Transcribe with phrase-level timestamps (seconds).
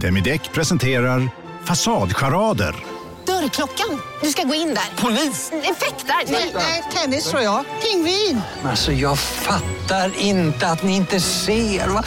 [0.00, 1.28] Demideck presenterar
[1.64, 2.74] Fasadcharader.
[3.26, 4.00] Dörrklockan.
[4.22, 5.02] Du ska gå in där.
[5.02, 5.52] Polis?
[5.52, 6.32] Effektar?
[6.32, 7.64] Nej, nej, tennis tror jag.
[7.82, 8.40] Pingvin.
[8.64, 11.88] Alltså jag fattar inte att ni inte ser.
[11.88, 12.04] Va?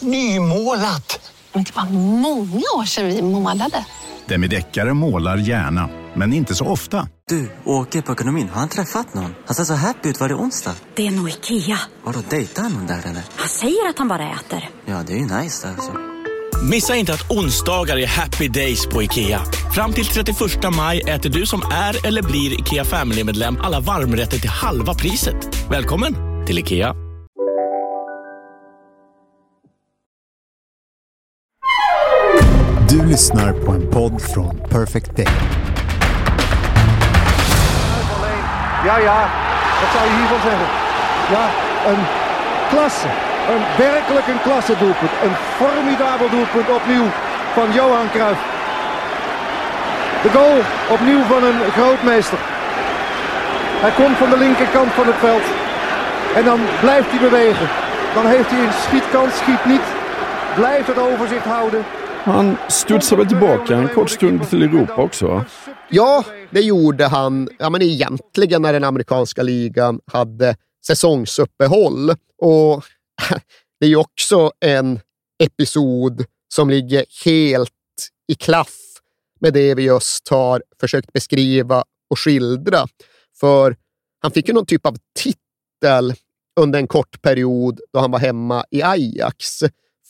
[0.00, 1.30] Nymålat!
[1.52, 1.84] Men det var
[2.20, 3.84] många år sedan vi målade.
[4.26, 7.08] Demideckare målar gärna, men inte så ofta.
[7.28, 8.48] Du, åker på ekonomin.
[8.48, 9.34] Har han träffat någon?
[9.46, 10.20] Han ser så happy ut.
[10.20, 10.74] Var det onsdag?
[10.94, 11.78] Det är nog Ikea.
[12.04, 13.22] Har du dejtat någon där eller?
[13.36, 14.70] Han säger att han bara äter.
[14.86, 15.92] Ja, det är ju nice där alltså.
[16.70, 19.40] Missa inte att onsdagar är happy days på IKEA.
[19.74, 20.36] Fram till 31
[20.76, 25.36] maj äter du som är eller blir IKEA Family-medlem alla varmrätter till halva priset.
[25.70, 26.94] Välkommen till IKEA.
[32.88, 35.28] Du lyssnar på en podd från Perfect Day.
[38.86, 39.28] Ja, ja,
[39.80, 40.68] wat zou je hiervan zeggen?
[41.32, 41.50] Ja,
[41.86, 42.04] een
[42.70, 43.31] klasse.
[43.50, 45.14] Een werkelijk een klasse doelpunt.
[45.26, 47.08] Een formidabel doelpunt opnieuw
[47.56, 48.42] van Johan Cruijff.
[50.22, 50.58] De goal
[50.96, 52.38] opnieuw van een grootmeester.
[53.84, 55.46] Hij komt van de linkerkant van het veld.
[56.38, 57.68] En dan blijft hij bewegen.
[58.14, 59.86] Dan heeft hij een schietkans, schiet niet.
[60.54, 61.82] Blijft het overzicht houden.
[62.24, 65.44] Han studsade tillbaka en kort stund till Europa också?
[65.88, 72.14] Ja, det gjorde han ja, men egentligen när den amerikanska ligan hade säsongsuppehåll.
[72.38, 72.84] Och
[73.80, 75.00] det är ju också en
[75.42, 77.70] episod som ligger helt
[78.28, 78.78] i klaff
[79.40, 82.86] med det vi just har försökt beskriva och skildra.
[83.40, 83.76] För
[84.20, 86.14] han fick ju någon typ av titel
[86.60, 89.58] under en kort period då han var hemma i Ajax.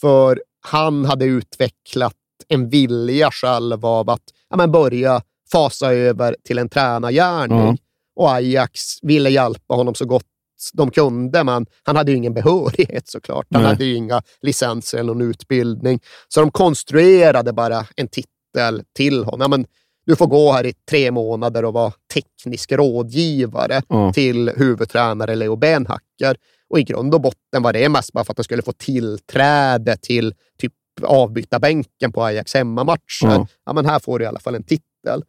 [0.00, 2.16] För han hade utvecklat
[2.48, 7.58] en vilja själv av att ja, men börja fasa över till en tränargärning.
[7.58, 7.76] Ja.
[8.16, 10.26] Och Ajax ville hjälpa honom så gott
[10.72, 13.46] de kunde, men han hade ju ingen behörighet såklart.
[13.50, 13.70] Han Nej.
[13.72, 16.00] hade ju inga licenser eller någon utbildning.
[16.28, 19.50] Så de konstruerade bara en titel till honom.
[19.50, 19.66] Men
[20.06, 24.12] du får gå här i tre månader och vara teknisk rådgivare Ja.
[24.12, 26.36] till huvudtränare Leo Benhacker.
[26.70, 29.96] Och i grund och botten var det mest bara för att han skulle få tillträde
[29.96, 33.00] till typ avbytarbänken på Ajax hemmamatcher.
[33.22, 33.46] Ja.
[33.66, 33.72] Ja.
[33.72, 35.22] men här får du i alla fall en titel.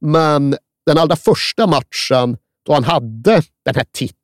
[0.00, 0.56] Men
[0.86, 4.17] den allra första matchen då han hade den här titeln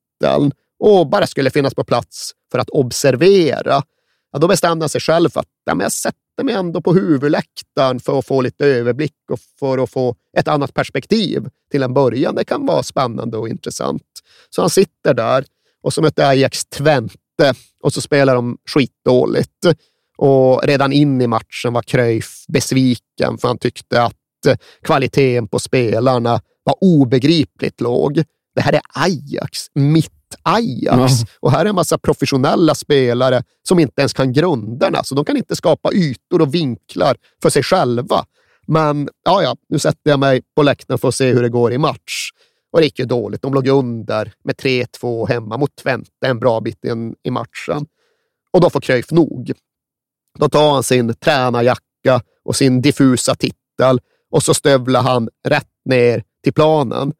[0.79, 3.83] och bara skulle finnas på plats för att observera,
[4.33, 6.95] ja, då bestämde han sig själv för att ja, men jag sätter mig ändå på
[6.95, 11.95] huvudläktaren för att få lite överblick och för att få ett annat perspektiv till en
[11.95, 12.35] början.
[12.35, 14.03] Det kan vara spännande och intressant.
[14.51, 15.45] Så han sitter där
[15.83, 19.67] och så möter Ajax Twente och så spelar de skitdåligt.
[20.17, 24.15] Och redan in i matchen var Cruyff besviken för han tyckte att
[24.83, 28.25] kvaliteten på spelarna var obegripligt låg.
[28.55, 30.11] Det här är Ajax, mitt
[30.43, 31.21] Ajax.
[31.21, 31.27] Ja.
[31.41, 35.37] Och här är en massa professionella spelare som inte ens kan grunderna, så de kan
[35.37, 38.25] inte skapa ytor och vinklar för sig själva.
[38.67, 41.73] Men ja, ja, nu sätter jag mig på läktaren för att se hur det går
[41.73, 42.31] i match.
[42.73, 43.43] Och det gick ju dåligt.
[43.43, 47.87] De låg under med 3-2 hemma mot Twente en bra bit in i matchen.
[48.53, 49.53] Och då får Cruyff nog.
[50.39, 54.01] Då tar han sin tränarjacka och sin diffusa titel
[54.31, 57.13] och så stövlar han rätt ner till planen.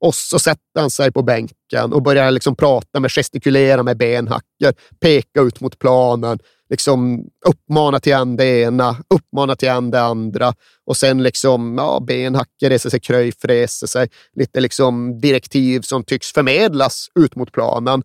[0.00, 4.74] Och så sätter han sig på bänken och börjar liksom prata med, gestikulera med benhacker,
[5.00, 6.38] peka ut mot planen,
[6.70, 10.54] liksom uppmana till en det ena, uppmana till en det andra.
[10.86, 14.08] Och sen liksom, ja, benhacker reser sig, Cruyff reser sig.
[14.36, 18.02] Lite liksom direktiv som tycks förmedlas ut mot planen.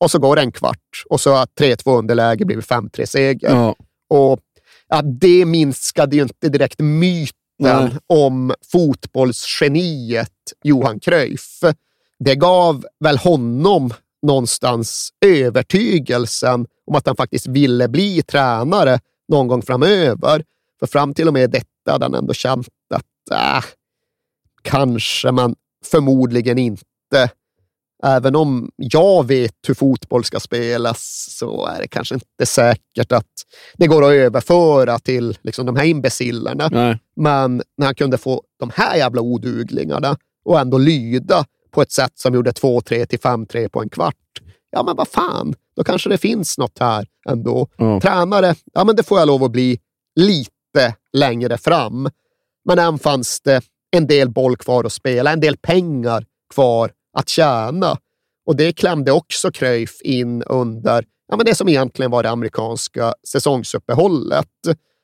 [0.00, 3.50] Och så går det en kvart och så har 3-2 underläge blivit 5-3 seger.
[3.50, 3.74] Ja.
[4.10, 4.40] Och
[4.88, 7.90] ja, det minskade ju inte direkt myten Nej.
[8.06, 11.60] om fotbollsgeniet Johan Cruyff.
[12.18, 19.62] Det gav väl honom någonstans övertygelsen om att han faktiskt ville bli tränare någon gång
[19.62, 20.44] framöver.
[20.78, 23.64] För fram till och med detta hade han ändå känt att äh,
[24.62, 27.30] kanske, men förmodligen inte.
[28.04, 33.32] Även om jag vet hur fotboll ska spelas så är det kanske inte säkert att
[33.74, 36.68] det går att överföra till liksom, de här imbecillerna.
[36.72, 36.98] Nej.
[37.16, 42.12] Men när han kunde få de här jävla oduglingarna och ändå lyda på ett sätt
[42.14, 44.14] som gjorde 2-3 till 5-3 på en kvart.
[44.70, 47.68] Ja, men vad fan, då kanske det finns något här ändå.
[47.76, 48.00] Ja.
[48.00, 49.80] Tränare, ja men det får jag lov att bli
[50.16, 52.08] lite längre fram.
[52.64, 57.28] Men än fanns det en del boll kvar att spela, en del pengar kvar att
[57.28, 57.96] tjäna.
[58.46, 63.14] Och det klämde också Cruyff in under ja, men det som egentligen var det amerikanska
[63.28, 64.48] säsongsuppehållet.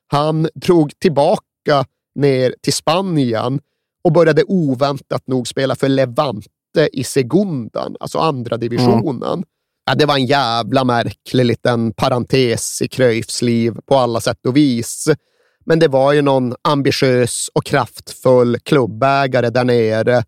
[0.07, 3.61] Han drog tillbaka ner till Spanien
[4.05, 9.45] och började oväntat nog spela för Levante i Segundan, alltså andra divisionen.
[9.87, 14.57] Ja, det var en jävla märklig liten parentes i Cruyffs liv på alla sätt och
[14.57, 15.09] vis.
[15.65, 20.25] Men det var ju någon ambitiös och kraftfull klubbägare där nere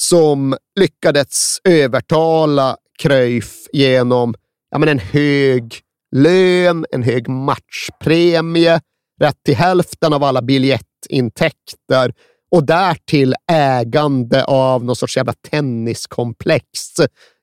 [0.00, 4.34] som lyckades övertala Cruyff genom
[4.70, 5.80] ja, men en hög
[6.16, 8.80] lön, en hög matchpremie,
[9.20, 12.12] rätt till hälften av alla biljettintäkter
[12.50, 16.64] och därtill ägande av någon sorts jävla tenniskomplex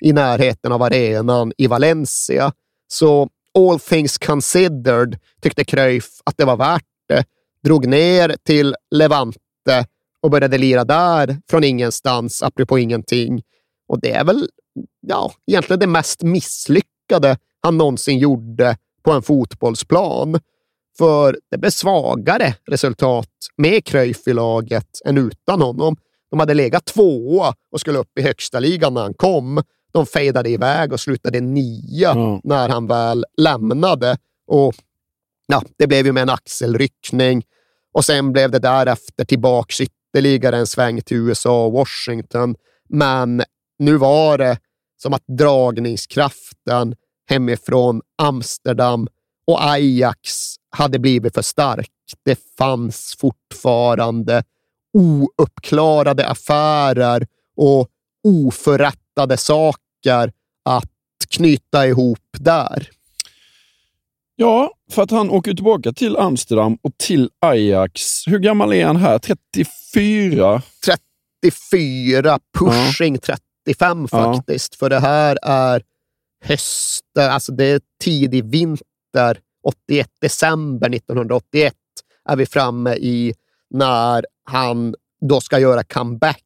[0.03, 2.51] i närheten av arenan i Valencia.
[2.87, 3.29] Så
[3.59, 7.23] all things considered tyckte Cruyff att det var värt det.
[7.63, 9.85] Drog ner till Levante
[10.21, 13.41] och började lira där från ingenstans, apropå ingenting.
[13.87, 14.47] Och det är väl
[15.07, 20.39] ja, egentligen det mest misslyckade han någonsin gjorde på en fotbollsplan.
[20.97, 25.95] För det blev svagare resultat med Cruyff i laget än utan honom.
[26.31, 29.61] De hade legat tvåa och skulle upp i högsta ligan när han kom.
[29.93, 32.39] De fejdade iväg och slutade nia mm.
[32.43, 34.17] när han väl lämnade.
[34.47, 34.75] Och
[35.47, 37.43] ja, Det blev ju med en axelryckning
[37.93, 39.81] och sen blev det därefter tillbaks
[40.19, 42.55] ytterligare en sväng till USA och Washington.
[42.89, 43.43] Men
[43.79, 44.57] nu var det
[45.01, 46.95] som att dragningskraften
[47.29, 49.07] hemifrån Amsterdam
[49.47, 51.91] och Ajax hade blivit för stark.
[52.25, 54.43] Det fanns fortfarande
[54.93, 57.27] ouppklarade affärer
[57.57, 57.87] och
[58.23, 60.31] oförrättade saker
[60.65, 60.91] att
[61.29, 62.89] knyta ihop där.
[64.35, 68.27] Ja, för att han åker tillbaka till Amsterdam och till Ajax.
[68.27, 69.19] Hur gammal är han här?
[69.19, 70.61] 34?
[71.43, 73.37] 34, pushing ja.
[73.65, 74.73] 35 faktiskt.
[74.73, 74.77] Ja.
[74.79, 75.83] För det här är
[76.43, 81.73] hösten, alltså det är tidig vinter 81, december 1981
[82.29, 83.33] är vi framme i
[83.69, 86.43] när han då ska göra comeback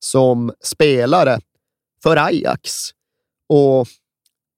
[0.00, 1.40] som spelare
[2.02, 2.90] för Ajax.
[3.48, 3.88] Och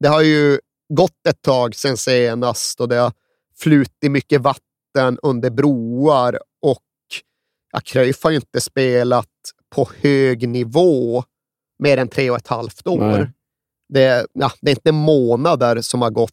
[0.00, 0.58] det har ju
[0.94, 3.12] gått ett tag sedan senast och det har
[3.58, 6.82] flutit mycket vatten under broar och
[7.72, 9.28] ja, Cruyff har ju inte spelat
[9.74, 11.24] på hög nivå
[11.78, 13.32] mer än tre och ett halvt år.
[13.88, 16.32] Det, ja, det är inte månader som har gått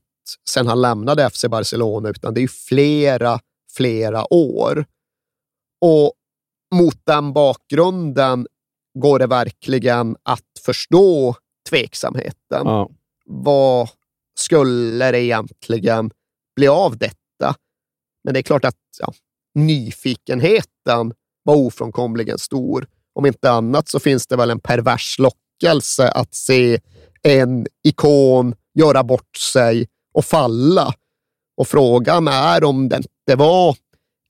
[0.49, 3.39] sedan han lämnade FC Barcelona, utan det är flera,
[3.75, 4.85] flera år.
[5.81, 6.13] Och
[6.75, 8.47] mot den bakgrunden
[8.99, 11.35] går det verkligen att förstå
[11.69, 12.65] tveksamheten.
[12.65, 12.89] Ja.
[13.25, 13.89] Vad
[14.39, 16.11] skulle det egentligen
[16.55, 17.55] bli av detta?
[18.23, 19.13] Men det är klart att ja,
[19.55, 21.13] nyfikenheten
[21.43, 22.87] var ofrånkomligen stor.
[23.15, 26.79] Om inte annat så finns det väl en pervers lockelse att se
[27.23, 30.93] en ikon göra bort sig och falla.
[31.57, 33.75] Och frågan är om det inte var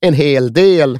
[0.00, 0.98] en hel del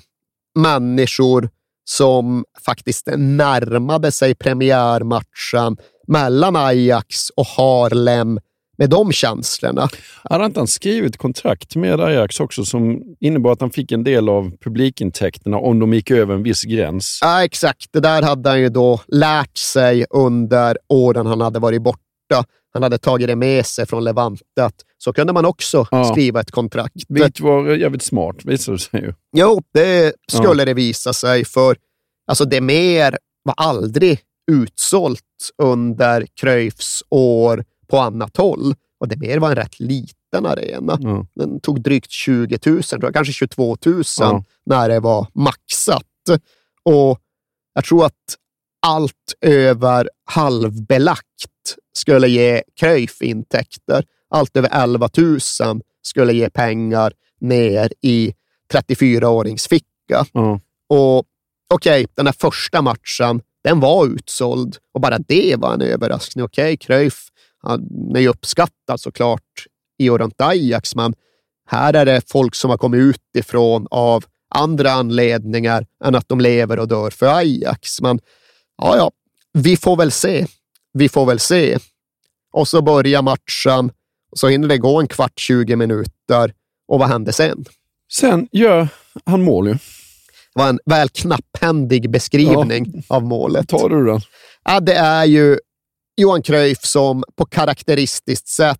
[0.58, 1.50] människor
[1.84, 5.76] som faktiskt närmade sig premiärmatchen
[6.06, 8.40] mellan Ajax och Harlem
[8.78, 9.88] med de känslorna.
[10.24, 14.28] Hade inte han skrivit kontrakt med Ajax också som innebar att han fick en del
[14.28, 17.18] av publikintäkterna om de gick över en viss gräns?
[17.22, 17.86] Ja, exakt.
[17.92, 21.98] Det där hade han ju då lärt sig under åren han hade varit borta
[22.72, 24.44] han hade tagit det med sig från Levante.
[24.60, 26.04] Att så kunde man också ja.
[26.04, 26.94] skriva ett kontrakt.
[27.08, 29.14] Det var jävligt smart, visade det sig ju.
[29.36, 30.64] Jo, det skulle ja.
[30.64, 31.76] det visa sig, för
[32.30, 34.20] alltså det mer var aldrig
[34.50, 35.20] utsålt
[35.62, 38.74] under Cruyffs år på annat håll.
[39.00, 40.98] Och det mer var en rätt liten arena.
[41.00, 41.26] Ja.
[41.34, 44.44] Den tog drygt 20 000, tror kanske 22 000 ja.
[44.66, 46.04] när det var maxat.
[46.82, 47.20] Och
[47.74, 48.36] jag tror att
[48.86, 54.04] allt över halvbelagt skulle ge Cruyff intäkter.
[54.30, 55.40] Allt över 11 000
[56.02, 58.34] skulle ge pengar ner i
[58.72, 60.26] 34-årings ficka.
[60.34, 60.60] Mm.
[60.88, 61.18] Och
[61.74, 66.44] okej, okay, den här första matchen, den var utsåld och bara det var en överraskning.
[66.44, 67.28] Okej, okay, Cruyff
[67.62, 69.66] han är ju uppskattad såklart
[69.98, 71.14] i och runt Ajax, men
[71.66, 74.24] här är det folk som har kommit utifrån av
[74.54, 78.00] andra anledningar än att de lever och dör för Ajax.
[78.00, 78.18] Men
[78.76, 79.10] ja, ja,
[79.52, 80.46] vi får väl se.
[80.92, 81.78] Vi får väl se.
[82.52, 83.90] Och så börjar matchen
[84.30, 86.52] och så hinner det gå en kvart, 20 minuter.
[86.88, 87.64] Och vad händer sen?
[88.12, 88.88] Sen gör
[89.24, 89.72] han mål ju.
[89.72, 89.80] Det
[90.62, 93.16] var en väl knapphändig beskrivning ja.
[93.16, 93.68] av målet.
[93.68, 94.20] Tar du den?
[94.64, 95.58] Ja, det är ju
[96.20, 98.78] Johan Cruyff som på karaktäristiskt sätt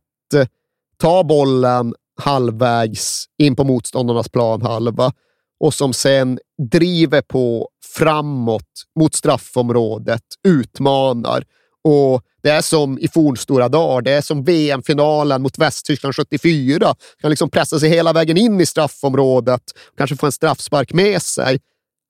[1.00, 5.12] tar bollen halvvägs in på motståndarnas planhalva
[5.60, 6.38] och som sen
[6.70, 11.44] driver på framåt mot straffområdet, utmanar.
[11.84, 14.02] Och Det är som i fornstora dagar.
[14.02, 16.94] Det är som VM-finalen mot Västtyskland 74.
[17.20, 19.62] Kan liksom pressa sig hela vägen in i straffområdet,
[19.96, 21.60] kanske få en straffspark med sig.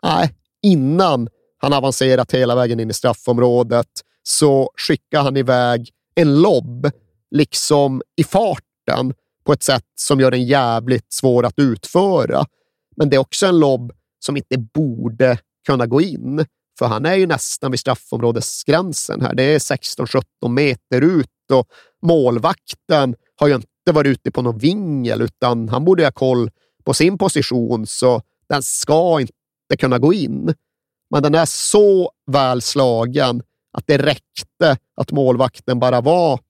[0.02, 3.88] Nej, innan han avancerat hela vägen in i straffområdet
[4.28, 6.90] så skickar han iväg en lobb,
[7.30, 12.44] liksom i farten, på ett sätt som gör den jävligt svår att utföra.
[12.96, 16.46] Men det är också en lobb som inte borde kunna gå in,
[16.78, 19.34] för han är ju nästan vid straffområdesgränsen här.
[19.34, 21.68] Det är 16-17 meter ut och
[22.02, 26.50] målvakten har ju inte varit ute på någon vingel, utan han borde ha koll
[26.84, 30.54] på sin position, så den ska inte kunna gå in.
[31.10, 36.40] Men den är så väl slagen att det räckte att målvakten bara var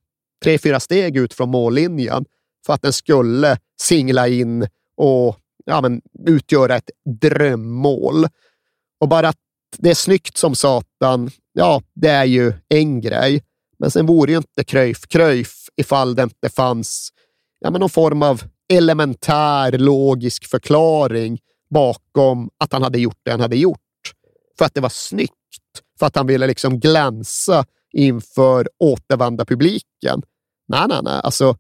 [0.45, 2.25] tre, fyra steg ut från mållinjen
[2.67, 8.27] för att den skulle singla in och ja, men, utgöra ett drömmål.
[9.01, 9.37] Och bara att
[9.79, 13.43] det är snyggt som satan, ja, det är ju en grej.
[13.79, 17.13] Men sen vore ju inte Cruyff Cruyff ifall det inte fanns
[17.61, 21.39] ja, men någon form av elementär logisk förklaring
[21.71, 23.81] bakom att han hade gjort det han hade gjort.
[24.59, 25.35] För att det var snyggt.
[25.99, 30.23] För att han ville liksom glänsa inför återvända publiken.
[30.69, 31.21] Nej, nej, nej.
[31.25, 31.57] Alltså,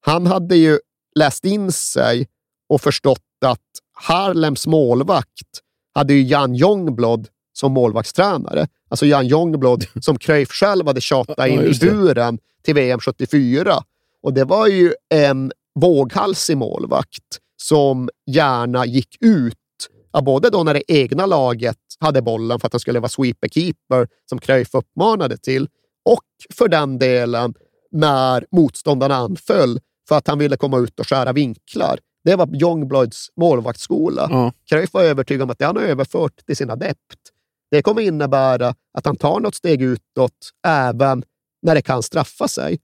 [0.00, 0.78] han hade ju
[1.14, 2.28] läst in sig
[2.68, 3.60] och förstått att
[3.92, 5.60] Harlems målvakt
[5.94, 8.66] hade ju Jan Jongblood som målvaktstränare.
[8.88, 13.84] Alltså Jan Jongblood som Cruyff själv hade tjatat in i buren till VM 74.
[14.22, 19.58] Och det var ju en våghalsig målvakt som gärna gick ut,
[20.20, 24.38] både då när det egna laget hade bollen för att han skulle vara sweeper-keeper som
[24.38, 25.68] Cruyff uppmanade till,
[26.04, 27.54] och för den delen
[27.90, 31.98] när motståndarna anföll för att han ville komma ut och skära vinklar.
[32.24, 34.28] Det var Youngbloods målvaktsskola.
[34.30, 34.52] Ja.
[34.68, 37.18] Cruyff var övertygad om att det han har överfört till sin adept.
[37.70, 41.24] Det kommer innebära att han tar något steg utåt även
[41.62, 42.80] när det kan straffa sig.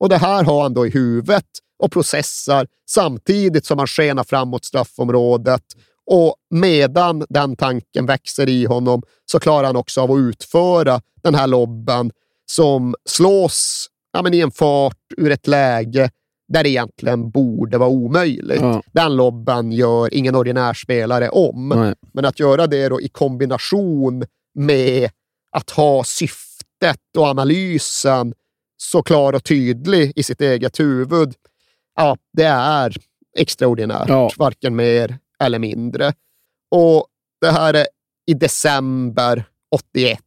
[0.00, 1.46] Och det här har han då i huvudet
[1.78, 5.62] och processar samtidigt som han skenar framåt straffområdet.
[6.06, 11.34] Och medan den tanken växer i honom så klarar han också av att utföra den
[11.34, 12.10] här lobben
[12.46, 16.10] som slås ja, men i en fart ur ett läge
[16.48, 18.60] där det egentligen borde vara omöjligt.
[18.60, 18.82] Ja.
[18.92, 21.68] Den lobben gör ingen ordinär spelare om.
[21.68, 21.94] Nej.
[22.12, 25.10] Men att göra det då i kombination med
[25.50, 28.34] att ha syftet och analysen
[28.76, 31.34] så klar och tydlig i sitt eget huvud,
[31.96, 32.96] ja, det är
[33.38, 34.08] extraordinärt.
[34.08, 34.30] Ja.
[34.36, 36.12] Varken mer eller mindre.
[36.70, 37.06] Och
[37.40, 37.86] det här är
[38.26, 40.18] i december 81.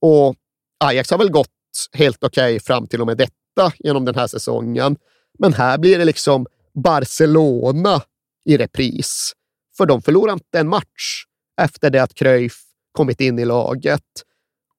[0.00, 0.36] Och
[0.84, 1.48] Ajax har väl gått
[1.92, 4.96] helt okej fram till och med detta genom den här säsongen.
[5.38, 8.02] Men här blir det liksom Barcelona
[8.44, 9.32] i repris.
[9.76, 11.24] För de förlorar inte en match
[11.60, 12.60] efter det att Cruyff
[12.92, 14.04] kommit in i laget.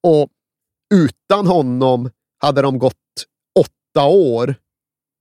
[0.02, 0.28] Och
[0.94, 2.94] utan honom hade de gått
[3.58, 4.54] åtta år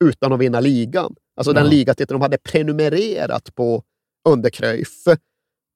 [0.04, 1.16] utan att vinna ligan.
[1.36, 1.70] Alltså den Ja.
[1.70, 3.84] ligatitel de hade prenumererat på
[4.30, 5.08] under Cruyff.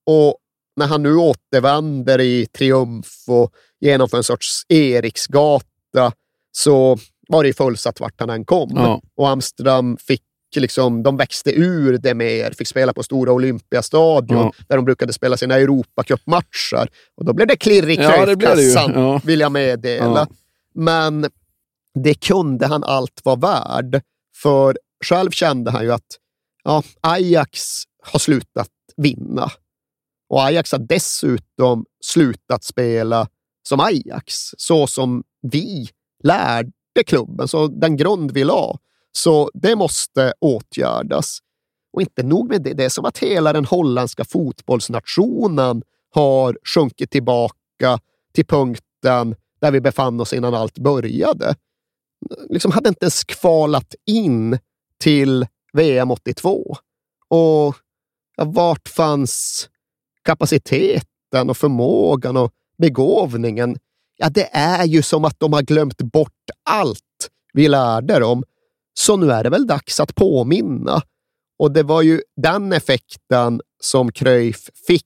[0.06, 0.38] Och
[0.76, 6.12] när han nu återvänder i triumf och genomför en sorts Eriksgata
[6.52, 6.98] så
[7.28, 8.70] var det ju fullsatt vart han än kom.
[8.76, 9.02] Ja.
[9.16, 10.22] Och Amsterdam fick
[10.56, 14.52] liksom, de växte ur det mer, fick spela på stora Olympiastadion Ja.
[14.68, 16.90] där de brukade spela sina Europacupmatcher.
[17.16, 18.12] Och då blev det klirr i Ja.
[18.26, 19.22] Cruyff-kassan, Ja.
[19.24, 20.06] vill jag meddela.
[20.20, 20.28] Ja.
[20.74, 21.30] Men
[22.04, 24.02] det kunde han allt vara värd.
[24.36, 26.18] För själv kände han ju att
[26.64, 29.52] ja, Ajax har slutat vinna.
[30.30, 33.28] Och Ajax har dessutom slutat spela
[33.68, 35.90] som Ajax, så som vi
[36.24, 38.80] lärde klubben, så den grund vi la.
[39.12, 41.40] Så det måste åtgärdas.
[41.94, 45.84] Och inte nog med det, det är som att hela den holländska fotbollsnationen
[46.14, 48.00] har sjunkit tillbaka
[48.34, 51.56] till punkten där vi befann oss innan allt började.
[52.50, 54.60] Liksom hade inte ens kvalat in
[55.00, 56.78] till VM 82.
[57.28, 57.76] Och
[58.36, 59.70] ja, vart fanns
[60.24, 63.78] kapaciteten och förmågan och begåvningen?
[64.18, 67.02] Ja, det är ju som att de har glömt bort allt
[67.54, 68.44] vi lärde dem.
[68.94, 71.02] Så nu är det väl dags att påminna.
[71.60, 75.06] Och det var ju den effekten som Cruyff fick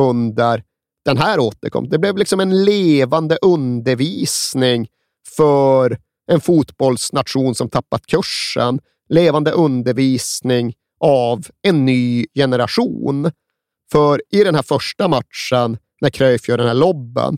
[0.00, 0.62] under
[1.04, 1.90] den här återkomsten.
[1.90, 4.88] Det blev liksom en levande undervisning
[5.36, 8.80] för en fotbollsnation som tappat kursen.
[9.08, 13.30] Levande undervisning av en ny generation.
[13.92, 17.36] För i den här första matchen, när Cruyff gör den här lobben,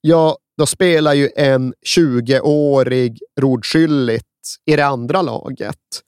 [0.00, 4.22] ja, då spelar ju en 20-årig Rod Schüllit
[4.66, 6.02] i det andra laget.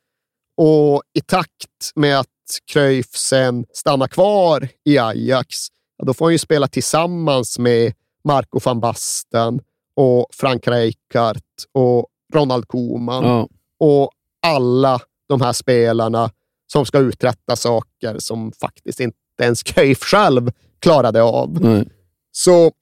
[0.56, 2.26] Och i takt med att
[2.72, 5.56] Cruyff sen stannar kvar i Ajax,
[5.96, 7.92] ja, då får han ju spela tillsammans med
[8.24, 9.60] Marco van Basten
[9.94, 11.40] och Frank Rijkaard
[11.72, 13.48] och Ronald Koeman Ja.
[13.80, 14.10] och
[14.42, 16.30] alla de här spelarna
[16.72, 21.60] som ska uträtta saker som faktiskt inte ens Cruyff själv klarade av.
[21.60, 21.88] Nej.
[22.32, 22.72] Så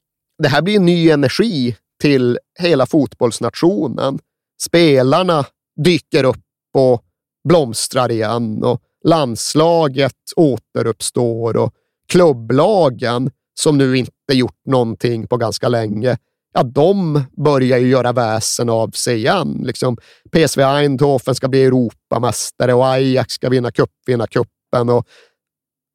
[0.43, 4.19] det här blir en ny energi till hela fotbollsnationen.
[4.63, 5.45] Spelarna
[5.85, 7.03] dyker upp och
[7.49, 11.73] blomstrar igen och landslaget återuppstår och
[12.09, 13.31] klubblagen,
[13.61, 16.19] som nu inte gjort någonting på ganska länge,
[16.55, 19.63] ja, de börjar ju göra väsen av sig igen.
[19.65, 19.97] Liksom,
[20.33, 24.89] PSV Eindhoven ska bli Europamästare och Ajax ska vinna cupvinnarcupen.
[24.89, 25.07] Och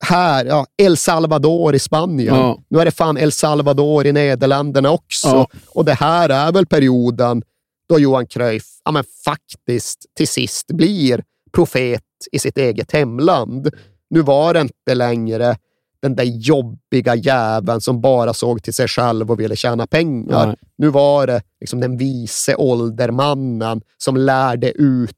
[0.05, 2.36] här, ja, El Salvador i Spanien.
[2.36, 2.63] Ja.
[2.69, 5.27] Nu är det fan El Salvador i Nederländerna också.
[5.27, 5.48] Ja.
[5.67, 7.43] Och det här är väl perioden
[7.89, 13.69] då Johan Cruyff ja, men faktiskt till sist blir profet i sitt eget hemland.
[14.10, 15.57] Nu var det inte längre
[16.03, 20.48] den där jobbiga jäveln som bara såg till sig själv och ville tjäna pengar.
[20.48, 20.55] Nej.
[20.77, 25.15] Nu var det liksom den vise åldermannen som lärde ut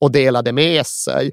[0.00, 1.30] och delade med sig.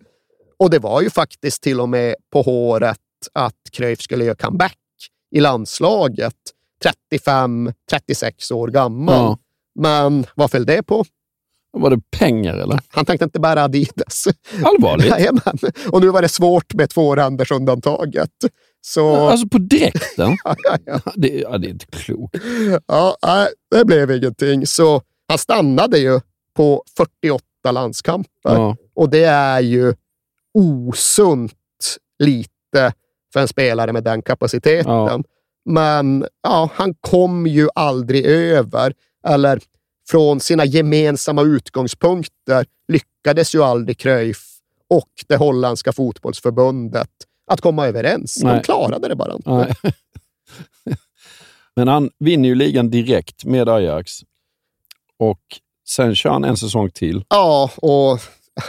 [0.59, 2.97] Och det var ju faktiskt till och med på håret
[3.33, 4.77] att Cruyff skulle göra comeback
[5.31, 6.35] i landslaget.
[7.11, 9.15] 35-36 år gammal.
[9.15, 9.37] Ja.
[9.79, 11.05] Men vad föll det på?
[11.71, 12.79] Var det pengar eller?
[12.87, 14.27] Han tänkte inte bära Adidas.
[14.63, 15.05] Allvarligt?
[15.09, 15.57] Jajamän.
[15.91, 18.31] Och nu var det svårt med tvårändersundantaget.
[18.87, 19.15] Så...
[19.15, 20.37] Alltså på direkten?
[20.43, 20.99] ja, ja, ja.
[21.15, 22.35] Det, ja, det är inte klokt.
[22.87, 24.67] Ja, nej, det blev ingenting.
[24.67, 26.19] Så han stannade ju
[26.55, 28.29] på 48 landskamper.
[28.43, 28.77] Ja.
[28.95, 29.93] Och det är ju
[30.53, 31.53] osunt
[32.19, 32.93] lite
[33.33, 34.91] för en spelare med den kapaciteten.
[34.91, 35.23] Ja.
[35.65, 38.93] Men ja, han kom ju aldrig över,
[39.27, 39.59] eller
[40.09, 44.43] från sina gemensamma utgångspunkter lyckades ju aldrig Cruyff
[44.89, 47.09] och det holländska fotbollsförbundet
[47.51, 48.35] att komma överens.
[48.35, 48.63] De Nej.
[48.63, 49.75] klarade det bara inte.
[51.75, 54.11] Men han vinner ju ligan direkt med Ajax.
[55.19, 55.41] Och
[55.87, 57.25] sen kör han en säsong till.
[57.29, 58.19] Ja, och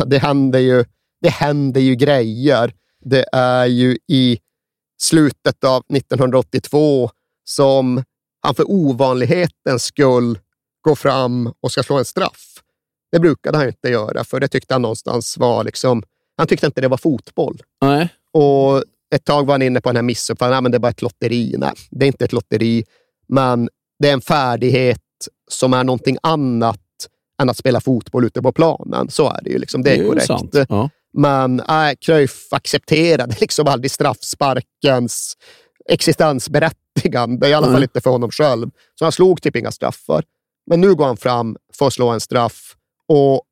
[0.06, 0.84] det händer ju,
[1.20, 2.72] det händer ju grejer.
[3.04, 4.38] Det är ju i
[4.98, 7.10] slutet av 1982
[7.44, 8.04] som
[8.40, 10.38] han för ovanlighetens skull
[10.80, 12.62] går fram och ska slå en straff.
[13.12, 16.02] Det brukade han inte göra, för det tyckte han någonstans var liksom...
[16.36, 17.62] Han tyckte inte det var fotboll.
[17.80, 18.08] Nej.
[18.36, 18.82] Och
[19.14, 21.54] ett tag var han inne på den här missuppfattningen, men det är bara ett lotteri.
[21.58, 22.84] Nej, det är inte ett lotteri,
[23.28, 25.00] men det är en färdighet
[25.50, 26.80] som är någonting annat
[27.42, 29.10] än att spela fotboll ute på planen.
[29.10, 29.58] Så är det ju.
[29.58, 29.82] Liksom.
[29.82, 30.26] Det är, ju korrekt.
[30.26, 30.56] sant.
[30.68, 30.90] Ja.
[31.12, 35.36] Men äh, Cruyff accepterade liksom aldrig straffsparkens
[35.88, 37.82] existensberättigande, i alla fall Nej.
[37.82, 38.70] inte för honom själv.
[38.98, 40.24] Så han slog typ inga straffar.
[40.66, 42.74] Men nu går han fram för att slå en straff
[43.08, 43.42] och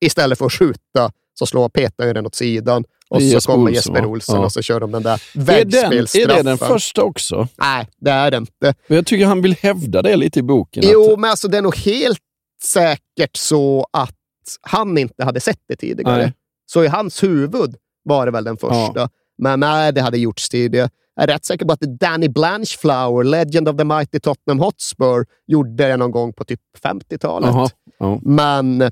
[0.00, 3.94] istället för att skjuta så slår petar den åt sidan och Jesper så kommer Olsson,
[3.94, 4.06] Jesper?
[4.06, 4.44] Olsson Ja.
[4.44, 5.54] och så kör de den där Är den, är
[5.90, 6.36] väggspelsstraffen.
[6.44, 7.48] det den första också?
[7.56, 8.74] Nej, det är det inte.
[8.86, 10.82] Men jag tycker han vill hävda det lite i boken.
[10.86, 12.18] Jo, Att, men alltså det är nog helt
[12.62, 14.12] säkert så att
[14.60, 16.16] han inte hade sett det tidigare.
[16.22, 16.32] Nej.
[16.66, 19.08] Så i hans huvud var det väl den första.
[19.38, 20.88] Men nej, det hade gjorts tidigare.
[21.14, 25.88] Jag är rätt säker på att Danny Blanchflower, Legend of the Mighty Tottenham Hotspur, gjorde
[25.88, 27.50] det någon gång på typ 50-talet.
[27.50, 28.18] Jaha, ja.
[28.22, 28.90] Men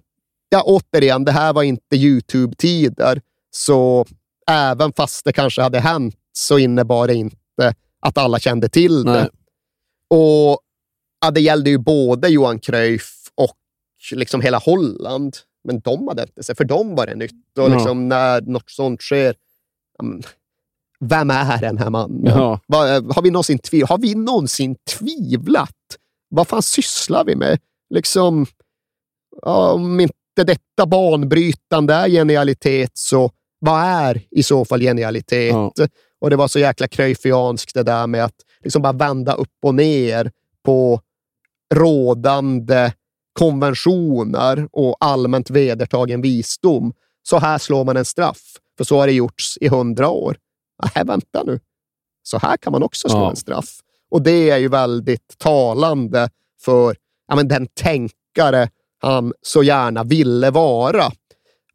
[0.48, 3.20] ja, återigen, det här var inte YouTube-tider,
[3.54, 4.06] så
[4.50, 9.12] även fast det kanske hade hänt så innebar det inte att alla kände till det.
[9.12, 9.28] Nej.
[10.10, 10.58] Och
[11.20, 13.56] ja, Det gällde ju både Johan Cruyff och
[14.12, 15.36] liksom hela Holland.
[15.64, 17.58] Men de hade inte sett, för dem var det nytt.
[17.58, 17.68] Och Ja.
[17.74, 19.34] liksom, när något sånt sker,
[21.00, 22.22] vem är den här mannen?
[22.24, 22.60] Ja.
[23.14, 25.70] Har, vi någonsin tviv- har vi någonsin tvivlat?
[26.28, 27.58] Vad fan sysslar vi med?
[27.94, 28.46] Liksom,
[29.42, 33.30] om inte detta banbrytande är genialitet, så
[33.64, 35.53] vad är i så fall genialitet?
[35.53, 35.72] Ja.
[36.20, 39.74] Och det var så jäkla Cruyffianskt det där med att liksom bara vända upp och
[39.74, 40.31] ner
[40.64, 41.00] på
[41.74, 42.92] rådande
[43.33, 46.92] konventioner och allmänt vedertagen visdom.
[47.22, 48.42] Så här slår man en straff,
[48.77, 50.37] för så har det gjorts i hundra år.
[50.94, 51.61] Nej, vänta nu.
[52.22, 53.31] Så här kan man också slå Ja.
[53.31, 53.79] en straff.
[54.11, 56.29] Och det är ju väldigt talande
[56.61, 56.96] för
[57.29, 61.12] ja, men den tänkare han så gärna ville vara.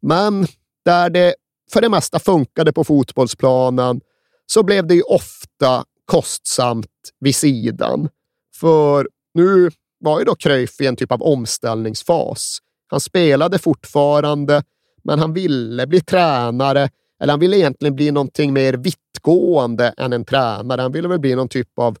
[0.02, 0.46] Men
[0.84, 1.34] där det
[1.72, 4.00] för det mesta funkade på fotbollsplanen
[4.46, 6.86] så blev det ju ofta kostsamt
[7.20, 8.08] vid sidan.
[8.56, 12.58] För nu var ju då Cruyff i en typ av omställningsfas.
[12.86, 14.62] Han spelade fortfarande,
[15.04, 16.88] men han ville bli tränare.
[17.22, 20.82] Eller han ville egentligen bli någonting mer vittgående än en tränare.
[20.82, 21.96] Han ville väl bli någon typ av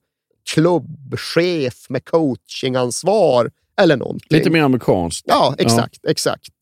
[0.54, 4.38] klubbchef med coachingansvar eller någonting.
[4.38, 5.24] Lite mer amerikanskt.
[5.28, 6.06] Ja, exakt.
[6.06, 6.54] exakt.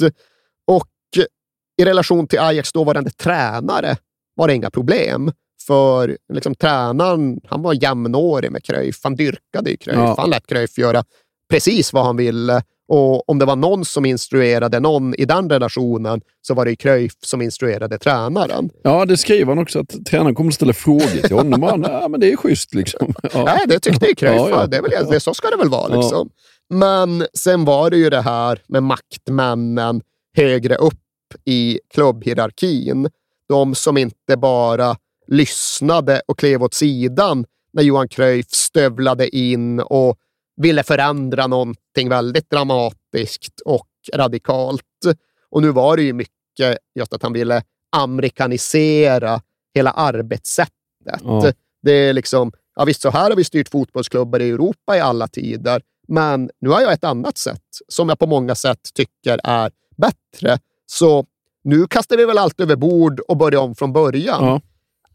[1.79, 3.97] I relation till Ajax dåvarande tränare
[4.37, 5.33] var det inga problem.
[5.67, 9.01] För liksom, tränaren han var jämnårig med Cruyff.
[9.03, 9.99] Han dyrkade ju Cruyff.
[9.99, 10.15] Ja.
[10.19, 11.05] Han lät Cruyff göra
[11.51, 12.63] precis vad han ville.
[12.89, 17.13] Och om det var någon som instruerade någon i den relationen så var det Cruyff
[17.21, 18.71] som instruerade tränaren.
[18.83, 21.63] Ja, det skriver han också att tränaren kommer att ställa frågor till honom.
[21.63, 23.15] Han, ja, men det är schysst liksom.
[23.33, 23.45] Ja.
[23.45, 24.35] Nej, det tyckte ju Cruyff.
[24.37, 24.67] Ja, ja.
[24.67, 25.91] Det är väl, det, så ska det väl vara.
[25.91, 26.01] Ja.
[26.01, 26.31] Liksom.
[26.71, 30.01] Men sen var det ju det här med maktmännen
[30.37, 30.95] högre upp
[31.45, 33.09] i klubbhierarkin.
[33.49, 40.19] de som inte bara lyssnade och klev åt sidan när Johan Cruyff stövlade in och
[40.57, 44.83] ville förändra någonting väldigt dramatiskt och radikalt.
[45.51, 47.63] Och nu var det ju mycket just att han ville
[47.97, 49.41] amerikanisera
[49.75, 50.73] hela arbetssättet.
[51.05, 51.53] Ja.
[51.83, 55.29] Det är liksom, ja visst, så här har vi styrt fotbollsklubbar i Europa i alla
[55.29, 59.71] tider, men nu har jag ett annat sätt som jag på många sätt tycker är
[59.97, 60.59] bättre.
[60.91, 61.25] Så
[61.65, 64.45] nu kastar vi väl allt över bord och börjar om från början.
[64.45, 64.61] Ja.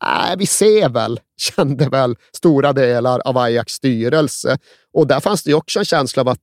[0.04, 4.58] Nej, vi ser väl, kände väl stora delar av Ajax styrelse.
[4.94, 6.40] Och där fanns det ju också en känsla av att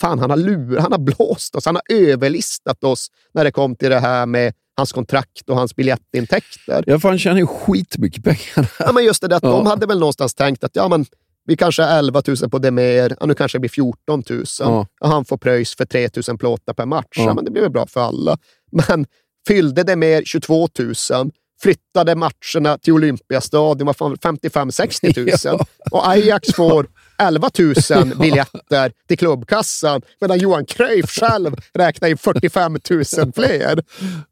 [0.00, 3.76] fan, han har lurat, han har blåst oss, han har överlistat oss när det kom
[3.76, 6.84] till det här med hans kontrakt och hans biljettintäkter.
[6.86, 8.70] Ja, för han tjänar ju skitmycket pengar.
[8.78, 9.50] Ja, men just det att Ja.
[9.50, 11.06] de hade väl någonstans tänkt att ja, men
[11.46, 14.44] vi kanske är 11 000 på Demer, ja, nu kanske det blir 14 000.
[14.60, 14.86] Ja.
[15.00, 17.06] Och han får pröjs för 3 000 plåtar per match.
[17.16, 17.22] Ja.
[17.22, 17.34] Ja.
[17.34, 18.38] men det blir väl bra för alla.
[18.72, 19.06] Men
[19.48, 21.30] fyllde Demer 22 000,
[21.62, 25.60] flyttade matcherna till Olympiastadion, vad fan, 55-60 000.
[25.90, 26.86] Och Ajax får
[27.18, 27.74] 11 000
[28.20, 33.04] biljetter till klubbkassan, medan Johan Cruyff själv räknar in 45 000
[33.34, 33.82] fler.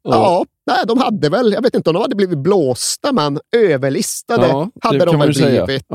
[0.03, 4.71] Ja, nej, de hade väl, jag vet inte om de hade blivit blåsta, men överlistade
[4.81, 5.87] hade de väl blivit.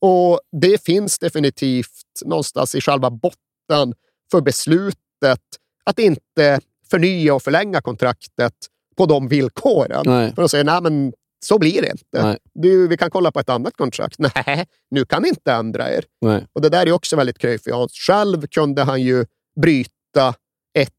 [0.00, 0.08] Ja.
[0.08, 3.94] Och det finns definitivt någonstans i själva botten
[4.30, 5.40] för beslutet
[5.84, 8.54] att inte förnya och förlänga kontraktet
[8.96, 10.02] på de villkoren.
[10.06, 10.34] Nej.
[10.34, 11.12] För de säger, nej men
[11.44, 12.22] så blir det inte.
[12.22, 12.38] Nej.
[12.54, 14.16] Du, vi kan kolla på ett annat kontrakt.
[14.46, 16.04] Nej, nu kan ni inte ändra er.
[16.20, 16.46] Nej.
[16.52, 17.96] Och det där är också väldigt Cruyffianskt.
[17.96, 19.24] Själv kunde han ju
[19.60, 20.34] bryta
[20.78, 20.92] ett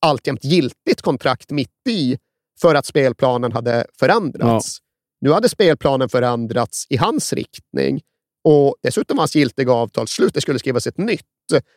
[0.00, 2.18] alltjämt giltigt kontrakt mitt i
[2.60, 4.78] för att spelplanen hade förändrats.
[5.20, 8.00] Nu hade spelplanen förändrats i hans riktning
[8.48, 10.34] och dessutom var hans giltiga avtal slut.
[10.34, 11.22] Det skulle skrivas ett nytt.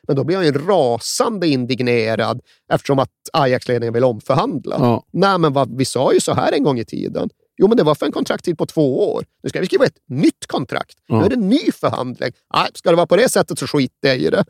[0.08, 2.42] Men då blir han ju rasande indignerad
[2.74, 4.76] eftersom att Ajax-ledningen vill omförhandla.
[4.80, 5.04] Ja.
[5.14, 7.30] Nej, men vad, vi sa ju så här en gång i tiden.
[7.58, 9.26] Jo, men det var för en kontrakt på två år.
[9.44, 10.98] Nu ska vi skriva ett nytt kontrakt.
[11.10, 11.26] Nu Ja.
[11.26, 12.32] är det en ny förhandling.
[12.54, 14.46] Nej, ska det vara på det sättet så skiter jag i det.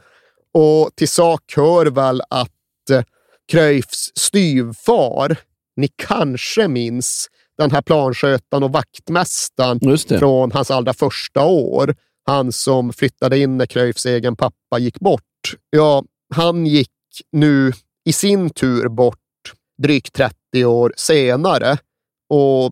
[0.54, 3.02] Och till sak hör väl att eh,
[3.52, 5.38] Cruyffs styvfar,
[5.76, 7.28] ni kanske minns
[7.58, 9.80] den här planskötaren och vaktmästaren
[10.20, 11.96] från hans allra första år.
[12.30, 15.24] Han som flyttade in när Cruyffs egen pappa gick bort.
[15.70, 16.04] Ja,
[16.36, 16.92] han gick
[17.32, 17.74] nu
[18.06, 19.18] i sin tur bort
[19.82, 21.78] drygt 30 år senare.
[22.30, 22.72] Och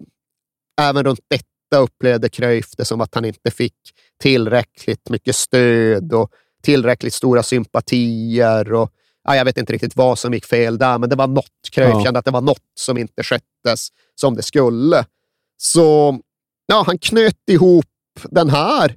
[0.81, 3.73] även runt detta upplevde Cruyff det som att han inte fick
[4.21, 6.31] tillräckligt mycket stöd och
[6.63, 8.73] tillräckligt stora sympatier.
[8.73, 8.91] Och,
[9.23, 11.69] ja, jag vet inte riktigt vad som gick fel där, men det var något.
[11.71, 12.03] Cruyff Ja.
[12.03, 15.05] kände att det var något som inte sköttes som det skulle.
[15.57, 16.19] Så
[16.65, 17.85] ja, han knöt ihop
[18.23, 18.95] den här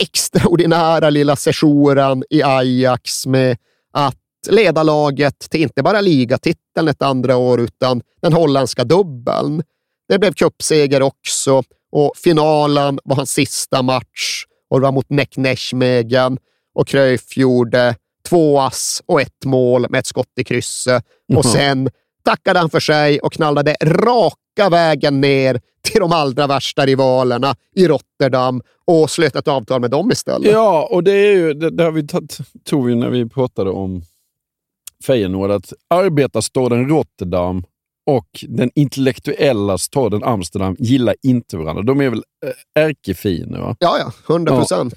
[0.00, 3.56] extraordinära lilla sessionen i Ajax med
[3.92, 4.16] att
[4.48, 9.62] leda laget till inte bara ligatiteln ett andra år, utan den holländska dubbeln.
[10.08, 16.38] Det blev cupseger också och finalen var hans sista match och det var mot Nekneshmegen
[16.74, 17.94] och Cruyff gjorde
[18.28, 21.04] två ass och ett mål med ett skott i krysset.
[21.04, 21.42] Och Jaha.
[21.42, 21.90] sen
[22.22, 27.88] tackade han för sig och knallade raka vägen ner till de allra värsta rivalerna i
[27.88, 30.52] Rotterdam och slöt ett avtal med dem istället.
[30.52, 33.70] Ja, och det är ju, det, det har vi tagit, tog vi när vi pratade
[33.70, 34.02] om
[35.06, 37.64] Feyenoord, att arbetarstaden Rotterdam
[38.06, 41.82] och den intellektuella staden Amsterdam gillar inte varandra.
[41.82, 42.22] De är väl
[42.76, 43.60] äh, ärkefiender?
[43.60, 43.76] Va?
[43.78, 44.94] Ja, ja, hundra procent.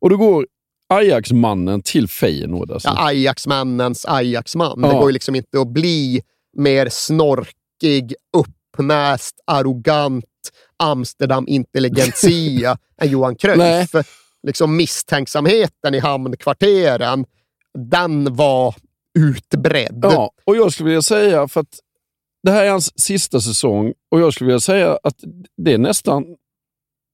[0.00, 0.46] Och då går
[0.94, 2.70] Ajax-mannen till Feyenoord.
[2.70, 2.88] Alltså.
[2.88, 4.82] Ja, Ajax-mannens Ajax-man.
[4.82, 4.98] Det Ja.
[4.98, 6.22] går ju liksom inte att bli
[6.58, 10.24] mer snorkig, uppnäst, arrogant
[10.78, 13.90] Amsterdam-intelligentsia än Johan Cruyff.
[14.46, 17.24] Liksom misstänksamheten i hamnkvarteren,
[17.90, 18.74] den var
[19.18, 20.00] utbredd.
[20.02, 21.78] Ja, och jag skulle vilja säga, för att
[22.42, 25.16] det här är hans sista säsong och jag skulle vilja säga att
[25.56, 26.24] det är nästan,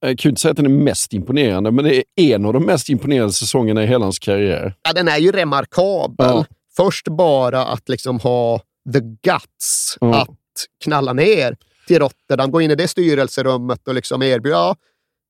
[0.01, 2.53] jag kan ju inte säga att den är mest imponerande, men det är en av
[2.53, 4.75] de mest imponerande säsongerna i hela hans karriär.
[4.83, 6.27] Ja, den är ju remarkabel.
[6.27, 6.45] Ja.
[6.77, 8.61] Först bara att liksom ha
[8.93, 10.23] the guts Ja.
[10.23, 10.39] att
[10.85, 14.77] knalla ner till Rotterdam, gå in i det styrelserummet och liksom erbjuda, ja,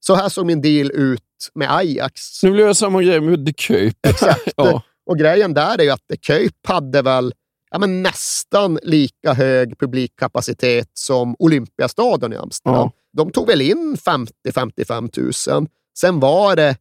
[0.00, 1.22] så här såg min deal ut
[1.54, 2.42] med Ajax.
[2.42, 4.08] Nu jag göra samma grej med The Cape.
[4.08, 4.52] Exakt.
[4.56, 4.82] ja.
[5.06, 7.34] Och grejen där är ju att The Cape hade väl
[7.70, 12.74] ja, men nästan lika hög publikkapacitet som Olympiastadion i Amsterdam.
[12.78, 12.92] Ja.
[13.12, 13.96] De tog väl in
[14.44, 15.66] 50-55 000.
[15.98, 16.76] Sen var det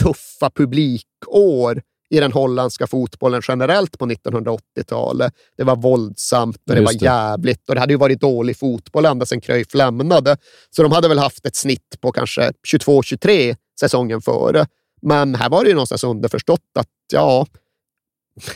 [0.00, 1.82] tuffa publikår
[2.14, 5.32] i den holländska fotbollen generellt på 1980-talet.
[5.56, 7.04] Det var våldsamt och det Just var det.
[7.04, 10.36] jävligt och det hade ju varit dålig fotboll ända sedan Cruyff lämnade.
[10.70, 14.66] Så de hade väl haft ett snitt på kanske 22-23 säsongen före.
[15.02, 17.46] Men här var det ju någonstans underförstått att ja,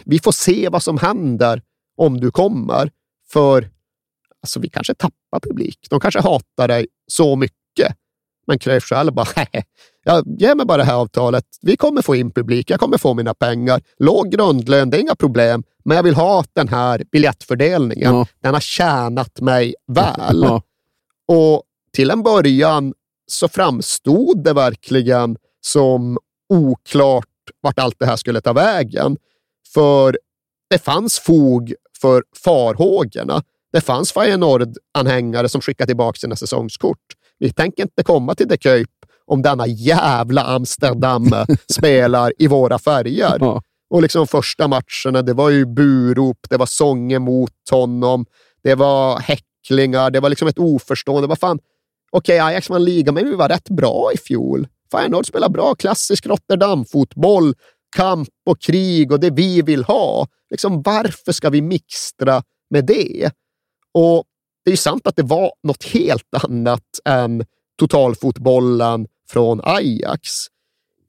[0.04, 1.62] vi får se vad som händer
[1.96, 2.90] om du kommer.
[3.32, 3.70] För
[4.42, 5.86] alltså, vi kanske tappar publik.
[5.90, 7.96] De kanske hatar dig så mycket.
[8.48, 9.28] Men själv bara,
[10.04, 11.44] ja, ge mig bara det här avtalet.
[11.62, 13.82] Vi kommer få in publik, jag kommer få mina pengar.
[13.98, 15.64] Låg grundlön, det är inga problem.
[15.84, 18.14] Men jag vill ha den här biljettfördelningen.
[18.14, 18.26] Ja.
[18.42, 20.42] Den har tjänat mig väl.
[20.42, 20.62] Ja.
[21.28, 22.94] Och till en början
[23.26, 27.24] så framstod det verkligen som oklart
[27.60, 29.16] vart allt det här skulle ta vägen.
[29.74, 30.18] För
[30.70, 33.42] det fanns fog för farhågorna.
[33.72, 36.98] Det fanns Feyenoord-anhängare som skickade tillbaka sina säsongskort.
[37.38, 38.90] Vi tänker inte komma till The Cape
[39.26, 41.30] om denna jävla Amsterdam
[41.72, 43.36] spelar i våra färger.
[43.40, 43.62] Ja.
[43.90, 48.26] Och liksom första matcherna, det var ju burop, det var sånger mot honom,
[48.62, 51.28] det var häcklingar, det var liksom ett oförstående.
[51.28, 51.58] Vad fan,
[52.12, 54.66] okej, Ajax vann ligan, men vi var rätt bra i fjol.
[54.92, 57.54] Feyenoord spelar bra, klassisk Rotterdam-fotboll,
[57.96, 60.26] kamp och krig och det vi vill ha.
[60.50, 63.30] Liksom, varför ska vi mixtra med det?
[63.94, 64.24] Och
[64.64, 67.44] det är ju sant att det var något helt annat än
[67.78, 70.30] totalfotbollen från Ajax.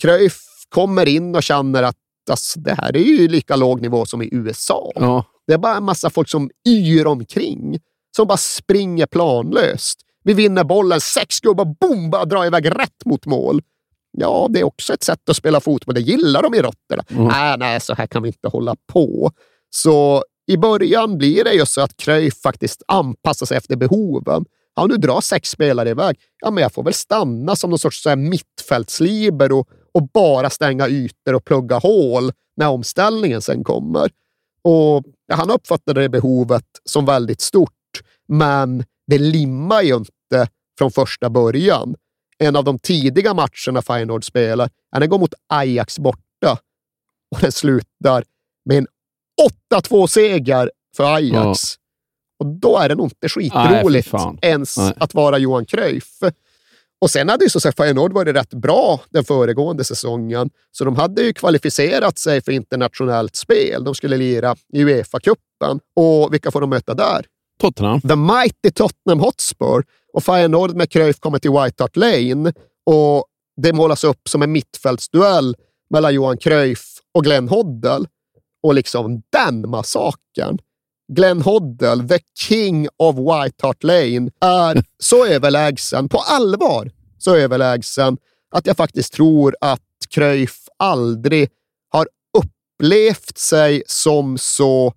[0.02, 1.96] Cruyff kommer in och känner att
[2.30, 4.92] alltså, det här är ju lika låg nivå som i USA.
[4.96, 5.26] Ja.
[5.48, 7.80] Det är bara en massa folk som yr omkring,
[8.16, 10.00] som bara springer planlöst.
[10.24, 13.62] Vi vinner bollen, sex gubbar, boom, bara drar iväg rätt mot mål.
[14.12, 15.96] Ja, det är också ett sätt att spela fotboll.
[15.96, 17.06] Det gillar de i Rotterdam.
[17.10, 17.28] Mm.
[17.28, 19.32] Nej, nej, så här kan vi inte hålla på.
[19.70, 24.46] Så i början blir det ju så att Cruyff faktiskt anpassar sig efter behoven.
[24.76, 26.18] Ja, nu drar sex spelare iväg.
[26.42, 30.88] Ja, men jag får väl stanna som någon sorts så här mittfältslibero och bara stänga
[30.88, 34.12] ytor och plugga hål när omställningen sen kommer.
[34.62, 40.92] Och ja, Han uppfattade det behovet som väldigt stort, men det limmar ju inte från
[40.92, 41.96] första början.
[42.38, 46.60] En av de tidiga matcherna Feyenoord spelar, ja, den går mot Ajax borta
[47.32, 48.24] och den slutar
[48.66, 48.88] med en
[49.74, 51.60] 8-2-seger för Ajax.
[52.40, 54.40] Och då är det nog inte Nej, skitroligt fan.
[54.42, 54.94] ens Nej.
[55.00, 56.20] att vara Johan Cruyff.
[57.02, 60.96] Och sen hade ju så sagt Feyenoord varit rätt bra den föregående säsongen, så de
[60.96, 63.84] hade ju kvalificerat sig för internationellt spel.
[63.84, 65.80] De skulle lira i Uefa-cupen.
[65.96, 67.26] Och vilka får de möta där?
[67.60, 68.02] Tottenham.
[68.02, 69.84] The Mighty Tottenham Hotspur.
[70.14, 72.54] Och Feyenoord med Cruyff kommer till White Hart Lane
[72.86, 73.26] och
[73.62, 75.56] det målas upp som en mittfältsduell
[75.90, 78.06] mellan Johan Cruyff och Glenn Hoddle.
[78.64, 80.58] Och liksom den massakern.
[81.14, 88.18] Glenn Hoddle, the king of White Hart Lane, är så överlägsen, på allvar så överlägsen,
[88.52, 91.50] att jag faktiskt tror att Cruyff aldrig
[91.90, 94.94] har upplevt sig som så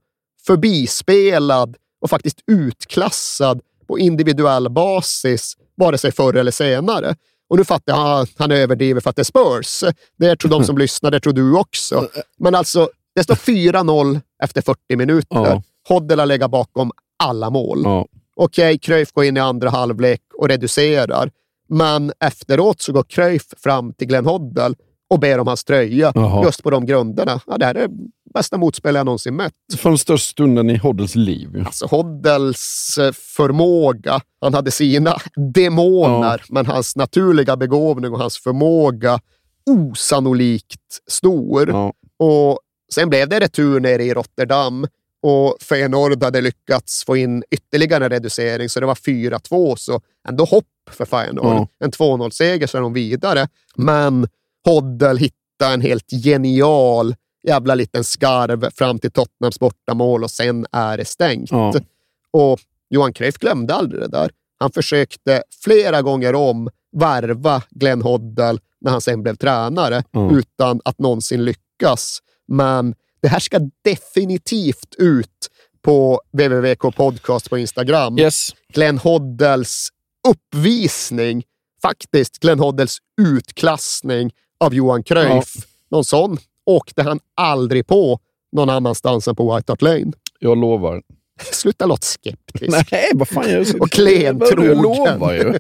[0.47, 7.17] förbispelad och faktiskt utklassad på individuell basis, vare sig förr eller senare.
[7.49, 9.85] Och nu fattar jag att han överdriver för att det är Spurs.
[10.17, 12.09] Det tror de som lyssnar, det tror du också.
[12.39, 15.27] Men alltså, det står 4-0 efter 40 minuter.
[15.37, 15.63] Ja.
[15.89, 16.91] Har legat bakom
[17.25, 17.83] alla mål.
[17.85, 18.07] Ja.
[18.37, 21.31] Okej, Cruyff går in i andra halvlek och reducerar.
[21.69, 24.75] Men efteråt så går Cruyff fram till Glenn Hoddle
[25.11, 26.13] och ber om hans tröja.
[26.15, 26.45] Jaha.
[26.45, 27.41] Just på de grunderna.
[27.47, 27.89] Ja, det här är
[28.35, 29.53] bästa motspel jag någonsin mött.
[29.77, 31.63] Från största stunden i Hoddles liv.
[31.67, 35.17] Alltså Hoddles eh, förmåga, han hade sina
[35.55, 39.21] demoner, men hans naturliga begåvning och hans förmåga
[39.71, 41.71] osannolikt stor.
[41.71, 41.93] Ja.
[42.19, 42.59] Och
[42.93, 44.87] sen blev det retur nere i Rotterdam
[45.23, 49.77] och Feyenoord hade lyckats få in ytterligare en reducering, så det var 4-2.
[49.77, 51.47] Så ändå hopp för Feyenoord.
[51.47, 51.69] Ja.
[51.85, 53.49] En 2-0-seger så är de vidare.
[53.77, 54.29] Men
[54.65, 57.15] Hoddle hittade en helt genial
[57.49, 61.51] jävla liten skarv fram till Tottenhams bortamål och sen är det stängt.
[61.51, 61.75] Ja.
[62.31, 64.31] Och Johan Cruyff glömde aldrig det där.
[64.59, 70.39] Han försökte flera gånger om värva Glenn Hoddle när han sen blev tränare Mm.
[70.39, 72.19] utan att någonsin lyckas.
[72.49, 75.49] Men det här ska definitivt ut
[75.83, 78.19] på www.k podcast på Instagram.
[78.19, 78.49] Yes.
[78.73, 79.89] Glenn Hoddles
[80.29, 81.43] uppvisning,
[81.83, 85.55] faktiskt Glenn Hoddles utklassning av Johan Cruyff.
[85.91, 88.21] Någon sån åkte han aldrig på
[88.53, 90.13] någon annanstans än på White Hart Lane.
[90.39, 91.03] Jag lovar.
[91.53, 92.91] Sluta låta skeptisk.
[92.93, 93.51] Nej, vad fan.
[93.51, 93.83] Jag är.
[93.83, 94.67] Och klentrogen.
[94.67, 95.59] Jag lovar ju.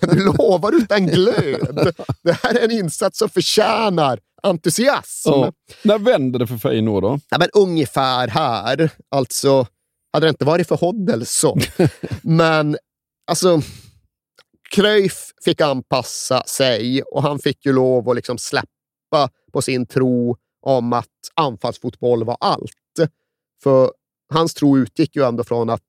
[0.00, 1.92] Du lovar utan glöd.
[2.22, 5.30] Det här är en insats som förtjänar entusiasm.
[5.30, 5.52] Ja.
[5.82, 7.20] När vänder det för Feyenoord då?
[7.30, 8.90] Ja, men ungefär här.
[9.08, 9.66] Alltså,
[10.12, 11.58] hade det inte varit för Hoddle så.
[12.22, 12.76] men
[13.26, 13.60] alltså,
[14.70, 20.36] Cruyff fick anpassa sig och han fick ju lov att liksom släppa på sin tro
[20.62, 22.72] om att anfallsfotboll var allt.
[23.62, 23.92] För
[24.32, 25.84] hans tro utgick ju ändå från att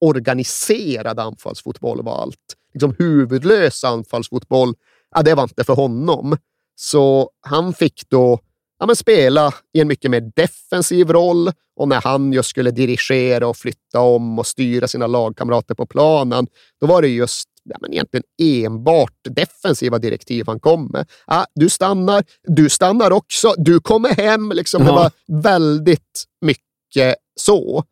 [0.00, 2.56] organiserad anfallsfotboll var allt.
[2.72, 4.74] Liksom huvudlös anfallsfotboll,
[5.14, 6.36] ja, det var inte för honom.
[6.80, 8.40] Så han fick då
[8.78, 13.48] ja, men spela i en mycket mer defensiv roll och när han just skulle dirigera
[13.48, 16.46] och flytta om och styra sina lagkamrater på planen,
[16.80, 21.08] då var det just ja, men egentligen enbart defensiva direktiv han kom med.
[21.26, 24.52] Ah, du stannar, du stannar också, du kommer hem.
[24.52, 27.84] Liksom, Det var väldigt mycket så.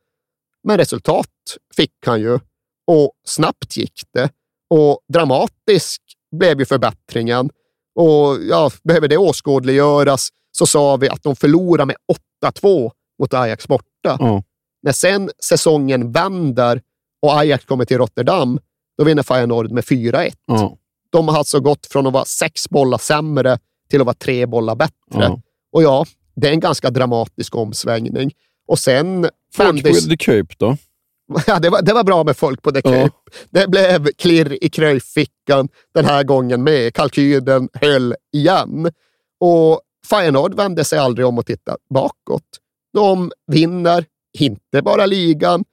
[0.62, 2.38] Men resultat fick han ju
[2.87, 4.31] och snabbt gick det
[4.70, 6.03] och dramatisk
[6.37, 7.51] blev ju förbättringen.
[7.97, 11.97] Och ja, behöver det åskådliggöras så sa vi att de förlorade med
[12.45, 14.17] 8-2 mot Ajax borta.
[14.19, 14.43] Ja.
[14.83, 16.83] När sen säsongen vänder
[17.23, 18.59] och Ajax kommer till Rotterdam,
[18.99, 20.33] då vinner Feyenoord med 4-1.
[20.47, 20.77] Ja.
[21.11, 23.59] De har alltså gått från att vara sex bollar sämre
[23.91, 24.95] till att vara tre bollar bättre.
[25.11, 25.41] Ja.
[25.73, 26.07] Och ja,
[26.37, 28.33] det är en ganska dramatisk omsvängning.
[28.69, 29.29] Och sen...
[29.55, 30.77] Folk på The Cape då?
[31.47, 32.91] Ja, det, var, det var bra med folk på Cape.
[32.91, 33.09] Ja.
[33.51, 36.95] Det blev klirr i Cruyff-fickan den här gången med.
[36.95, 38.91] Kalkylen höll igen.
[39.41, 42.43] Och Feyenoord vände sig aldrig om och tittade bakåt.
[42.93, 44.05] De vinner
[44.39, 45.65] inte bara ligan,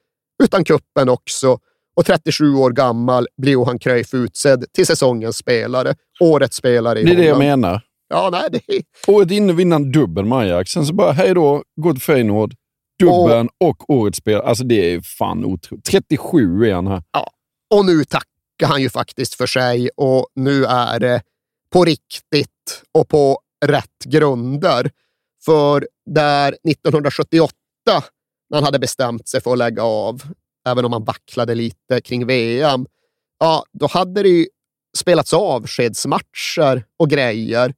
[0.43, 1.59] utan kuppen också.
[1.95, 5.95] Och 37 år gammal blir Johan Cruyff utsedd till säsongens spelare.
[6.19, 7.81] Årets spelare i Det är det jag menar.
[8.09, 8.83] Ja, nej, det är...
[9.07, 10.71] Året inne vinner han dubbel med Ajax.
[10.71, 12.53] Sen så bara, hej då, gå till Feyenoord.
[13.05, 14.43] Dubbeln och årets spelare.
[14.43, 15.85] Alltså det är fan otroligt.
[15.85, 17.03] 37 är han här.
[17.11, 17.31] Ja,
[17.75, 21.21] och nu tackar han ju faktiskt för sig och nu är det
[21.71, 24.91] på riktigt och på rätt grunder.
[25.45, 27.53] För där 1978,
[28.49, 30.23] när han hade bestämt sig för att lägga av,
[30.67, 32.85] även om han vacklade lite kring VM,
[33.39, 34.47] ja, då hade det ju
[34.97, 37.73] spelats avskedsmatcher och grejer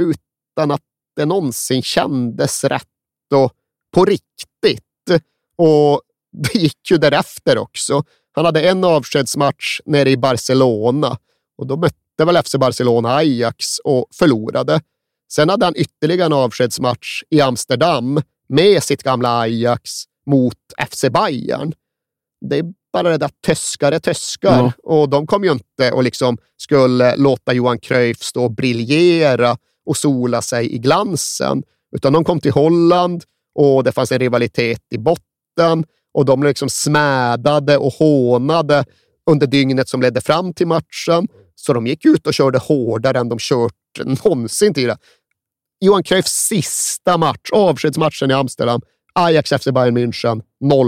[0.00, 0.82] utan att
[1.16, 2.86] det någonsin kändes rätt
[3.34, 3.52] och
[3.94, 4.82] på riktigt.
[5.58, 6.00] Och
[6.32, 8.04] det gick ju därefter också.
[8.32, 11.18] Han hade en avskedsmatch nere i Barcelona
[11.58, 14.80] och då mötte väl FC Barcelona Ajax och förlorade.
[15.32, 19.90] Sen hade han ytterligare en avskedsmatch i Amsterdam med sitt gamla Ajax
[20.26, 20.58] mot
[20.90, 21.72] FC Bayern.
[22.40, 24.72] Det är bara det där töskare töskar Ja.
[24.82, 29.96] och de kom ju inte och liksom skulle låta Johan Cruyff stå och briljera och
[29.96, 31.62] sola sig i glansen,
[31.96, 33.24] utan de kom till Holland
[33.56, 38.84] och det fanns en rivalitet i botten och de liksom smädade och hånade
[39.30, 41.28] under dygnet som ledde fram till matchen.
[41.54, 43.72] Så de gick ut och körde hårdare än de kört
[44.04, 44.98] någonsin tidigare.
[45.80, 48.80] Johan Cruyffs sista match, avskedsmatchen i Amsterdam,
[49.12, 50.42] Ajax FC Bayern München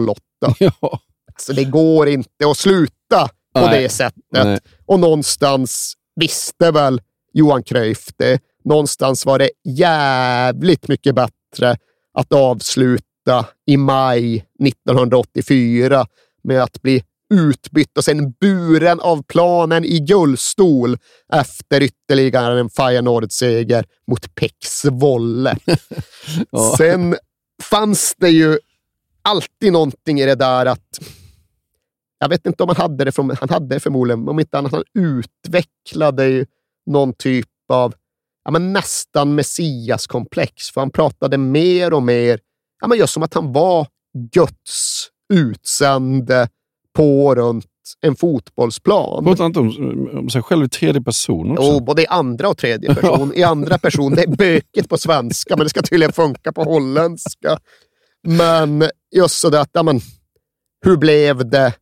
[0.08, 0.20] 08.
[0.58, 1.00] Ja.
[1.38, 3.82] Så det går inte att sluta på Nej.
[3.82, 4.24] det sättet.
[4.32, 4.58] Nej.
[4.86, 7.00] Och någonstans visste väl
[7.32, 8.40] Johan Cruyff det.
[8.64, 11.76] Någonstans var det jävligt mycket bättre
[12.14, 16.06] att avsluta i maj 1984
[16.42, 17.02] med att bli
[17.34, 20.96] utbytt och sen buren av planen i guldstol
[21.32, 25.56] efter ytterligare en Feyenoord-seger mot Pex Volle.
[26.50, 26.74] Ja.
[26.76, 27.16] Sen
[27.62, 28.58] fanns det ju
[29.22, 31.00] alltid någonting i det där att
[32.18, 34.72] jag vet inte om han hade det från, han hade det förmodligen, om inte annat,
[34.72, 36.46] han utvecklade ju
[36.86, 37.94] någon typ av
[38.48, 42.40] ja, men nästan messiaskomplex, för han pratade mer och mer,
[42.80, 43.86] ja, men just som att han var
[44.32, 46.48] Guds utsände
[46.96, 47.66] på och runt
[48.00, 49.24] en fotbollsplan.
[49.24, 51.64] Pratar inte om, om sig själv i tredje person också?
[51.64, 53.32] Jo, både i andra och tredje person.
[53.34, 57.58] I andra person, det är bökigt på svenska, men det ska tydligen funka på holländska.
[58.26, 58.84] Men
[59.16, 60.00] just sådär att, ja, men,
[60.84, 61.72] hur blev det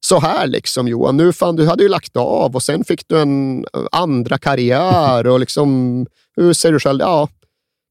[0.00, 1.16] så här liksom Johan?
[1.16, 5.26] Nu fan, du hade ju lagt av och sen fick du en eh, andra karriär
[5.26, 7.00] och liksom, hur ser du själv?
[7.00, 7.28] Ja,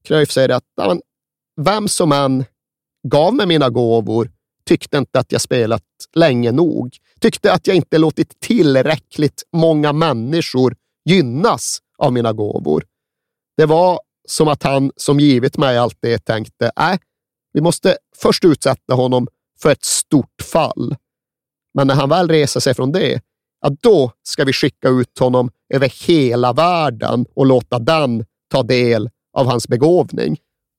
[0.04, 1.00] Cruyff säger att ja, men,
[1.60, 2.44] vem som än
[3.08, 4.30] gav mig mina gåvor
[4.66, 5.82] tyckte inte att jag spelat
[6.14, 6.96] länge nog.
[7.20, 12.84] Tyckte att jag inte låtit tillräckligt många människor gynnas av mina gåvor.
[13.56, 16.98] Det var som att han, som givit mig allt det, tänkte, nej,
[17.52, 19.28] vi måste först utsätta honom
[19.62, 20.96] för ett stort fall.
[21.74, 23.20] Men när han väl reser sig från det,
[23.60, 29.10] ja, då ska vi skicka ut honom över hela världen och låta den ta del
[29.36, 30.32] av hans begåvning.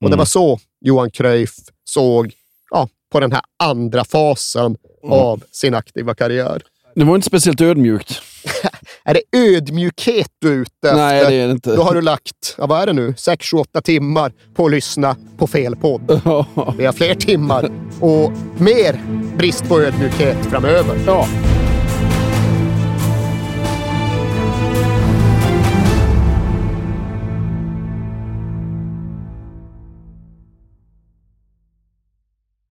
[0.04, 0.18] Och det Mm.
[0.18, 1.56] var så Johan Cruyff
[1.90, 2.34] såg
[2.72, 6.62] ja, på den här andra fasen av sin aktiva karriär.
[6.96, 8.22] Det var inte speciellt ödmjukt.
[9.04, 10.96] Är det ödmjukhet du är ute efter?
[10.96, 11.76] Nej, det är det inte.
[11.76, 15.48] Då har du lagt, ja, vad är det nu, 6-8 timmar på att lyssna på
[15.48, 16.02] fel podd.
[16.78, 19.02] Vi har fler timmar och mer
[19.38, 21.00] brist på ödmjukhet framöver.
[21.06, 21.28] Ja.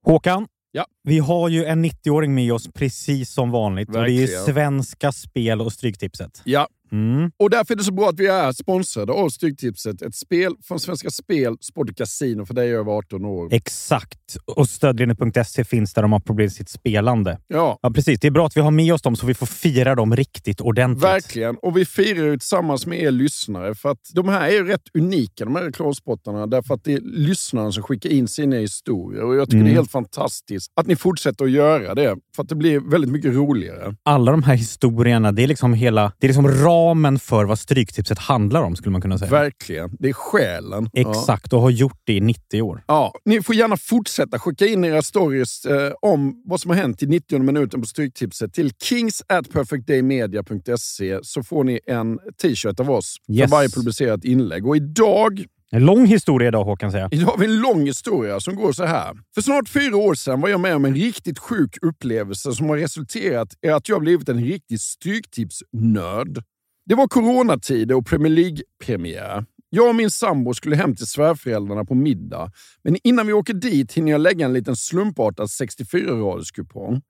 [0.05, 0.47] Håkan,
[0.77, 0.85] Ja.
[1.03, 3.89] vi har ju en 90-åring med oss precis som vanligt.
[3.89, 4.45] Och det är ju Verkligen.
[4.45, 6.41] Svenska Spel och Stryktipset.
[6.43, 6.67] Ja.
[6.91, 7.31] Mm.
[7.39, 10.01] Och därför är det så bra att vi är sponsrade av Stryktipset.
[10.01, 13.53] Ett spel från Svenska Spel, Sport och Casino för dig över 18 år.
[13.53, 14.37] Exakt.
[14.55, 17.37] Och stödlinjen.se finns där de har problem med sitt spelande.
[17.47, 17.79] Ja.
[17.81, 18.19] ja, precis.
[18.19, 20.61] Det är bra att vi har med oss dem så vi får fira dem riktigt
[20.61, 21.03] ordentligt.
[21.03, 21.55] Verkligen.
[21.61, 23.75] Och vi firar ju tillsammans med er lyssnare.
[23.75, 26.47] För att de här är ju rätt unika, de här reklamspottarna.
[26.47, 29.23] Därför att det är lyssnarna som skickar in sina historier.
[29.23, 29.65] Och jag tycker Mm.
[29.65, 32.15] det är helt fantastiskt att ni fortsätter att göra det.
[32.35, 33.95] För att det blir väldigt mycket roligare.
[34.03, 38.19] Alla de här historierna, det är liksom hela det är liksom ramen för vad Stryktipset
[38.19, 39.31] handlar om, skulle man kunna säga.
[39.31, 39.89] Verkligen.
[39.99, 40.89] Det är själen.
[40.93, 42.83] Exakt, och har gjort det i 90 år.
[42.87, 47.03] Ja, ni får gärna fortsätta skicka in era stories eh, om vad som har hänt
[47.03, 52.91] i 90 minuten på Stryktipset till kings at perfectdaymedia.se så får ni en t-shirt av
[52.91, 53.41] oss Yes.
[53.49, 54.67] för varje publicerat inlägg.
[54.67, 57.09] Och idag En lång historia idag, Håkan säga.
[57.11, 59.13] Idag har vi en lång historia som går så här.
[59.35, 62.77] För snart fyra år sedan var jag med om en riktigt sjuk upplevelse som har
[62.77, 66.43] resulterat i att jag blivit en riktig stryktipsnörd.
[66.89, 69.45] Det var coronatider och Premier League-premiär.
[69.69, 72.51] Jag och min sambo skulle hem till svärföräldrarna på middag,
[72.83, 77.01] men innan vi åker dit hinner jag lägga en liten slumpartad 64-raderskupong.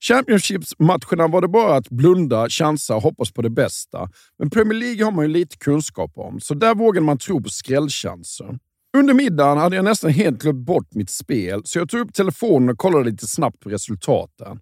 [0.00, 4.10] Championships-matcherna var det bara att blunda, chansa och hoppas på det bästa.
[4.38, 7.48] Men Premier League har man ju lite kunskap om, så där vågade man tro på
[7.48, 8.58] skrällchanser.
[8.96, 12.68] Under middagen hade jag nästan helt glömt bort mitt spel, så jag tog upp telefonen
[12.68, 14.60] och kollade lite snabbt på resultaten.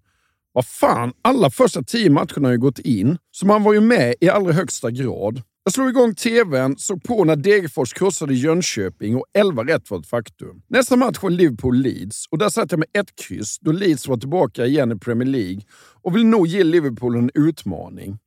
[0.57, 4.15] Vad fan, alla första tio matcherna har ju gått in, så man var ju med
[4.21, 5.41] i allra högsta grad.
[5.63, 10.07] Jag slog igång tvn, såg på när Degerfors krossade Jönköping och 11 rätt var ett
[10.07, 10.61] faktum.
[10.69, 14.65] Nästa match var Liverpool-Leeds och där satt jag med ett kryss då Leeds var tillbaka
[14.65, 15.61] igen i Premier League
[16.01, 18.17] och vill nog ge Liverpool en utmaning.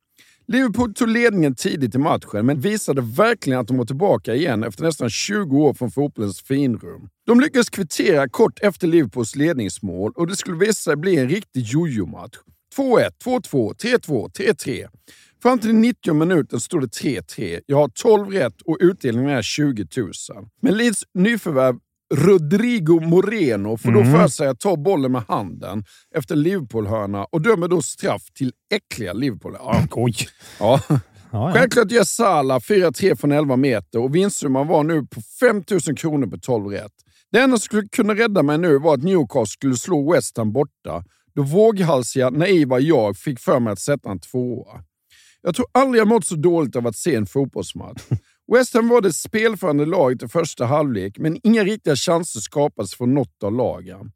[0.51, 4.83] Liverpool tog ledningen tidigt i matchen, men visade verkligen att de var tillbaka igen efter
[4.83, 7.09] nästan 20 år från fotbollens finrum.
[7.25, 11.61] De lyckades kvittera kort efter Liverpools ledningsmål och det skulle visa sig bli en riktig
[11.61, 12.35] jojo-match.
[12.77, 14.87] 2-1, 2-2, 3-2, 3-3.
[15.41, 17.61] Fram till 90 minuten stod det 3-3.
[17.65, 20.11] Jag har 12 rätt och utdelningen är 20 000.
[20.61, 21.75] Men Leeds nyförvärv
[22.11, 25.83] Rodrigo Moreno får då för sig att ta bollen med handen
[26.15, 29.55] efter Liverpool-hörna och dömer då straff till äckliga Liverpool.
[29.59, 29.83] Ja.
[29.91, 30.15] Oj!
[30.59, 30.81] Ja.
[31.31, 36.27] Självklart gör Salah 4-3 från 11 meter och vinstsumman var nu på 5 000 kronor
[36.27, 36.91] på 12 rätt.
[37.31, 40.51] Det enda som skulle kunna rädda mig nu var att Newcastle skulle slå West Ham
[40.51, 41.03] borta,
[41.35, 44.83] då våghalsiga, naiva jag fick för mig att sätta en tvåa.
[45.41, 48.01] Jag tror aldrig jag mått så dåligt av att se en fotbollsmatch.
[48.53, 53.13] West Ham var det spelförande laget i första halvlek, men inga riktiga chanser skapades från
[53.13, 54.11] något av lagen.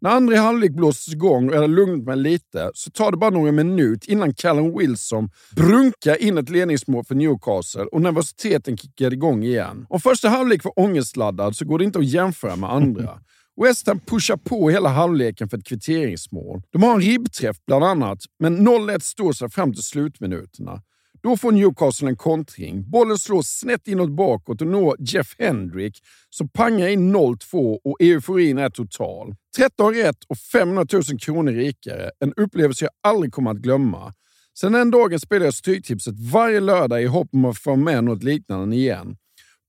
[0.00, 3.30] När andra halvlek blåstes igång och jag hade lugnat mig lite så tar det bara
[3.30, 9.44] några minuter innan Callum Wilson brunkar in ett ledningsmål för Newcastle och nervositeten kickar igång
[9.44, 9.86] igen.
[9.88, 13.20] Om första halvlek var ångestladdad så går det inte att jämföra med andra.
[13.62, 16.62] West Ham pushar på hela halvleken för ett kvitteringsmål.
[16.72, 20.82] De har en ribbträff bland annat, men 0-1 står sig fram till slutminuterna.
[21.24, 22.90] Då får Newcastle en kontring.
[22.90, 28.58] Bollen slås snett inåt bakåt och når Jeff Hendrick som pangar in 0-2 och euforin
[28.58, 29.34] är total.
[29.56, 32.10] 13 rätt och 500 000 kronor rikare.
[32.18, 34.12] En upplevelse jag aldrig kommer att glömma.
[34.58, 38.22] Sen den dagen spelar jag Stryktipset varje lördag i hopp om att få med något
[38.22, 39.16] liknande igen.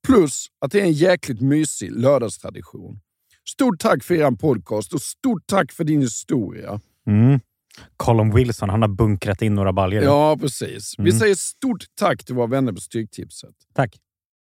[0.07, 2.99] Plus att det är en jäkligt mysig lördagstradition.
[3.49, 6.79] Stort tack för er podcast och stort tack för din historia.
[7.07, 7.39] Mm.
[7.97, 10.03] Colin Wilson, han har bunkrat in några baljor.
[10.03, 10.95] Ja, precis.
[10.97, 11.19] Vi Mm.
[11.19, 13.55] säger stort tack till våra vänner på Stryktipset.
[13.75, 13.95] Tack.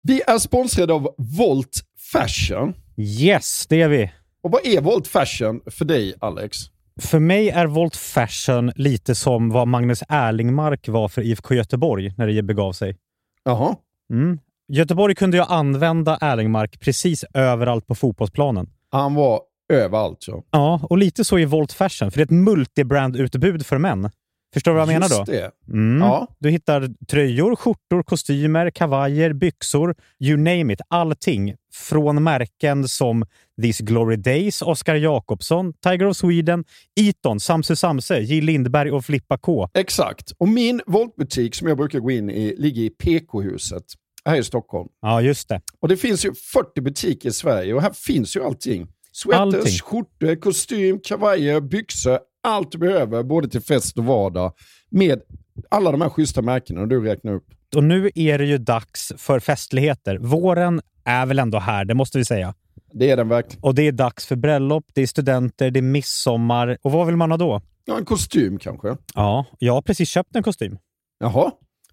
[0.02, 2.74] Vi är sponsrade av Volt Fashion.
[2.96, 4.12] Yes, det är vi.
[4.42, 6.56] Och vad är Volt Fashion för dig, Alex?
[7.00, 12.26] För mig är Volt Fashion lite som vad Magnus Erlingmark var för IFK Göteborg när
[12.26, 12.96] det begav sig.
[13.44, 13.76] Jaha.
[14.10, 14.38] Mm.
[14.68, 18.70] Göteborg kunde ju använda Erlingmark precis överallt på fotbollsplanen.
[18.90, 19.40] Han var
[19.72, 20.24] överallt.
[20.28, 20.44] Ja.
[20.50, 24.10] Ja, och lite så i Volt Fashion, för det är ett multibrand-utbud för män.
[24.54, 25.16] Förstår du vad jag menar då?
[25.16, 25.50] Just det.
[25.72, 26.02] Mm.
[26.02, 26.28] Ja.
[26.38, 30.80] Du hittar tröjor, skjortor, kostymer, kavajer, byxor, you name it.
[30.88, 31.54] Allting.
[31.72, 33.24] Från märken som
[33.62, 36.64] These Glory Days, Oscar Jakobsson, Tiger of Sweden,
[37.00, 38.40] Eton, Samse Samse, J.
[38.40, 39.68] Lindberg och Flippa K.
[39.74, 40.32] Exakt.
[40.38, 43.84] Och min Voltbutik som jag brukar gå in i ligger i PK-huset
[44.24, 44.88] här i Stockholm.
[45.02, 45.60] Ja, just det.
[45.80, 48.88] Och det finns ju 40 butiker i Sverige och här finns ju allting.
[49.16, 49.78] Sweaters, Allting.
[49.78, 52.18] skjortor, kostym, kavajer, byxor.
[52.42, 54.52] Allt du behöver både till fest och vardag
[54.90, 55.20] med
[55.68, 57.46] alla de här schyssta märkena du räknar upp.
[57.76, 60.18] Och nu är det ju dags för festligheter.
[60.18, 62.54] Våren är väl ändå här, det måste vi säga.
[62.92, 63.62] Det är den verkligen.
[63.62, 66.78] Och det är dags för bröllop, det är studenter, det är midsommar.
[66.82, 67.62] Och vad vill man ha då?
[67.84, 68.96] Ja, en kostym kanske.
[69.14, 70.78] Ja, jag har precis köpt en kostym.
[71.18, 71.50] Jaha.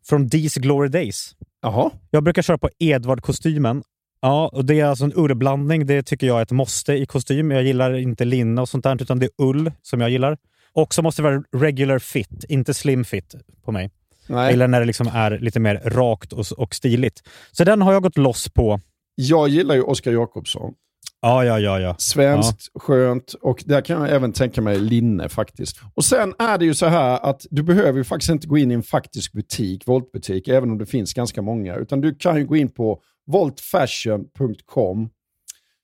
[0.07, 1.35] Från These Glory Days.
[1.61, 1.89] Jaha.
[2.09, 3.83] Jag brukar köra på Edvard-kostymen.
[4.21, 5.85] Ja, och det är alltså en ullblandning.
[5.85, 7.51] Det tycker jag är ett måste i kostym.
[7.51, 10.37] Jag gillar inte linne och sånt där, utan det är ull som jag gillar.
[10.73, 13.89] Och så måste det vara regular fit, inte slim fit på mig.
[14.27, 14.53] Nej.
[14.53, 17.23] Eller när det liksom är lite mer rakt och, och stiligt.
[17.51, 18.79] Så den har jag gått loss på.
[19.15, 20.73] Jag gillar ju Oskar Jakobsson.
[21.21, 21.79] Ja, ja, ja.
[21.79, 21.95] ja.
[21.97, 25.79] Svenskt, skönt och där kan jag även tänka mig linne faktiskt.
[25.93, 28.71] Och sen är det ju så här att du behöver ju faktiskt inte gå in
[28.71, 31.75] i en faktisk butik, voltbutik, även om det finns ganska många.
[31.75, 33.01] Utan du kan ju gå in på
[33.31, 35.09] voltfashion.com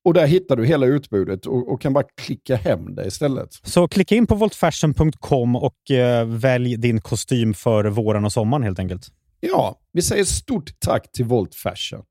[0.05, 3.49] och där hittar du hela utbudet och, och kan bara klicka hem det istället.
[3.63, 8.79] Så klicka in på voltfashion.com och eh, välj din kostym för våren och sommaren helt
[8.79, 9.07] enkelt.
[9.39, 12.03] Ja, vi säger stort tack till Volt Fashion.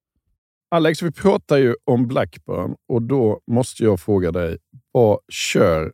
[0.71, 4.57] Alex, vi pratar ju om Blackburn och då måste jag fråga dig,
[4.93, 5.93] vad kör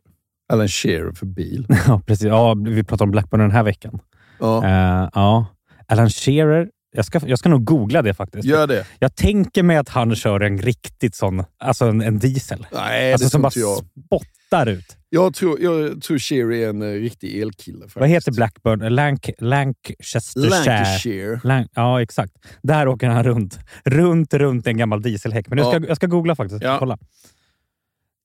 [0.53, 1.67] Alan Shearer för bil?
[1.87, 2.27] Ja, precis.
[2.27, 3.99] Ja, vi pratar om Blackburn den här veckan.
[4.39, 4.65] Ja.
[4.65, 5.45] Eh, ja.
[5.87, 8.45] Alan Shearer, jag ska, jag ska nog googla det faktiskt.
[8.45, 8.85] Gör det.
[8.99, 12.67] Jag tänker mig att han kör en riktigt sån, alltså en, en diesel.
[12.71, 13.77] Nej, alltså det som bara jag.
[14.05, 14.97] spottar ut.
[15.09, 17.77] Jag tror, jag tror Shearer är en eh, riktig elkille.
[17.79, 17.97] Faktiskt.
[17.97, 18.95] Vad heter Blackburn?
[18.95, 20.49] Lanc Lancastershire.
[20.49, 21.39] Lancashire.
[21.43, 22.33] Lan ja, exakt.
[22.63, 23.59] Där åker han runt.
[23.85, 25.47] Runt, runt en gammal dieselhäck.
[25.49, 25.85] Men jag ska, Ja.
[25.87, 26.63] jag ska googla faktiskt.
[26.63, 26.75] Ja.
[26.79, 26.97] Kolla.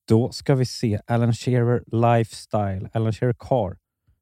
[0.09, 1.01] Då ska vi se.
[1.07, 1.83] Alan Shearer
[2.19, 2.89] Lifestyle.
[2.93, 3.77] Alan Shearer Car.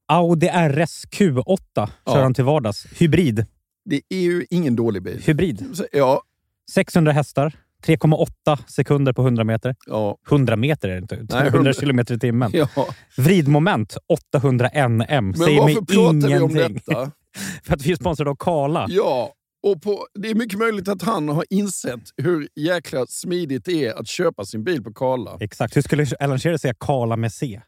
[0.08, 2.22] Audi RS Q8 kör Ja.
[2.22, 2.86] han till vardags.
[2.98, 3.46] Hybrid.
[3.86, 5.22] Det är ju ingen dålig bil.
[5.26, 5.64] Hybrid.
[5.92, 6.22] Ja,
[6.70, 7.52] 600 hästar.
[7.86, 9.76] 3,8 sekunder på 100 meter.
[9.86, 11.14] ja, 100 meter är det inte.
[11.14, 12.50] 100 100 kilometer i timmen.
[12.54, 12.68] ja.
[13.16, 13.96] Vridmoment
[14.34, 14.98] 800 NM.
[14.98, 17.10] Men Säger mig varför pratar vi om detta?
[17.62, 18.86] För att vi är sponsrade av Kala.
[18.88, 19.32] Ja,
[19.62, 23.94] och på, det är mycket möjligt att han har insett hur jäkla smidigt det är
[24.00, 25.36] att köpa sin bil på Karla.
[25.40, 25.76] Exakt.
[25.76, 27.60] Hur skulle Alan Shearer säga Kala med C?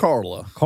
[0.00, 0.40] Carla.
[0.40, 0.56] Exakt.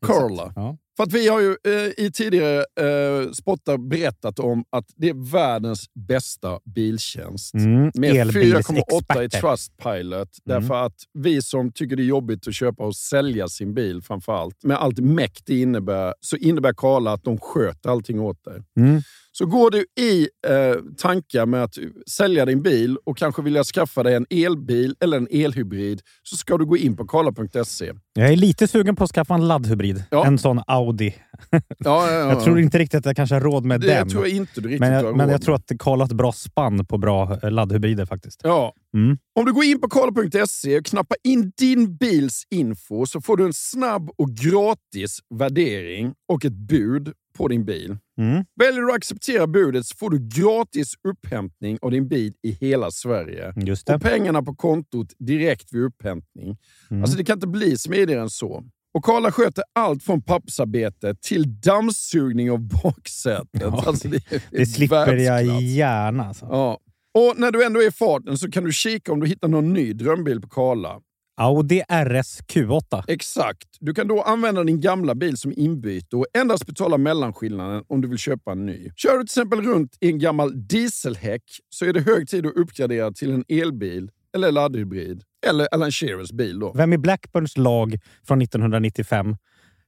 [0.00, 0.52] Karla.
[0.56, 0.76] Ja.
[1.00, 5.32] För att vi har ju eh, i tidigare eh, spottar berättat om att det är
[5.32, 7.54] världens bästa biltjänst.
[7.54, 9.28] Mm, Med 4,8 i.
[9.28, 10.12] Trustpilot.
[10.12, 10.28] Mm.
[10.44, 14.32] Därför att vi som tycker det är jobbigt att köpa och sälja sin bil framför
[14.32, 18.62] allt, med allt mäkt det innebär, så innebär Karla att de sköter allting åt dig.
[18.76, 19.02] Mm.
[19.32, 21.78] Så går du i eh, tankar med att
[22.10, 26.58] sälja din bil och kanske vilja skaffa dig en elbil eller en elhybrid så ska
[26.58, 27.92] du gå in på karla.se.
[28.14, 30.04] Jag är lite sugen på att skaffa en laddhybrid.
[30.10, 30.26] Ja.
[30.26, 31.14] En sån Audi.
[31.50, 32.28] Ja, ja, ja.
[32.28, 34.08] Jag tror inte riktigt att jag kanske har råd med det den.
[34.08, 36.06] tror jag inte du riktigt men har jag, men råd jag tror att Karl har
[36.06, 38.40] ett bra spann på bra eh, laddhybrider faktiskt.
[38.44, 38.74] Ja.
[38.94, 39.18] Mm.
[39.34, 43.44] Om du går in på karla.se och knappar in din bils info så får du
[43.44, 47.96] en snabb och gratis värdering och ett bud på din bil.
[48.18, 48.44] Mm.
[48.60, 52.90] Väljer du att acceptera budet så får du gratis upphämtning av din bil i hela
[52.90, 53.52] Sverige.
[53.56, 53.94] Just det.
[53.94, 56.56] Och pengarna på kontot direkt vid upphämtning.
[56.90, 57.02] Mm.
[57.02, 58.64] Alltså det kan inte bli smidigare än så.
[58.94, 63.48] Och Karla sköter allt från pappersarbete till dammsugning av baksätet.
[63.60, 65.62] Ja, alltså det, det Det slipper jag världsklass.
[65.62, 66.24] gärna.
[66.24, 66.46] Alltså.
[66.50, 66.78] Ja.
[67.18, 69.72] Och när du ändå är i farten så kan du kika om du hittar någon
[69.72, 71.00] ny drömbil på Karla.
[71.40, 73.04] Audi RS Q8.
[73.08, 73.68] Exakt.
[73.80, 78.08] Du kan då använda din gamla bil som inbyte och endast betala mellanskillnaden om du
[78.08, 78.90] vill köpa en ny.
[78.96, 82.56] Kör du till exempel runt i en gammal dieselhäck så är det hög tid att
[82.56, 85.22] uppgradera till en elbil eller laddhybrid.
[85.46, 86.72] Eller Alan Shearers bil då.
[86.72, 89.36] Vem i Blackburns lag från 1995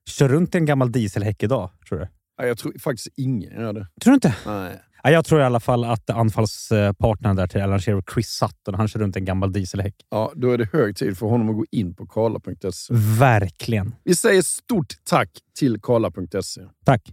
[0.08, 2.08] kör runt i en gammal dieselhäck idag, tror du?
[2.46, 3.86] Jag tror faktiskt ingen gör det.
[4.00, 4.36] Tror du inte?
[4.46, 4.80] Nej.
[5.02, 8.88] Ja, jag tror i alla fall att anfallspartnern där till Alan Shearer, Chris Sutton, han
[8.88, 9.94] kör runt i en gammal dieselhäck.
[10.10, 12.94] Ja, då är det hög tid för honom att gå in på karla.se.
[13.18, 13.94] Verkligen.
[14.04, 16.60] Vi säger stort tack till karla.se.
[16.84, 17.12] Tack.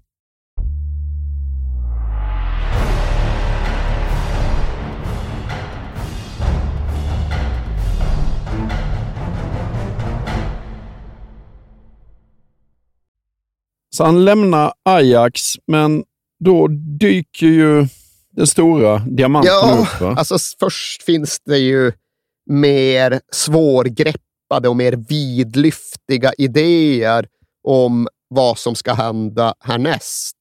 [14.00, 16.04] Så han lämnar Ajax, men
[16.40, 16.68] då
[17.00, 17.88] dyker ju
[18.32, 20.02] den stora diamanten Ja, upp.
[20.02, 20.16] Va?
[20.18, 21.92] alltså först finns det ju
[22.50, 27.28] mer svårgreppade och mer vidlyftiga idéer
[27.64, 30.36] om vad som ska hända härnäst.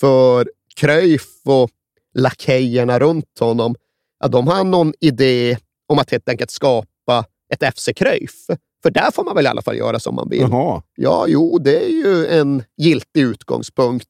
[0.00, 1.70] För Cruyff och
[2.14, 3.74] lakejerna runt honom,
[4.20, 5.58] ja, de har någon idé
[5.88, 7.24] om att helt enkelt skapa
[7.54, 8.46] ett FC Cruyff.
[8.82, 10.40] För där får man väl i alla fall göra som man vill.
[10.40, 10.82] Jaha.
[10.96, 14.08] Ja, jo, det är ju en giltig utgångspunkt.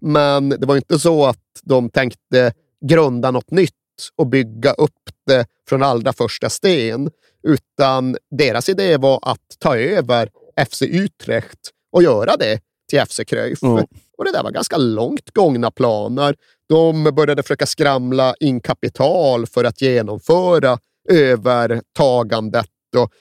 [0.00, 2.52] Men det var inte så att de tänkte
[2.86, 3.72] grunda något nytt
[4.16, 4.92] och bygga upp
[5.26, 7.10] det från allra första sten,
[7.42, 10.30] utan deras idé var att ta över
[10.68, 12.60] FC Utrecht och göra det
[12.90, 13.58] till FC Cruyff.
[13.62, 13.86] Ja.
[14.18, 16.36] Och det där var ganska långt gångna planer.
[16.68, 20.78] De började försöka skramla in kapital för att genomföra
[21.10, 23.12] övertagandet och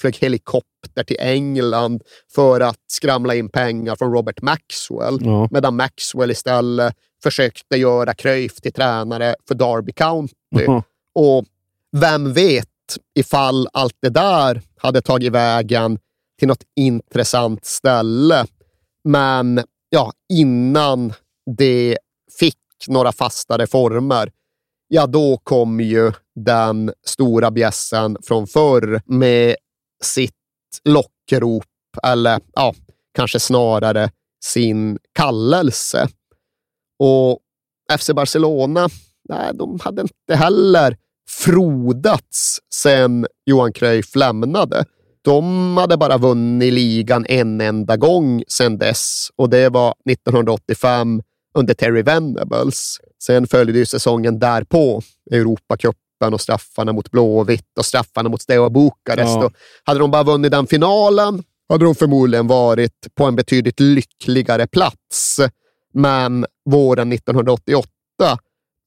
[0.00, 2.02] flög helikopter till England
[2.34, 5.18] för att skramla in pengar från Robert Maxwell.
[5.20, 5.48] Ja.
[5.50, 10.34] Medan Maxwell istället försökte göra Cruyff till tränare för Derby County.
[10.50, 10.82] Ja.
[11.14, 11.44] Och
[11.96, 12.68] vem vet
[13.18, 15.98] ifall allt det där hade tagit vägen
[16.38, 18.46] till något intressant ställe.
[19.04, 21.12] Men ja, innan
[21.56, 21.98] det
[22.38, 22.56] fick
[22.88, 24.30] några fastare former,
[24.88, 29.56] ja då kom ju den stora bjässen från förr med
[30.02, 30.32] sitt
[30.84, 31.64] lockrop,
[32.02, 32.74] eller ja,
[33.14, 34.10] kanske snarare
[34.44, 36.08] sin kallelse.
[36.98, 37.38] Och
[37.98, 38.88] FC Barcelona,
[39.28, 40.96] nej, de hade inte heller
[41.28, 44.84] frodats sen Johan Cruyff lämnade.
[45.22, 51.22] De hade bara vunnit ligan en enda gång sedan dess och det var 1985
[51.56, 52.96] under Terry Venables.
[53.22, 59.34] Sen följde ju säsongen därpå Europacupen och straffarna mot Blåvitt och straffarna mot Steaua Bukarest.
[59.34, 59.50] Ja.
[59.84, 65.40] Hade de bara vunnit den finalen hade de förmodligen varit på en betydligt lyckligare plats.
[65.94, 67.88] Men våren 1988,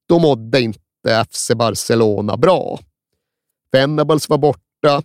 [0.07, 2.80] då mådde inte FC Barcelona bra.
[3.72, 5.03] Venables var borta.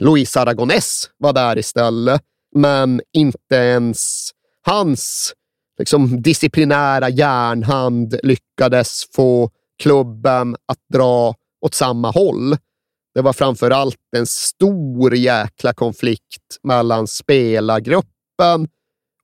[0.00, 2.22] Luis Aragonés var där istället,
[2.54, 4.30] men inte ens
[4.62, 5.34] hans
[5.78, 9.50] liksom, disciplinära järnhand lyckades få
[9.82, 12.56] klubben att dra åt samma håll.
[13.14, 18.68] Det var framför allt en stor jäkla konflikt mellan spelargruppen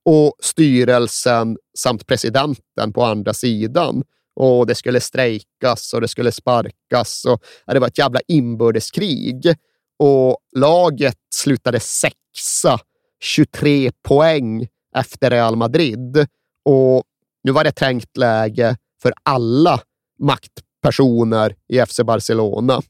[0.05, 4.03] och styrelsen samt presidenten på andra sidan.
[4.37, 7.25] Och Det skulle strejkas och det skulle sparkas.
[7.25, 9.55] Och, det var ett jävla inbördeskrig.
[9.99, 12.79] Och laget slutade sexa,
[13.21, 16.27] 23 poäng efter Real Madrid.
[16.65, 17.05] Och
[17.43, 19.81] nu var det trängt läge för alla
[20.19, 22.83] maktpersoner i FC Barcelona.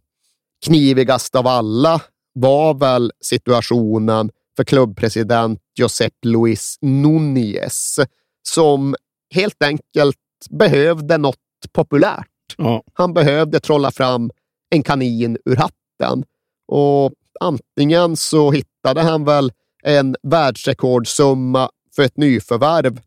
[0.65, 2.01] Knivigast av alla
[2.33, 8.07] var väl situationen för klubbpresident Josep Luis Núñez
[8.43, 8.95] som
[9.35, 10.17] helt enkelt
[10.51, 11.37] behövde något
[11.73, 12.27] populärt.
[12.57, 12.83] Ja.
[12.93, 14.31] Han behövde trolla fram
[14.71, 16.25] en kanin ur hatten
[16.69, 19.53] och antingen så hittade han väl
[19.83, 23.01] en världsrekordsumma för ett nyförvärv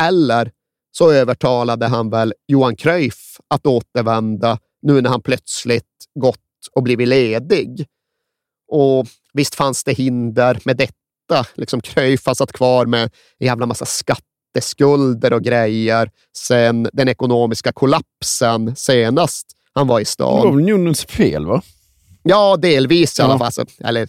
[0.00, 0.50] eller
[0.92, 5.84] så övertalade han väl Johan Cruyff att återvända nu när han plötsligt
[6.20, 6.38] gått
[6.72, 7.86] och blivit ledig.
[8.68, 11.46] Och visst fanns det hinder med detta.
[11.54, 13.02] Liksom Cruyff har satt kvar med
[13.38, 20.06] en jävla massa skatteskulder och grejer sen den ekonomiska kollapsen senast han var i Det
[20.06, 20.38] stan.
[20.44, 21.62] var väl Nunens fel, va?
[22.22, 23.24] Ja, delvis i Ja.
[23.28, 23.46] alla fall.
[23.46, 24.08] Alltså, eller,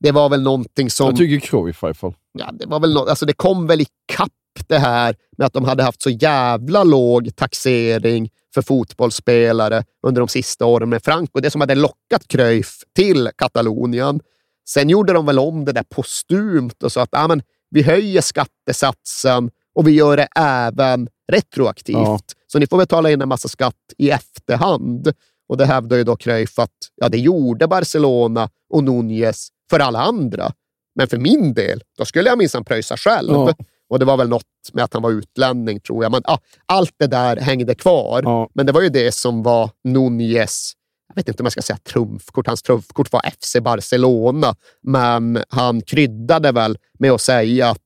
[0.00, 1.06] det var väl någonting som...
[1.06, 2.14] Jag tycker Cruyff i alla fall.
[2.38, 4.32] ja, det, var väl nå- alltså det kom väl i kapp
[4.68, 10.28] det här med att de hade haft så jävla låg taxering för fotbollsspelare under de
[10.28, 11.40] sista åren med Franco.
[11.40, 14.20] Det som hade lockat Cruyff till Katalonien.
[14.68, 18.20] Sen gjorde de väl om det där postumt och sa att ah, men, vi höjer
[18.20, 21.96] skattesatsen och vi gör det även retroaktivt.
[21.96, 22.18] Ja.
[22.46, 25.12] Så ni får betala in en massa skatt i efterhand.
[25.48, 30.00] Och det hävdar ju då Cruyff att ja, det gjorde Barcelona och Núñez för alla
[30.00, 30.52] andra.
[30.94, 33.32] Men för min del, då skulle jag minsann pröjsa själv.
[33.32, 33.54] Ja.
[33.92, 36.12] Och det var väl något med att han var utlänning, tror jag.
[36.12, 38.22] Men ja, allt det där hängde kvar.
[38.24, 38.48] Ja.
[38.54, 40.72] Men det var ju det som var Núñez,
[41.08, 45.82] jag vet inte om jag ska säga trumfkort, hans trumfkort var FC Barcelona, men han
[45.82, 47.78] kryddade väl med att säga att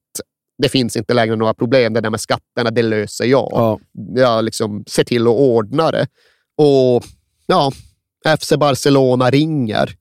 [0.58, 3.50] det finns inte längre några problem, det där med skatterna, det löser jag.
[3.52, 3.80] Ja.
[4.14, 6.06] Jag liksom ser till att ordna det.
[6.56, 7.04] Och
[7.46, 7.72] ja,
[8.38, 9.94] FC Barcelona ringer.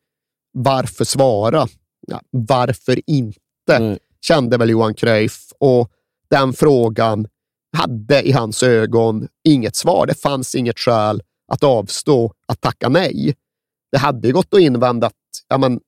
[0.53, 1.68] Varför svara?
[2.08, 3.39] Ja, varför inte?
[3.80, 3.99] Nej.
[4.22, 5.41] Kände väl Johan Cruyff.
[5.60, 5.91] Och
[6.30, 7.28] den frågan
[7.78, 10.05] hade i hans ögon inget svar.
[10.07, 13.36] Det fanns inget skäl att avstå att tacka nej.
[13.91, 15.13] Det hade gått att invända att
[15.47, 15.80] ja, men,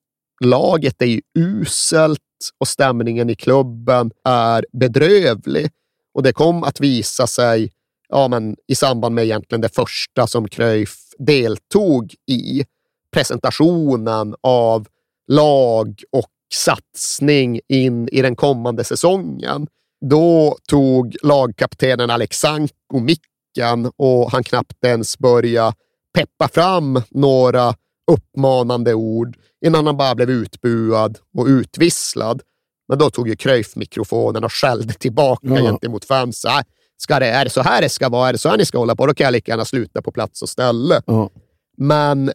[0.44, 2.20] laget är ju uselt
[2.60, 5.70] och stämningen i klubben är bedrövlig.
[6.14, 7.72] Och det kom att visa sig
[8.10, 12.66] ja, men, i samband med egentligen det första som Cruyff deltog i.
[13.12, 14.88] Presentationen av
[15.28, 19.68] lag och satsning in i den kommande säsongen.
[20.06, 25.74] Då tog lagkaptenen Alexanko micken och han knappt ens börja
[26.14, 27.74] peppa fram några
[28.12, 32.42] uppmanande ord innan han bara blev utbuad och utvisslad.
[32.88, 35.56] Men då tog ju Cruyff mikrofonen och skällde tillbaka Ja.
[35.62, 36.52] gentemot fansen.
[36.54, 36.64] "Nej,
[37.00, 38.30] Ska det, är det så här det ska vara?
[38.30, 39.06] Är det så här ni ska hålla på?
[39.06, 41.02] Då kan jag lika gärna sluta på plats och ställe.
[41.06, 41.30] Ja.
[41.78, 42.32] Men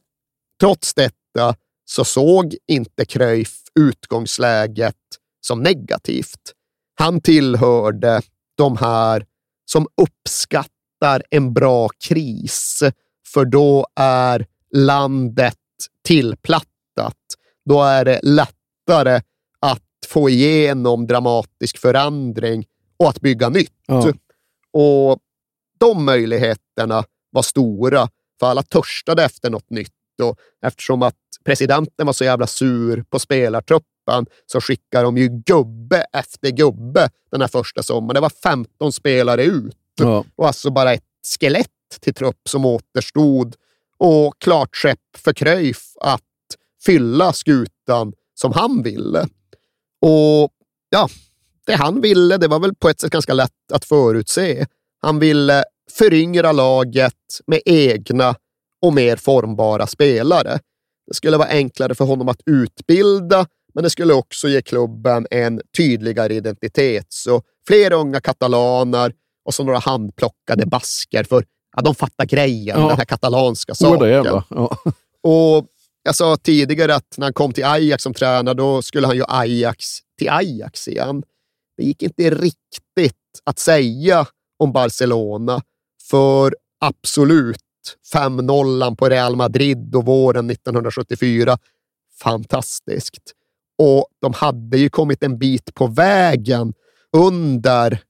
[0.60, 1.54] trots detta
[1.84, 4.94] så såg inte Cruyff utgångsläget
[5.46, 6.38] som negativt.
[6.95, 8.22] Han tillhörde
[8.57, 9.26] de här
[9.64, 12.82] som uppskattar en bra kris,
[13.32, 15.57] för då är landet
[16.05, 17.16] tillplattat.
[17.64, 19.20] Då är det lättare
[19.61, 22.66] att få igenom dramatisk förändring
[22.97, 23.72] och att bygga nytt.
[23.86, 24.12] Ja.
[24.72, 25.18] Och
[25.78, 28.09] de möjligheterna var stora,
[28.40, 29.90] för alla törstade efter något nytt.
[30.22, 33.91] Och eftersom att presidenten var så jävla sur på spelartruppen
[34.46, 38.14] så skickade de ju gubbe efter gubbe den här första sommaren.
[38.14, 39.76] Det var 15 spelare ut.
[39.94, 40.24] Ja.
[40.36, 41.02] Och alltså bara ett
[41.40, 41.68] skelett
[42.00, 43.56] till trupp som återstod
[43.98, 46.22] och klart skepp för Cruyff att
[46.84, 49.28] fylla skutan som han ville.
[50.00, 50.52] Och
[50.90, 51.08] ja,
[51.66, 54.66] det han ville, det var väl på ett sätt ganska lätt att förutse.
[55.00, 58.34] Han ville föryngra laget med egna
[58.80, 60.58] och mer formbara spelare.
[61.06, 65.60] Det skulle vara enklare för honom att utbilda, men det skulle också ge klubben en
[65.76, 67.06] tydligare identitet.
[67.08, 69.12] Så fler unga katalaner
[69.44, 71.44] och så några handplockade basker, för
[71.76, 72.88] ja, de fattar grejen, Ja.
[72.88, 74.08] den här katalanska saken.
[74.08, 74.44] jävla.
[74.50, 74.76] Ja.
[75.22, 75.66] Och
[76.02, 79.24] jag sa tidigare att när han kom till Ajax som tränare, då skulle han ju
[79.28, 79.86] Ajax
[80.18, 81.22] till Ajax igen.
[81.76, 84.26] Det gick inte riktigt att säga
[84.58, 85.62] om Barcelona,
[86.10, 87.58] för absolut
[88.14, 91.58] 5-0 på Real Madrid och våren 1974,
[92.22, 93.32] fantastiskt.
[93.85, 96.74] Och de hade ju kommit en bit på vägen
[97.16, 98.01] under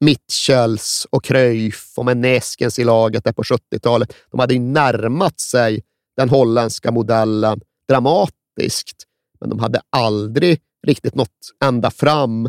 [0.00, 4.12] Mitchells och Cruyff och med Neskens i laget där på 70-talet.
[4.30, 5.82] De hade ju närmat sig
[6.16, 9.04] den holländska modellen dramatiskt,
[9.40, 12.48] men de hade aldrig riktigt nått ända fram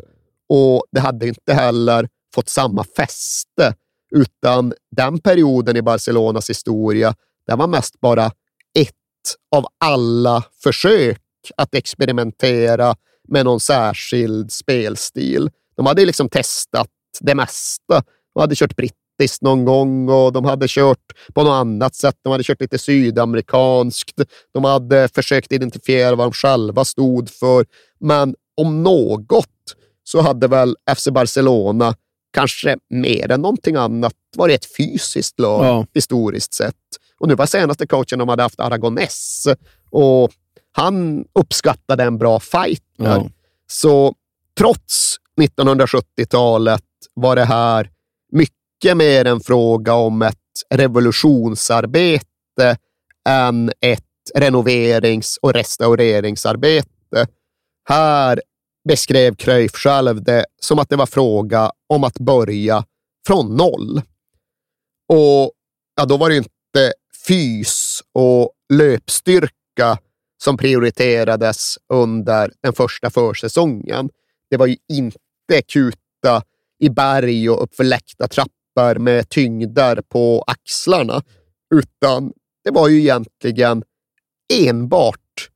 [0.49, 3.75] och det hade inte heller fått samma fäste,
[4.15, 7.15] utan den perioden i Barcelonas historia,
[7.47, 8.25] det var mest bara
[8.79, 8.93] ett
[9.55, 11.22] av alla försök
[11.57, 12.95] att experimentera
[13.27, 15.49] med någon särskild spelstil.
[15.75, 16.87] De hade liksom testat
[17.19, 18.03] det mesta.
[18.33, 22.15] De hade kört brittiskt någon gång och de hade kört på något annat sätt.
[22.23, 24.21] De hade kört lite sydamerikanskt.
[24.53, 27.65] De hade försökt identifiera vad de själva stod för.
[27.99, 29.47] Men om något
[30.03, 31.95] så hade väl FC Barcelona
[32.33, 35.85] kanske mer än någonting annat varit ett fysiskt lag Ja.
[35.93, 36.75] historiskt sett.
[37.19, 39.47] Och nu var senaste coachen de hade haft Aragonés
[39.91, 40.31] och
[40.73, 42.83] han uppskattade en bra fight.
[42.97, 43.29] Ja.
[43.67, 44.15] Så
[44.57, 47.89] trots 1970-talet var det här
[48.31, 50.37] mycket mer en fråga om ett
[50.69, 52.77] revolutionsarbete
[53.29, 54.03] än ett
[54.35, 57.27] renoverings och restaureringsarbete.
[57.89, 58.41] Här
[58.89, 62.85] beskrev Cruyff själv det som att det var fråga om att börja
[63.27, 64.01] från noll.
[65.13, 65.51] Och
[65.95, 66.93] ja, då var det inte
[67.27, 69.97] fys och löpstyrka
[70.43, 74.09] som prioriterades under den första försäsongen.
[74.49, 76.43] Det var ju inte kuta
[76.79, 81.21] i berg och uppför läckta trappor med tyngder på axlarna,
[81.75, 82.33] utan
[82.63, 83.83] det var ju egentligen
[84.53, 85.49] enbart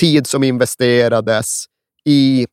[0.00, 1.64] tid som investerades
[2.04, 2.46] i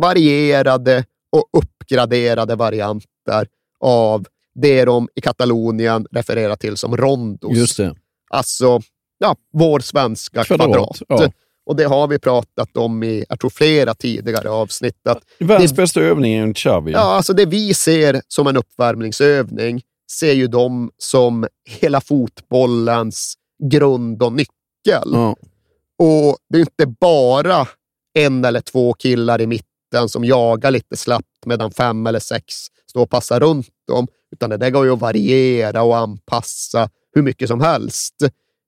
[0.00, 3.46] varierade och uppgraderade varianter
[3.80, 7.56] av det de i Katalonien refererar till som rondos.
[7.56, 7.94] Just det.
[8.30, 8.80] Alltså,
[9.20, 11.00] ja, vår svenska Kvadrat, kvadrat.
[11.08, 11.30] ja.
[11.66, 14.96] Och det har vi pratat om i, jag tror, flera tidigare avsnitt.
[15.38, 16.92] Världens bästa övning är en Xavi.
[16.92, 19.82] ja, alltså det vi ser som en uppvärmningsövning
[20.18, 21.46] ser ju de som
[21.80, 23.34] hela fotbollens
[23.70, 25.10] grund och nyckel.
[25.12, 25.36] Ja.
[25.98, 27.66] Och det är inte bara
[28.18, 32.54] en eller två killar i mitten som jagar lite slappt medan fem eller sex
[32.90, 37.22] står och passar runt dem, utan det där går ju att variera och anpassa hur
[37.22, 38.14] mycket som helst.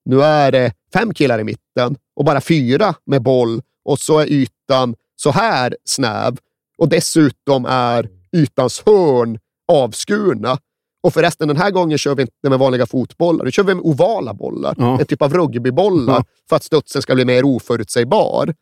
[0.04, 4.26] Nu är det fem killar i mitten och bara fyra med boll och så är
[4.26, 6.36] ytan så här snäv
[6.78, 9.38] och dessutom är ytans hörn
[9.72, 10.58] avskurna.
[11.02, 13.44] Och förresten, den här gången kör vi inte med vanliga fotbollar.
[13.44, 14.74] Nu kör vi med ovala bollar.
[14.78, 15.00] Ja.
[15.00, 16.24] En typ av rugbybollar Ja.
[16.48, 18.54] för att studsen ska bli mer oförutsägbar.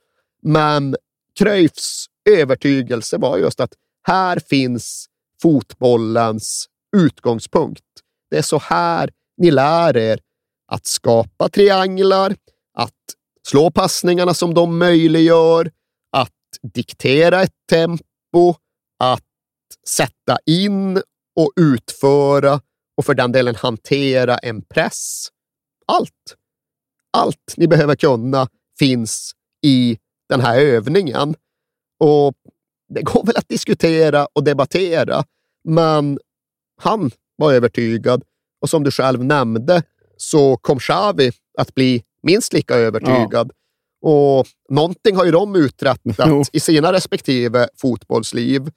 [0.42, 0.96] Men
[1.38, 3.72] Cruyffs övertygelse var just att
[4.02, 5.06] här finns
[5.42, 6.66] fotbollens
[6.96, 7.84] utgångspunkt.
[8.30, 10.18] Det är så här ni lär er
[10.70, 12.36] att skapa trianglar,
[12.74, 12.94] att
[13.48, 15.70] slå passningarna som de möjliggör,
[16.12, 16.30] att
[16.74, 18.54] diktera ett tempo,
[18.98, 19.24] att
[19.88, 20.96] sätta in
[21.36, 22.60] och utföra
[22.96, 25.28] och för den delen hantera en press.
[25.86, 26.36] Allt.
[27.12, 28.48] Allt ni behöver kunna
[28.78, 29.32] finns
[29.66, 29.98] i
[30.28, 31.34] den här övningen.
[31.98, 32.34] Och
[32.88, 35.24] det går väl att diskutera och debattera,
[35.64, 36.18] men
[36.80, 38.24] han var övertygad.
[38.60, 39.82] Och som du själv nämnde
[40.20, 43.50] så kom Xavi att bli minst lika övertygad.
[44.02, 46.42] Och någonting har ju de uträttat Jo.
[46.52, 48.70] i sina respektive fotbollsliv.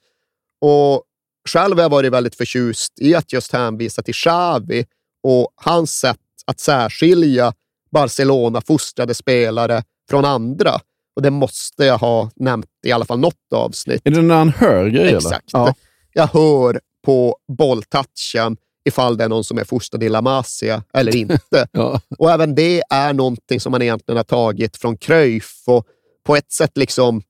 [0.60, 1.02] Och
[1.48, 4.86] själv har jag varit väldigt förtjust i att just hänvisa till Xavi
[5.22, 7.52] och hans sätt att särskilja
[7.90, 10.80] Barcelona-fostrade spelare från andra.
[11.16, 14.02] Och det måste jag ha nämnt i alla fall något avsnitt.
[14.04, 15.16] Är det när han hör grejer?
[15.16, 15.50] Exakt.
[15.52, 15.74] Ja.
[16.12, 21.16] Jag hör på bolltouchen ifall det är någon som är fostrad i La Masia eller
[21.16, 21.68] inte.
[21.72, 22.00] Ja.
[22.18, 25.86] Och även det är någonting som man egentligen har tagit från Cruyff och
[26.26, 27.22] på ett sätt liksom,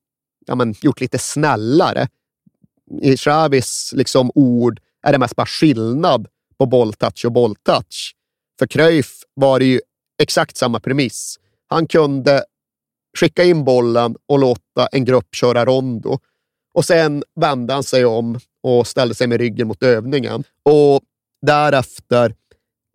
[0.47, 2.09] ja, men, gjort lite snällare.
[3.03, 6.29] I Chavis liksom ord är det mest bara skillnad
[6.59, 8.15] på bolltouch och bolltouch.
[8.59, 9.81] För Cruyff var det ju
[10.23, 11.37] exakt samma premiss.
[11.67, 12.45] Han kunde
[13.19, 16.19] skicka in bollen och låta en grupp köra rondo.
[16.75, 20.45] Och sen vände han sig om och ställde sig med ryggen mot övningen.
[20.63, 21.01] Och
[21.47, 22.35] därefter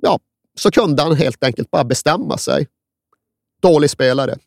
[0.02, 0.20] ja,
[0.60, 2.68] så kunde han helt enkelt bara bestämma sig.
[3.62, 4.38] Dålig spelare.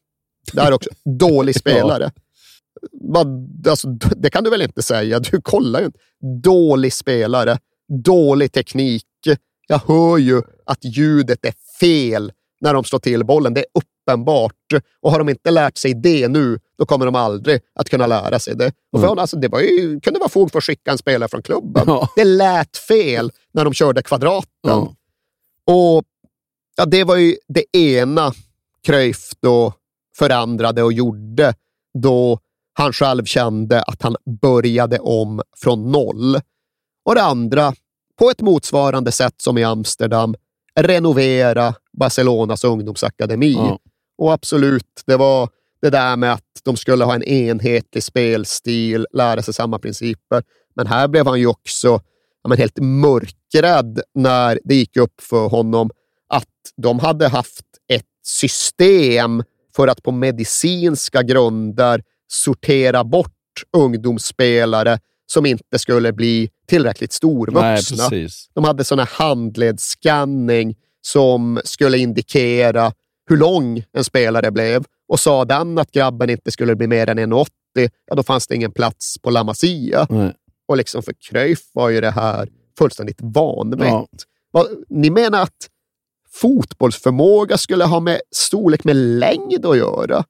[0.53, 0.90] Där också.
[1.18, 2.11] Dålig spelare.
[3.68, 5.20] Alltså, det kan du väl inte säga?
[5.20, 5.98] Du kollar ju inte.
[6.42, 7.59] Dålig spelare.
[8.05, 9.05] Dålig teknik.
[9.68, 13.55] Jag hör ju att ljudet är fel när de slår till bollen.
[13.55, 14.72] Det är uppenbart.
[15.00, 18.39] Och har de inte lärt sig det nu, då kommer de aldrig att kunna lära
[18.39, 18.72] sig det.
[18.93, 19.18] Och för, Mm.
[19.18, 21.85] alltså, det var ju, kunde vara fog för att skicka en spelare från klubben.
[21.87, 22.09] Ja.
[22.16, 24.47] Det lät fel när de körde kvadraten.
[24.62, 24.95] Ja.
[25.66, 26.05] Och
[26.76, 28.33] ja, Det var ju det ena
[28.87, 29.72] Cruyff då
[30.18, 31.55] förändrade och gjorde
[31.99, 32.39] då
[32.72, 36.41] han själv kände att han började om från noll.
[37.05, 37.74] Och det andra,
[38.18, 40.35] på ett motsvarande sätt som i Amsterdam,
[40.80, 43.53] renovera Barcelonas ungdomsakademi.
[43.53, 43.78] Ja.
[44.18, 45.49] Och absolut, det var
[45.83, 50.43] det där med att de skulle ha en enhetlig spelstil, lära sig samma principer.
[50.76, 51.89] Men här blev han ju också
[52.43, 55.91] ja, men helt mörkrädd när det gick upp för honom
[56.28, 59.43] att de hade haft ett system
[59.76, 63.33] för att på medicinska grunder sortera bort
[63.76, 68.09] ungdomsspelare som inte skulle bli tillräckligt Nej, storvuxna.
[68.09, 68.51] precis.
[68.55, 72.93] De hade sån här handledsscanning som skulle indikera
[73.28, 74.85] hur lång en spelare blev.
[75.12, 77.46] Och sa den att grabben inte skulle bli mer än 1,80,
[78.06, 80.06] ja då fanns det ingen plats på La Masia.
[80.10, 80.32] Nej.
[80.68, 82.48] Och liksom för Cruyff var ju det här
[82.78, 84.08] fullständigt vanvett.
[84.52, 84.66] Ja.
[84.88, 85.68] Ni menar att
[86.30, 90.24] fotbollsförmåga skulle ha med storlek med längd att göra?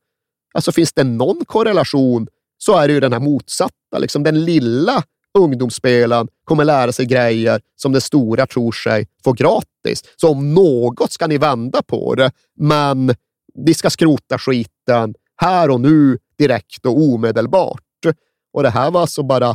[0.55, 2.29] Alltså finns det någon korrelation
[2.59, 3.99] så är det ju den här motsatta.
[3.99, 5.03] Liksom den lilla
[5.39, 10.05] ungdomsspelaren kommer lära sig grejer som den stora tror sig få gratis.
[10.17, 13.15] Så om något ska ni vända på det, men
[13.55, 17.81] vi ska skrota skiten här och nu, direkt och omedelbart.
[18.53, 19.51] Och det här var alltså bara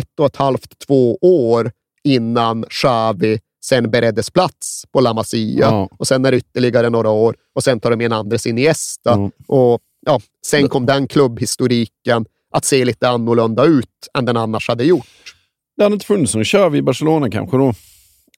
[0.00, 1.72] ett och ett halvt, två år
[2.04, 5.66] innan Xavi sen bereddes plats på La Masia.
[5.66, 5.88] Ja.
[5.98, 9.12] Och sen är det ytterligare några år och sen tar de in Andres Iniesta.
[9.12, 9.30] Mm.
[9.46, 14.84] Och ja, sen kom den klubbhistoriken att se lite annorlunda ut än den annars hade
[14.84, 15.06] gjort.
[15.76, 17.74] Det hade inte funnits någon kör vi i Barcelona kanske då.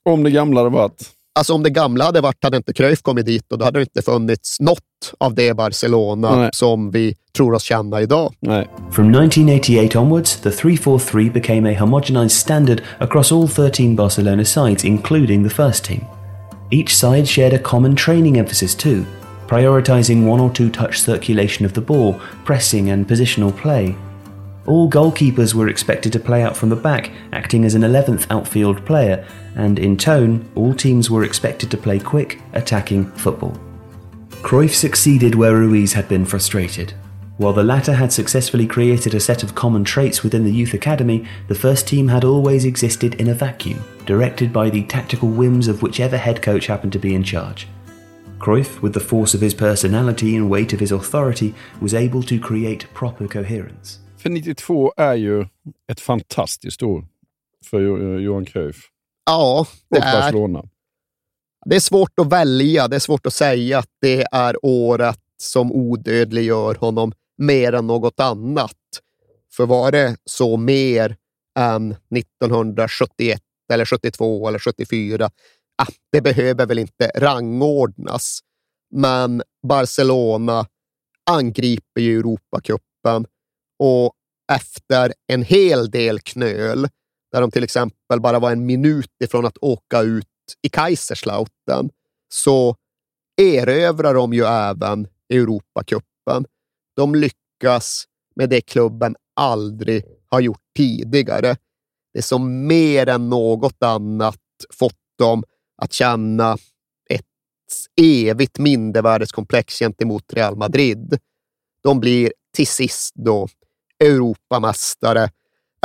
[0.03, 1.09] Om det gamla hade varit.
[1.35, 3.83] Alltså om det gamla hade varit hade inte Cruyff kommit dit och då hade det
[3.83, 4.79] inte funnits något
[5.17, 6.49] av det Barcelona Nej.
[6.53, 8.33] som vi tror oss känna idag.
[8.39, 8.69] Nej.
[8.91, 15.49] From 1988 onwards, the 3-4-3 became a homogenized standard across all 13 Barcelona sides, including
[15.49, 16.01] the first team.
[16.71, 19.05] Each side shared a common training emphasis too,
[19.47, 22.15] prioritizing one or two touch circulation of the ball,
[22.45, 23.95] pressing and positional play.
[24.65, 28.85] All goalkeepers were expected to play out from the back, acting as an 11th outfield
[28.85, 33.59] player, and in tone, all teams were expected to play quick, attacking football.
[34.41, 36.93] Cruyff succeeded where Ruiz had been frustrated.
[37.37, 41.25] While the latter had successfully created a set of common traits within the youth academy,
[41.47, 45.81] the first team had always existed in a vacuum, directed by the tactical whims of
[45.81, 47.67] whichever head coach happened to be in charge.
[48.39, 52.39] Cruyff, with the force of his personality and weight of his authority, was able to
[52.39, 53.99] create proper coherence.
[54.23, 55.45] För 92 är ju
[55.91, 57.05] ett fantastiskt år
[57.65, 58.89] för Jo- Johan Cruyff.
[59.25, 60.63] Ja, Och det är, Barcelona.
[61.65, 62.87] det är svårt att välja.
[62.87, 68.19] Det är svårt att säga att det är året som odödliggör honom mer än något
[68.19, 68.77] annat.
[69.53, 71.15] För var det så mer
[71.59, 73.41] än 1971
[73.73, 75.29] eller 72 eller 74?
[75.77, 78.39] Ah, det behöver väl inte rangordnas.
[78.91, 80.65] Men Barcelona
[81.31, 83.25] angriper ju Europacupen
[83.79, 84.13] och
[84.51, 86.87] efter en hel del knöl,
[87.31, 90.27] där de till exempel bara var en minut ifrån att åka ut
[90.61, 91.89] i Kaiserslautern,
[92.33, 92.75] så
[93.41, 96.45] erövrar de ju även Europacupen.
[96.95, 98.05] De lyckas
[98.35, 101.55] med det klubben aldrig har gjort tidigare.
[102.13, 104.39] Det som mer än något annat
[104.73, 105.43] fått dem
[105.81, 106.57] att känna
[107.09, 107.25] ett
[108.01, 111.19] evigt mindervärdeskomplex gentemot Real Madrid.
[111.83, 113.47] De blir till sist då
[113.99, 115.29] Europamästare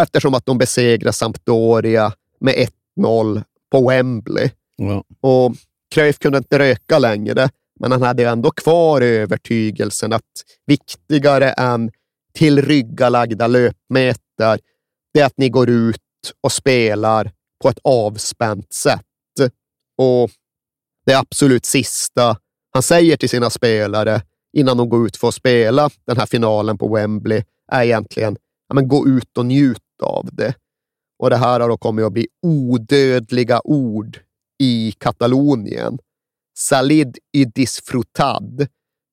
[0.03, 4.51] eftersom att de besegrar Sampdoria med 1-0 på Wembley.
[4.77, 5.05] Ja.
[5.21, 5.57] Och
[5.95, 7.49] Cruyff kunde inte röka längre,
[7.81, 10.23] men han hade ändå kvar övertygelsen att
[10.67, 11.91] viktigare än
[12.35, 14.59] tillryggalagda löpmeter,
[15.15, 16.01] det är att ni går ut
[16.41, 17.33] och spelar
[17.63, 19.03] på ett avspänt sätt.
[19.99, 20.31] Och
[21.07, 22.37] det absolut sista
[22.71, 26.79] han säger till sina spelare innan de går ut för att spela den här finalen
[26.79, 27.43] på Wembley
[27.73, 28.37] är egentligen
[28.69, 30.55] ja, men gå ut och njut av det.
[31.19, 34.19] Och det här har då kommit att bli odödliga ord
[34.59, 35.99] i Katalonien.
[36.59, 38.67] Salid y disfrutad.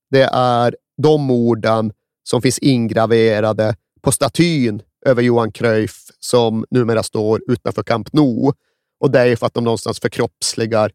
[0.10, 1.94] Det är de orden
[2.24, 8.54] som finns ingraverade på statyn över Johan Cruyff som numera står utanför Camp Nou.
[9.00, 10.92] Och det är för att de någonstans förkroppsligar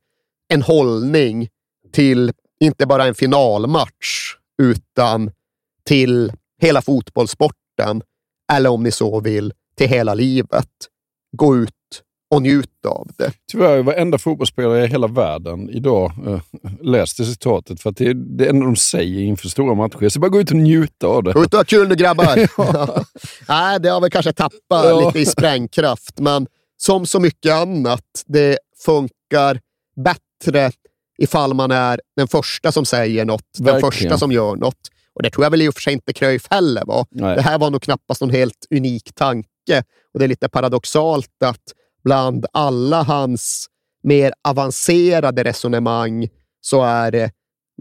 [0.49, 1.49] en hållning
[1.93, 5.31] till inte bara en finalmatch, utan
[5.85, 6.33] till
[6.83, 8.03] fotbollssporten.
[8.53, 10.69] Eller om ni så vill, till hela livet.
[11.37, 11.75] Gå ut
[12.31, 13.33] och njut av det.
[13.53, 16.41] Tyvärr är varenda fotbollsspelare i hela världen idag äh,
[16.83, 20.09] läste citatet för att det är det enda de säger inför stora matcher.
[20.09, 21.33] Så bara gå ut och njuta av det.
[21.33, 22.49] Gå ut och ha kul nu grabbar!
[22.57, 23.05] ja.
[23.49, 25.07] Nej, det har väl kanske tappat ja.
[25.07, 26.47] lite i sprängkraft, men
[26.77, 29.61] som så mycket annat, det funkar
[30.05, 30.73] bättre
[31.19, 33.81] ifall man är den första som säger något, Verkligen.
[33.81, 34.91] den första som gör något.
[35.15, 37.07] Och det tror jag väl i och för sig inte Cruyff heller var.
[37.11, 37.37] Nej.
[37.37, 39.83] Det här var nog knappast någon helt unik tanke.
[40.13, 41.73] Och Det är lite paradoxalt att
[42.05, 43.67] bland alla hans
[44.03, 46.29] mer avancerade resonemang
[46.61, 47.31] så är det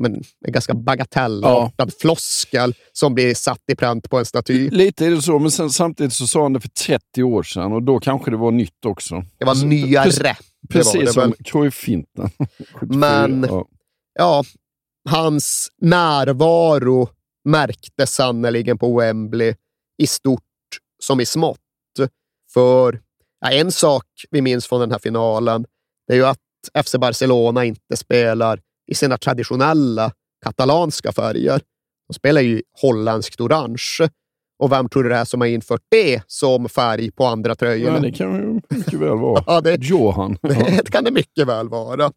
[0.01, 1.99] men, en ganska bagatellartad ja.
[2.01, 4.69] floskel som blir satt i pränt på en staty.
[4.69, 7.73] Lite är det så, men sen, samtidigt så sa han det för 30 år sedan
[7.73, 9.23] och då kanske det var nytt också.
[9.37, 10.03] Det var nyare.
[10.03, 10.21] Precis,
[10.69, 12.29] precis det som Cruyff-finten.
[12.81, 13.65] men ja.
[14.13, 14.43] ja,
[15.09, 17.09] hans närvaro
[17.49, 19.55] märktes sannerligen på Wembley
[19.97, 20.41] i stort
[21.03, 21.59] som i smått.
[22.53, 23.01] För
[23.41, 25.65] ja, en sak vi minns från den här finalen,
[26.07, 28.59] det är ju att FC Barcelona inte spelar
[28.91, 30.11] i sina traditionella
[30.45, 31.61] katalanska färger.
[32.07, 34.09] De spelar ju holländskt orange.
[34.59, 37.95] Och vem tror du det är som har infört det som färg på andra tröjorna?
[37.95, 39.43] Ja, det kan ju mycket väl vara.
[39.47, 40.37] ja, det, Johan.
[40.41, 42.11] det kan det mycket väl vara.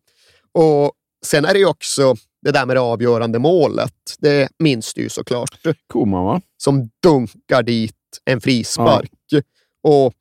[0.53, 0.93] Och
[1.27, 3.95] Sen är det ju också det där med det avgörande målet.
[4.19, 5.61] Det minns du ju såklart.
[5.87, 6.41] Koman, va?
[6.57, 9.13] Som dunkar dit en frispark.
[9.31, 9.41] Ja.
[9.83, 10.15] Och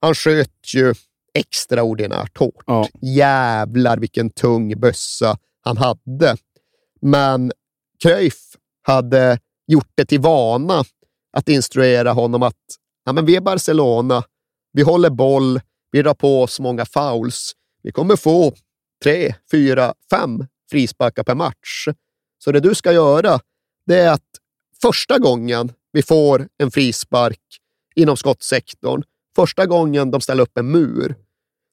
[0.00, 0.94] han sköt ju
[1.34, 2.64] extraordinärt hårt.
[2.66, 2.88] Ja.
[3.00, 6.36] Jävlar vilken tung bössa han hade.
[7.00, 7.52] Men
[8.02, 10.84] Cruyff hade gjort det till vana
[11.32, 12.56] att instruera honom att
[13.04, 14.22] ja, men vi är Barcelona,
[14.72, 15.60] vi håller boll,
[15.90, 17.52] vi drar på oss många fouls.
[17.82, 18.52] Vi kommer få
[19.02, 21.88] tre, fyra, fem frisparkar per match.
[22.44, 23.40] Så det du ska göra,
[23.86, 24.28] det är att
[24.82, 27.40] första gången vi får en frispark
[27.94, 29.02] inom skottsektorn,
[29.36, 31.14] första gången de ställer upp en mur,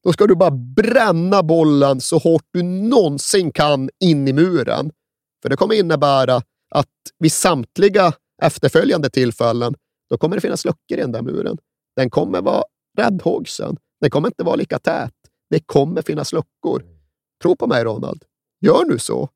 [0.04, 4.92] då ska du bara bränna bollen så hårt du någonsin kan in i muren.
[5.42, 6.88] För det kommer innebära att
[7.20, 9.76] vid samtliga efterföljande tillfällen,
[10.10, 11.58] då kommer det finnas luckor i den där muren.
[11.96, 12.64] Den kommer vara
[12.98, 13.78] räddhågsen.
[14.02, 15.14] Den kommer inte vara lika tät.
[15.50, 16.84] Det kommer finnas luckor.
[17.42, 18.24] Tro på mig, Ronald.
[18.62, 19.30] Gör nu så.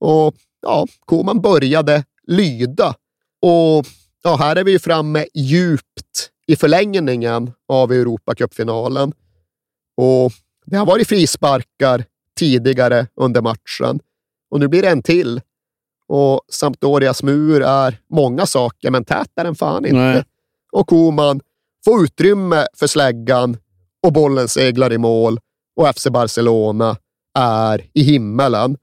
[0.00, 2.94] Och ja, Koman började lyda.
[3.42, 3.86] Och
[4.22, 9.12] ja, här är vi ju framme djupt i förlängningen av Europacupfinalen.
[9.96, 10.32] Och
[10.66, 12.04] det har varit frisparkar
[12.38, 14.00] tidigare under matchen
[14.50, 15.40] och nu blir det en till.
[16.06, 19.98] Och Sampdorias mur är många saker, men tät är den fan inte.
[19.98, 20.24] Nej.
[20.72, 21.40] Och Koman
[21.84, 23.56] får utrymme för släggan
[24.02, 25.40] och bollen seglar i mål
[25.76, 26.96] och FC Barcelona
[27.38, 28.76] är i himmelen.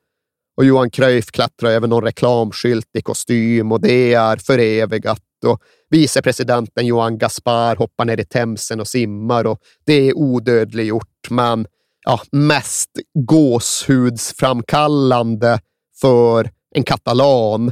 [0.58, 5.22] Och Johan Cruyff klättrar över någon reklamskylt i kostym och det är förevigat.
[5.45, 11.68] Och vicepresidenten Johan Gaspar hoppar ner i Themsen och simmar och det är odödliggjort, men
[12.06, 15.60] ja, mest gåshudsframkallande
[16.01, 17.72] för en katalan,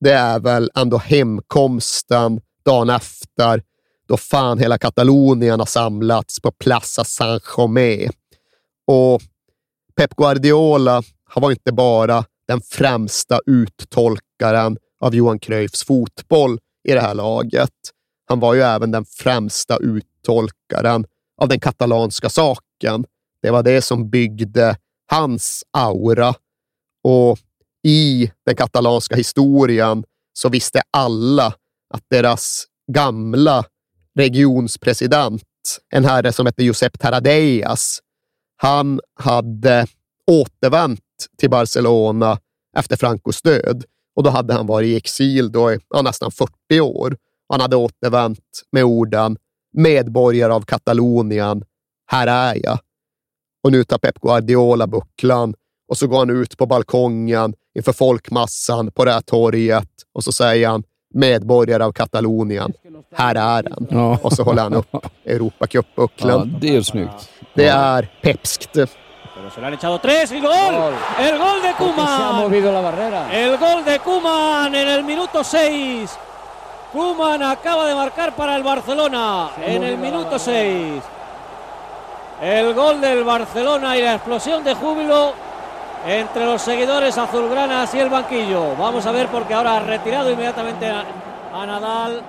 [0.00, 3.62] det är väl ändå hemkomsten dagen efter
[4.08, 8.10] då fan hela Katalonien har samlats på Plaza Saint-Germain.
[8.86, 9.22] Och
[10.00, 17.00] Pep Guardiola han var inte bara den främsta uttolkaren av Johan Cruyffs fotboll i det
[17.00, 17.74] här laget.
[18.28, 21.06] Han var ju även den främsta uttolkaren
[21.40, 23.04] av den katalanska saken.
[23.42, 24.76] Det var det som byggde
[25.06, 26.34] hans aura.
[27.04, 27.38] Och
[27.86, 31.46] i den katalanska historien så visste alla
[31.94, 33.64] att deras gamla
[34.18, 35.42] regionspresident,
[35.90, 38.00] en herre som hette Josep Taradeias,
[38.62, 39.86] han hade
[40.26, 41.00] återvänt
[41.38, 42.38] till Barcelona
[42.76, 43.84] efter Francos död
[44.16, 47.16] och då hade han varit i exil då i ja, nästan 40 år.
[47.48, 49.36] Han hade återvänt med orden
[49.72, 51.64] medborgare av Katalonien,
[52.06, 52.78] här är jag.
[53.64, 55.54] Och nu tar Pep Guardiola bucklan
[55.88, 60.32] och så går han ut på balkongen inför folkmassan på det här torget och så
[60.32, 60.82] säger han
[61.14, 62.72] medborgare av Katalonien,
[63.14, 63.86] här är han.
[63.90, 64.18] Ja.
[64.22, 66.50] Och så håller han upp Europacup-bucklan.
[66.52, 67.30] Ja, det är snyggt.
[67.54, 68.76] Det är pepskt.
[69.54, 70.50] Se le han echado tres y gol.
[70.50, 70.94] gol.
[71.18, 72.06] El gol de Kuman.
[72.06, 73.32] Se ha movido la barrera.
[73.32, 76.18] El gol de Kuman en el minuto 6.
[76.92, 81.02] Kuman acaba de marcar para el Barcelona en el minuto 6.
[82.42, 85.32] el gol del Barcelona y la explosión de júbilo
[86.06, 88.76] entre los seguidores azulgranas y el banquillo.
[88.76, 90.86] Vamos a ver porque ahora ha retirado inmediatamente
[91.52, 92.22] a, Nadal.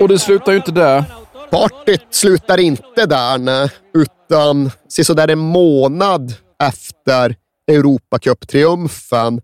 [0.00, 1.04] Och det slutar ju inte där.
[1.50, 3.70] Partyt slutar inte där, nej.
[3.94, 7.36] utan sådär en månad efter
[7.70, 9.40] Europacup-triumfen,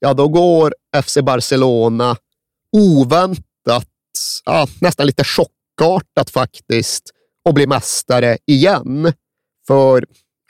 [0.00, 2.16] ja då går FC Barcelona
[2.72, 3.88] oväntat,
[4.44, 7.10] ja, nästan lite chockartat faktiskt,
[7.44, 9.12] och blir mästare igen.
[9.66, 10.04] För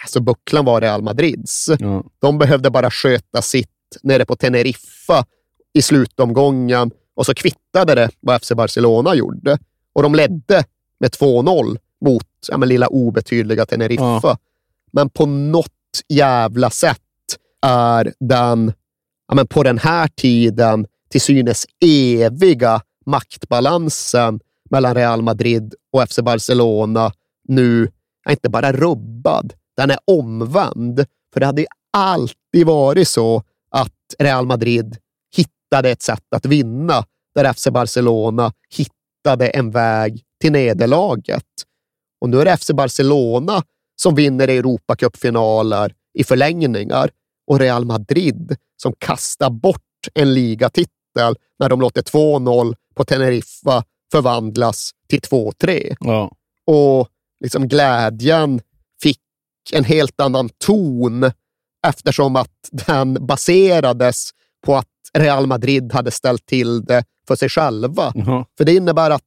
[0.04, 1.70] alltså, bucklan var Real Madrids.
[1.78, 2.04] Ja.
[2.18, 3.68] De behövde bara sköta sitt
[4.02, 5.24] nere på Teneriffa
[5.74, 9.58] i slutomgången och så kvittade det vad FC Barcelona gjorde.
[9.92, 10.64] Och de ledde
[11.00, 14.20] med 2-0 mot ja, men, lilla obetydliga Teneriffa.
[14.22, 14.38] Ja.
[14.92, 15.70] Men på något
[16.08, 16.98] jävla sätt
[17.66, 18.72] är den,
[19.28, 24.40] ja, men på den här tiden, till synes eviga maktbalansen
[24.70, 27.12] mellan Real Madrid och FC Barcelona
[27.48, 27.88] nu
[28.24, 31.04] är inte bara rubbad, den är omvänd.
[31.32, 34.96] För det hade ju alltid varit så att Real Madrid
[35.36, 37.04] hittade ett sätt att vinna,
[37.34, 41.46] där FC Barcelona hittade en väg till nederlaget.
[42.20, 43.62] Och nu är det FC Barcelona
[43.96, 47.10] som vinner Europacupfinaler i förlängningar
[47.46, 49.80] och Real Madrid som kastar bort
[50.14, 55.96] en ligatitel när de låter 2-0 på Teneriffa förvandlas till 2-3.
[56.00, 56.32] Ja.
[56.66, 57.08] Och
[57.40, 58.60] liksom glädjen
[59.72, 61.30] en helt annan ton
[61.86, 64.30] eftersom att den baserades
[64.66, 64.88] på att
[65.18, 68.12] Real Madrid hade ställt till det för sig själva.
[68.14, 68.46] Jaha.
[68.58, 69.22] För det innebär att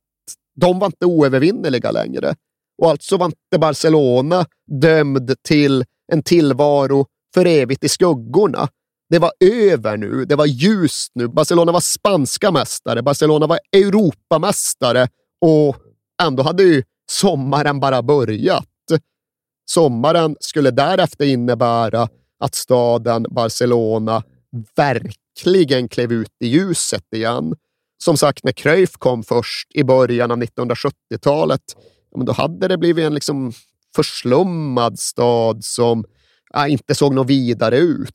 [0.55, 2.35] de var inte oövervinneliga längre.
[2.81, 4.45] Och alltså var inte Barcelona
[4.81, 8.67] dömd till en tillvaro för evigt i skuggorna.
[9.09, 10.25] Det var över nu.
[10.25, 11.27] Det var ljust nu.
[11.27, 13.01] Barcelona var spanska mästare.
[13.01, 15.07] Barcelona var Europamästare
[15.41, 15.75] och
[16.23, 18.65] ändå hade ju sommaren bara börjat.
[19.69, 22.09] Sommaren skulle därefter innebära
[22.39, 24.23] att staden Barcelona
[24.75, 27.55] verkligen klev ut i ljuset igen.
[28.03, 31.61] Som sagt, när Cruyff kom först i början av 1970-talet,
[32.25, 33.53] då hade det blivit en liksom
[33.95, 36.05] förslummad stad som
[36.53, 38.13] ja, inte såg något vidare ut.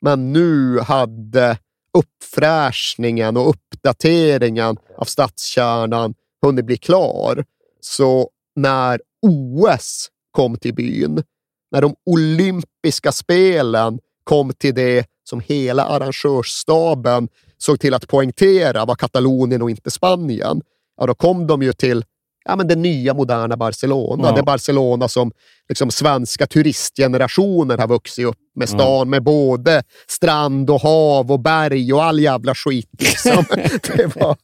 [0.00, 1.58] Men nu hade
[1.92, 7.44] uppfräschningen och uppdateringen av stadskärnan hunnit bli klar.
[7.80, 11.22] Så när OS kom till byn,
[11.70, 18.94] när de olympiska spelen kom till det som hela arrangörsstaben såg till att poängtera var
[18.94, 20.60] Katalonien och inte Spanien,
[20.96, 22.04] ja, då kom de ju till
[22.48, 24.28] ja, men det nya moderna Barcelona.
[24.28, 24.34] Ja.
[24.36, 25.32] Det Barcelona som
[25.68, 29.04] liksom, svenska turistgenerationer har vuxit upp med stan Ja.
[29.04, 32.88] med både strand och hav och berg och all jävla skit.
[32.98, 33.44] Liksom.
[33.96, 34.36] det var,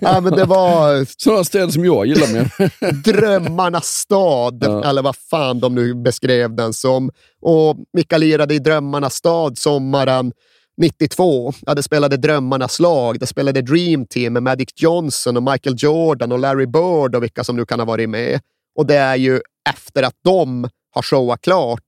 [0.00, 2.50] ja, men det var Sådana städer som jag gillar mer.
[3.12, 4.84] drömmarnas stad, Ja.
[4.84, 7.10] eller vad fan de nu beskrev den som.
[7.42, 10.32] Och Mikael lirade i drömmarnas stad sommaren
[10.76, 11.52] 92.
[11.66, 13.20] Ja, det spelade drömmarnas lag.
[13.20, 17.44] Det spelade Dream Team med Magic Johnson och Michael Jordan och Larry Bird och vilka
[17.44, 18.40] som nu kan ha varit med.
[18.78, 21.80] Och det är ju efter att de har showat klart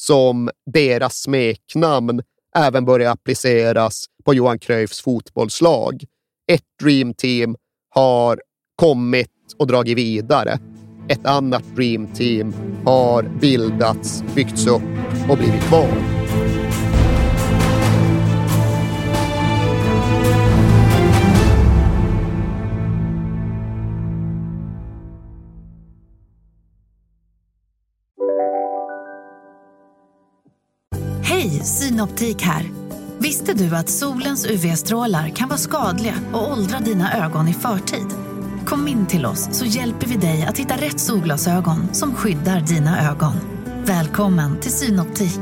[0.00, 2.22] som deras smeknamn
[2.56, 6.04] även börjar appliceras på Johan Cruyffs fotbollslag.
[6.52, 7.56] Ett Dream Team
[7.90, 8.40] har
[8.76, 10.58] kommit och dragit vidare.
[11.08, 12.54] Ett annat Dream Team
[12.84, 14.82] har bildats, byggts upp
[15.30, 16.27] och blivit kvar.
[31.58, 32.70] Hej, Synoptik här.
[33.18, 38.06] Visste du att solens UV-strålar kan vara skadliga och åldra dina ögon i förtid?
[38.66, 43.10] Kom in till oss så hjälper vi dig att hitta rätt solglasögon som skyddar dina
[43.10, 43.32] ögon.
[43.84, 45.38] Välkommen till Synoptik.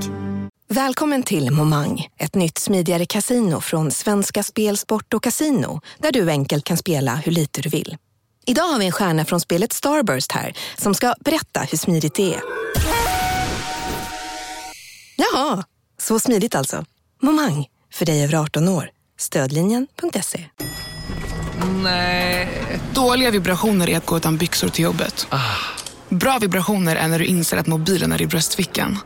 [0.68, 6.30] Välkommen till Momang, ett nytt smidigare kasino från Svenska Spel, Sport och Casino där du
[6.30, 7.96] enkelt kan spela hur lite du vill.
[8.46, 12.34] Idag har vi en stjärna från spelet Starburst här som ska berätta hur smidigt det
[12.34, 12.40] är.
[15.16, 15.64] Jaha,
[15.98, 16.84] så smidigt alltså.
[17.22, 18.90] Momang, för dig över 18 år.
[19.18, 20.44] Stödlinjen.se.
[21.82, 22.48] Nej.
[22.94, 25.26] Dåliga vibrationer är att gå utan byxor till jobbet.
[26.08, 28.98] Bra vibrationer är när du inser att mobilen är i bröstfickan.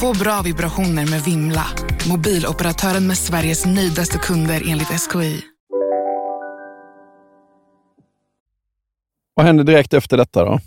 [0.00, 1.66] Få bra vibrationer med Vimla.
[2.08, 5.42] Mobiloperatören med Sveriges nöjdaste kunder enligt SKI.
[9.34, 10.60] Vad hände direkt efter detta då?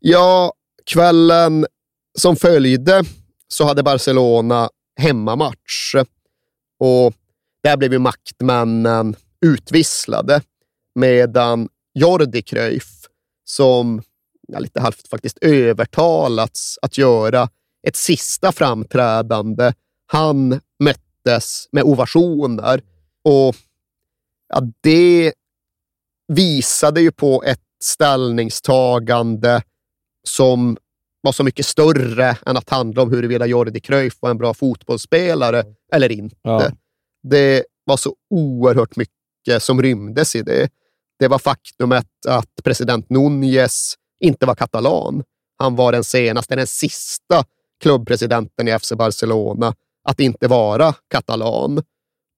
[0.00, 0.52] Ja,
[0.86, 1.66] kvällen
[2.18, 3.04] som följde
[3.52, 5.94] så hade Barcelona hemmamatch
[6.78, 7.14] och
[7.62, 10.40] där blev ju maktmännen utvisslade
[10.94, 13.06] medan Jordi Cruyff,
[13.44, 14.02] som
[14.48, 17.48] ja, lite halvt faktiskt övertalats att göra
[17.86, 19.72] ett sista framträdande.
[20.06, 22.82] Han möttes med ovationer
[23.24, 23.56] och
[24.48, 25.32] ja, det
[26.28, 29.62] visade ju på ett ställningstagande
[30.28, 30.76] som
[31.22, 35.64] var så mycket större än att handla om huruvida Jordi Cruyff var en bra fotbollsspelare
[35.92, 36.36] eller inte.
[36.42, 36.70] Ja.
[37.22, 40.68] Det var så oerhört mycket som rymdes i det.
[41.18, 45.24] Det var faktumet att president Núñez inte var katalan.
[45.58, 47.44] Han var den senaste, den sista
[47.80, 49.74] klubbpresidenten i FC Barcelona
[50.08, 51.82] att inte vara katalan.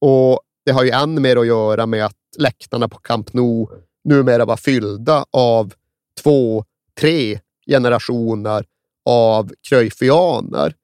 [0.01, 3.67] Och det har ju än mer att göra med att läktarna på Camp Nou
[4.05, 5.75] numera var fyllda av
[6.23, 6.65] två,
[7.01, 8.65] tre generationer
[9.05, 10.75] av Cruyffianer.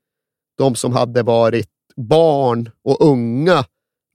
[0.59, 3.65] De som hade varit barn och unga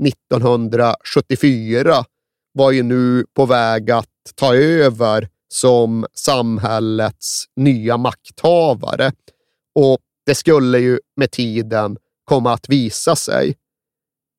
[0.04, 2.06] 1974
[2.54, 9.12] var ju nu på väg att ta över som samhällets nya makthavare.
[9.76, 13.56] Och det skulle ju med tiden komma att visa sig.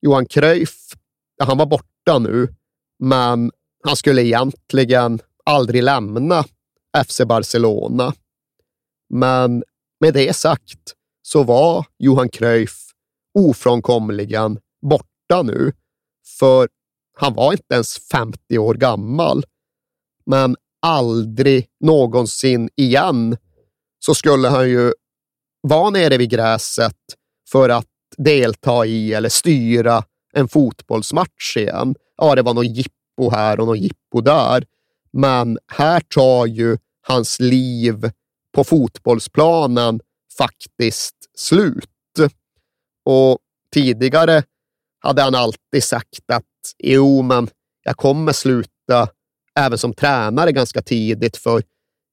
[0.02, 0.76] Johan Cruyff,
[1.42, 2.48] han var borta nu,
[2.98, 3.50] men
[3.84, 6.44] han skulle egentligen aldrig lämna
[7.06, 8.14] FC Barcelona.
[9.08, 9.64] Men
[10.00, 12.86] med det sagt så var Johan Cruyff
[13.38, 14.58] ofrånkomligen
[14.90, 15.72] borta nu,
[16.38, 16.68] för
[17.18, 19.44] han var inte ens 50 år gammal.
[20.26, 23.36] Men aldrig någonsin igen
[23.98, 24.92] så skulle han ju
[25.60, 26.96] vara nere vid gräset
[27.50, 31.94] för att delta i eller styra en fotbollsmatch igen.
[32.16, 34.64] Ja, det var någon jippo här och någon jippo där.
[35.12, 38.10] Men här tar ju hans liv
[38.56, 40.00] på fotbollsplanen
[40.38, 41.88] faktiskt slut.
[43.04, 43.38] Och
[43.74, 44.42] tidigare
[45.00, 46.44] hade han alltid sagt att
[46.78, 47.48] jo, men
[47.82, 49.08] jag kommer sluta
[49.58, 51.62] även som tränare ganska tidigt, för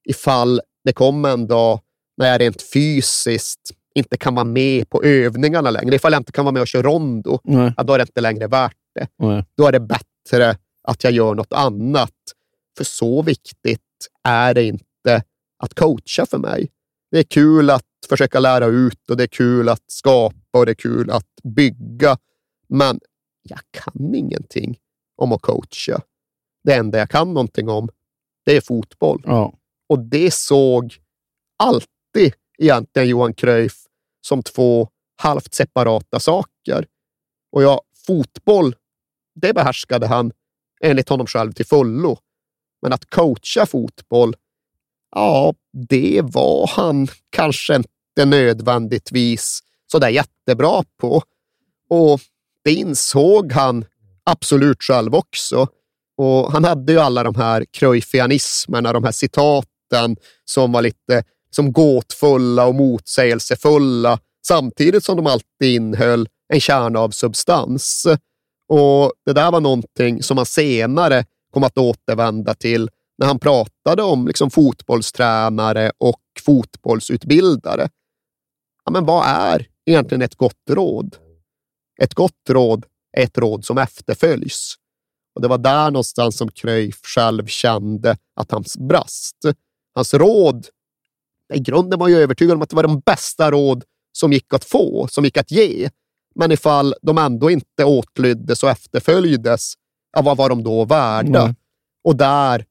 [0.08, 1.80] ifall det kommer en dag
[2.16, 6.44] när jag rent fysiskt inte kan vara med på övningarna längre, ifall jag inte kan
[6.44, 7.40] vara med och köra rondo,
[7.76, 9.08] ja, då är det inte längre värt det.
[9.18, 9.44] Nej.
[9.56, 12.10] Då är det bättre att jag gör något annat.
[12.76, 13.80] För så viktigt
[14.24, 14.84] är det inte
[15.58, 16.70] att coacha för mig.
[17.10, 20.72] Det är kul att försöka lära ut och det är kul att skapa och det
[20.72, 22.18] är kul att bygga.
[22.68, 23.00] Men
[23.42, 24.78] jag kan ingenting
[25.16, 26.00] om att coacha.
[26.64, 27.88] Det enda jag kan någonting om,
[28.44, 29.22] det är fotboll.
[29.24, 29.54] Ja.
[29.88, 30.96] Och det såg
[31.58, 33.86] alltid egentligen Johan Cruyff
[34.26, 36.86] som två halvt separata saker.
[37.52, 38.74] Och ja, fotboll,
[39.34, 40.32] det behärskade han
[40.80, 42.18] enligt honom själv till fullo.
[42.82, 44.34] Men att coacha fotboll,
[45.14, 45.54] ja,
[45.88, 49.60] det var han kanske inte nödvändigtvis
[49.92, 51.22] så där jättebra på.
[51.90, 52.20] Och
[52.64, 53.84] det insåg han
[54.24, 55.66] absolut själv också.
[56.16, 61.72] Och Han hade ju alla de här kröjfianismerna, de här citaten som var lite som
[61.72, 68.06] gåtfulla och motsägelsefulla, samtidigt som de alltid innehöll en kärna av substans.
[68.68, 74.02] Och Det där var någonting som han senare kom att återvända till när han pratade
[74.02, 77.88] om liksom fotbollstränare och fotbollsutbildare.
[78.84, 81.16] Ja, men vad är egentligen ett gott råd?
[82.02, 82.86] Ett gott råd
[83.16, 84.74] är ett råd som efterföljs.
[85.34, 89.36] Och Det var där någonstans som Cruyff själv kände att han brast.
[89.94, 90.66] Hans råd,
[91.54, 94.64] i grunden var jag övertygad om att det var de bästa råd som gick att
[94.64, 95.90] få, som gick att ge.
[96.34, 99.74] Men ifall de ändå inte åtlyddes och efterföljdes,
[100.12, 101.42] ja, vad var de då värda?
[101.42, 101.54] Mm.
[102.04, 102.64] Och där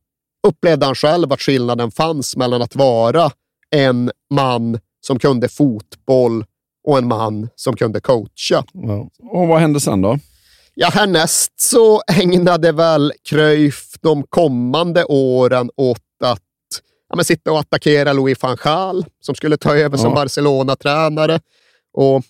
[0.48, 3.32] upplevde han själv att skillnaden fanns mellan att vara
[3.70, 6.45] en man som kunde fotboll
[6.88, 8.64] och en man som kunde coacha.
[8.74, 9.10] Ja.
[9.32, 10.20] Och vad hände sen då?
[10.76, 16.40] Ja, härnäst så ägnade väl Cruyff de kommande åren åt att
[17.10, 20.15] ja, men sitta och attackera Louis van Gaal som skulle ta över som Ja.
[20.15, 21.40] Barcelona-tränare.
[21.94, 22.24] Och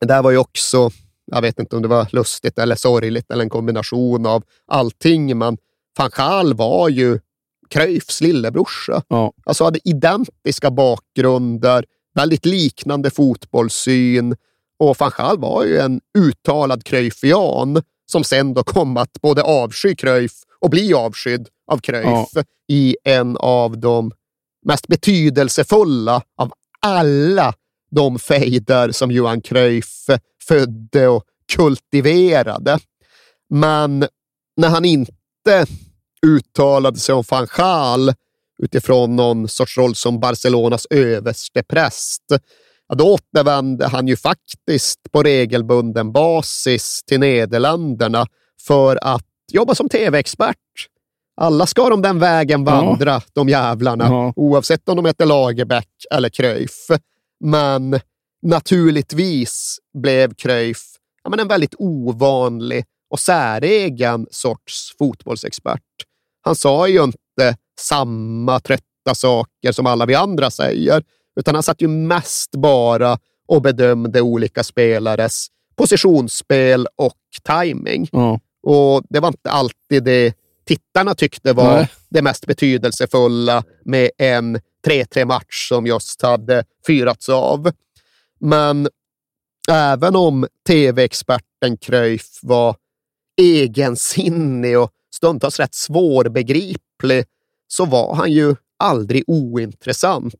[0.00, 0.90] det där var ju också,
[1.26, 5.58] jag vet inte om det var lustigt eller sorgligt eller en kombination av allting, men
[5.98, 7.20] van Gaal var ju
[7.68, 9.02] Cruyffs lillebrorsa.
[9.08, 9.32] Ja.
[9.44, 14.36] Alltså hade identiska bakgrunder, väldigt liknande fotbollssyn
[14.78, 19.94] och van Gaal var ju en uttalad Cruyffian som sen då kom att både avsky
[19.94, 24.12] Cruyff och bli avskydd av Cruyff i en av de
[24.66, 27.54] mest betydelsefulla av alla
[27.90, 30.06] de fejder som Johan Cruyff
[30.48, 32.78] födde och kultiverade.
[33.50, 34.06] Men
[34.56, 35.12] när han inte
[36.26, 38.12] uttalade sig om van Gaal
[38.62, 42.22] utifrån någon sorts roll som Barcelonas överstepräst,
[42.88, 48.26] ja, då återvände han ju faktiskt på regelbunden basis till Nederländerna
[48.66, 50.56] för att jobba som tv-expert.
[51.36, 54.04] Alla ska de den vägen vandra, de jävlarna.
[54.04, 54.32] Ja.
[54.36, 56.86] Oavsett om de heter Lagerbäck eller Cruyff.
[57.44, 58.00] Men
[58.42, 60.92] naturligtvis blev Cruyff
[61.24, 65.82] ja, men en väldigt ovanlig och säregen sorts fotbollsexpert.
[66.42, 71.02] Han sa ju inte samma trötta saker som alla vi andra säger,
[71.40, 73.18] utan han satt ju mest bara
[73.48, 78.08] och bedömde olika spelares positionsspel och timing.
[78.12, 78.40] Ja.
[78.62, 80.34] Och det var inte alltid det
[80.64, 81.90] tittarna tyckte var Nej.
[82.08, 87.70] det mest betydelsefulla med en 3-3 match som just hade fyrats av.
[88.40, 88.88] Men
[89.70, 92.76] även om tv-experten Cruyff var
[93.36, 97.24] egensinnig och stundtals rätt svårbegriplig
[97.68, 100.34] så var han ju aldrig ointressant.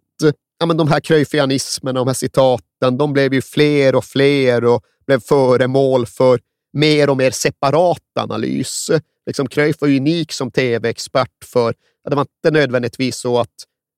[0.58, 4.82] Ja, men de här Cruyffianismerna, de här citaten, de blev ju fler och fler och
[5.06, 6.40] blev föremål för
[6.72, 8.90] mer och mer separat analys.
[9.26, 11.74] Liksom Cruyff var unik som tv-expert för
[12.04, 13.54] ja, det var inte nödvändigtvis så att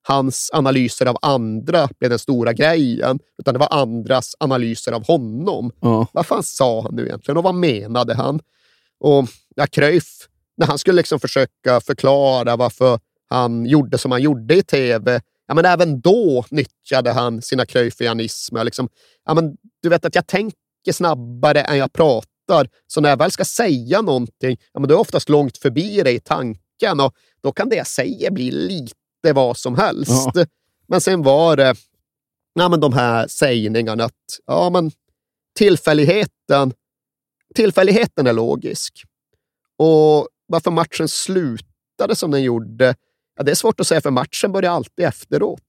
[0.07, 5.71] hans analyser av andra blev den stora grejen, utan det var andras analyser av honom.
[5.79, 6.07] Ja.
[6.11, 8.39] Vad fan sa han nu egentligen och vad menade han?
[8.99, 10.27] Och ja, Cruyff,
[10.57, 12.99] när han skulle liksom försöka förklara varför
[13.29, 18.63] han gjorde som han gjorde i tv, ja, men även då nyttjade han sina Cruyffianismer.
[18.63, 18.89] Liksom,
[19.25, 23.31] ja, men du vet att jag tänker snabbare än jag pratar, så när jag väl
[23.31, 27.13] ska säga någonting, ja, men då är jag oftast långt förbi det i tanken och
[27.43, 30.31] då kan det jag säger bli lite vad som helst.
[30.33, 30.45] Ja.
[30.87, 31.75] Men sen var det
[32.53, 34.91] ja, men de här sägningarna att ja, men
[35.57, 36.73] tillfälligheten,
[37.55, 39.03] tillfälligheten är logisk.
[39.77, 42.95] Och varför matchen slutade som den gjorde,
[43.37, 45.61] ja, det är svårt att säga för matchen börjar alltid efteråt.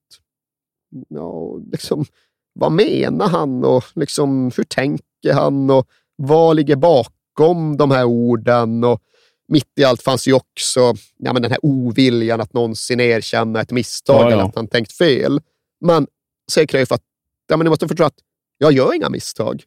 [1.09, 2.05] Ja, liksom,
[2.53, 8.85] vad menar han och liksom, hur tänker han och vad ligger bakom de här orden?
[8.85, 9.03] Och
[9.49, 13.71] mitt i allt fanns ju också ja, men den här oviljan att någonsin erkänna ett
[13.71, 14.33] misstag Ja, ja.
[14.33, 15.41] eller att han tänkt fel.
[15.81, 16.07] Men
[16.51, 17.03] säger Cruyff att
[17.49, 18.19] ja, men ni måste förstå att
[18.59, 19.63] jag gör inga misstag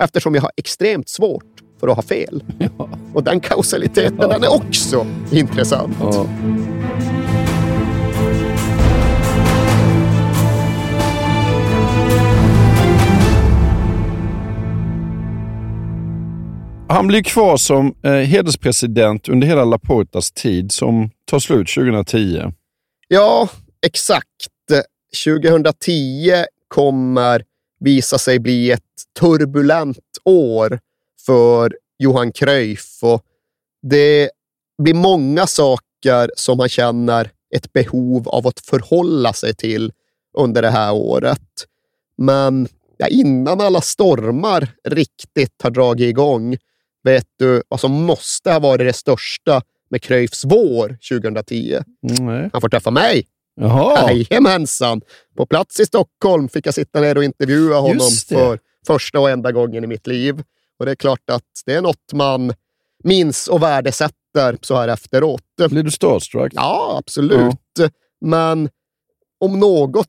[0.00, 1.44] eftersom jag har extremt svårt
[1.80, 2.44] för att ha fel.
[3.14, 5.96] Och den kausaliteten den är också intressant.
[6.00, 6.26] Ja.
[16.88, 22.52] Han blir kvar som eh, hederspresident under hela Laportas tid som tar slut 2010.
[23.08, 23.48] Ja,
[23.86, 24.26] exakt.
[25.24, 26.32] 2010
[26.68, 27.42] kommer
[27.80, 28.82] visa sig bli ett
[29.20, 30.80] turbulent år
[31.26, 33.22] för Johan Cruyff och
[33.82, 34.30] det
[34.82, 39.92] blir många saker som han känner ett behov av att förhålla sig till
[40.38, 41.66] under det här året.
[42.16, 46.56] Men ja, innan alla stormar riktigt har dragit igång,
[47.02, 51.78] vet du vad som måste ha varit det största med Cruyffs vår 2010?
[52.00, 52.50] Nej.
[52.52, 53.26] Han får träffa mig.
[53.54, 54.12] Jaha.
[54.12, 55.00] Jajamensan!
[55.36, 59.52] På plats i Stockholm fick jag sitta ner och intervjua honom för första och enda
[59.52, 60.42] gången i mitt liv.
[60.78, 62.52] Och det är klart att det är något man
[63.04, 65.42] minns och värdesätter så här efteråt.
[65.70, 66.52] Blir du starstruck?
[66.54, 67.92] Ja, absolut.
[68.20, 68.68] Men
[69.40, 70.06] om något,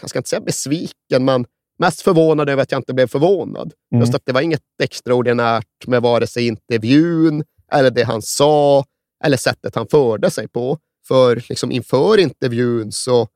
[0.00, 1.46] jag ska inte säga besviken, men
[1.78, 3.72] mest förvånad över att jag inte blev förvånad.
[3.92, 4.00] Mm.
[4.00, 8.84] Just att det var inget extraordinärt med vare sig intervjun eller det han sa
[9.24, 10.78] eller sättet han förde sig på.
[11.08, 13.28] För liksom inför intervjun så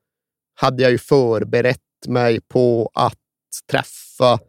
[0.55, 3.17] hade jag ju förberett mig på att
[3.71, 4.39] träffa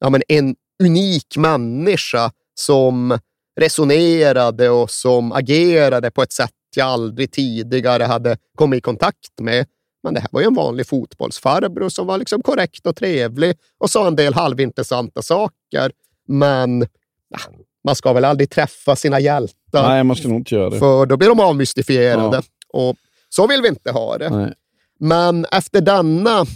[0.00, 3.18] ja, men en unik människa som
[3.60, 9.66] resonerade och som agerade på ett sätt jag aldrig tidigare hade kommit i kontakt med.
[10.02, 13.90] Men det här var ju en vanlig fotbollsfarbror som var liksom korrekt och trevlig och
[13.90, 15.92] sa en del halvintressanta saker.
[16.28, 16.80] Men
[17.28, 17.38] ja,
[17.84, 19.88] man ska väl aldrig träffa sina hjältar.
[19.88, 20.78] Nej, man ska nog inte göra det.
[20.78, 22.36] För då blir de avmystifierade.
[22.36, 22.42] Ja.
[22.76, 22.96] Och
[23.28, 24.30] så vill vi inte ha det.
[24.30, 24.54] Nej.
[24.98, 26.46] Men efter denna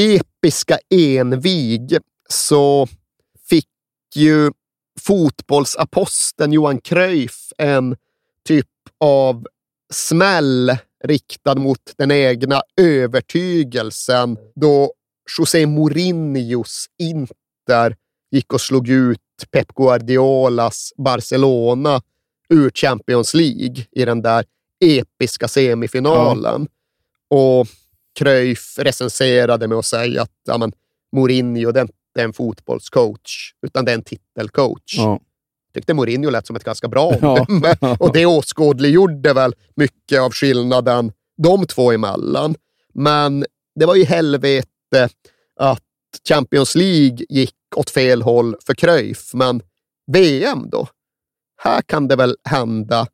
[0.00, 2.88] episka envig så
[3.48, 3.68] fick
[4.14, 4.50] ju
[5.00, 7.96] fotbollsaposteln Johan Cruyff en
[8.44, 8.66] typ
[9.00, 9.46] av
[9.92, 14.92] smäll riktad mot den egna övertygelsen då
[15.38, 17.96] José Mourinhos Inter
[18.30, 19.20] gick och slog ut
[19.50, 22.02] Pep Guardiolas Barcelona
[22.48, 24.44] ur Champions League i den där
[24.80, 26.68] episka semifinalen.
[27.30, 27.66] Och
[28.18, 30.72] Cruyff recenserade med att säga att ja, men,
[31.12, 34.94] Mourinho det är inte en fotbollscoach, utan det är en titelcoach.
[34.96, 35.20] Ja.
[35.74, 37.46] tyckte Mourinho lät som ett ganska bra Ja.
[37.48, 37.76] omdöme.
[38.00, 42.54] Och det åskådliggjorde väl mycket av skillnaden de två emellan.
[42.94, 43.44] Men
[43.74, 45.08] det var ju helvete
[45.56, 45.82] att
[46.28, 49.62] Champions League gick åt fel håll för Cruyff, men
[50.12, 50.88] VM då?
[51.62, 53.06] Här kan det väl hända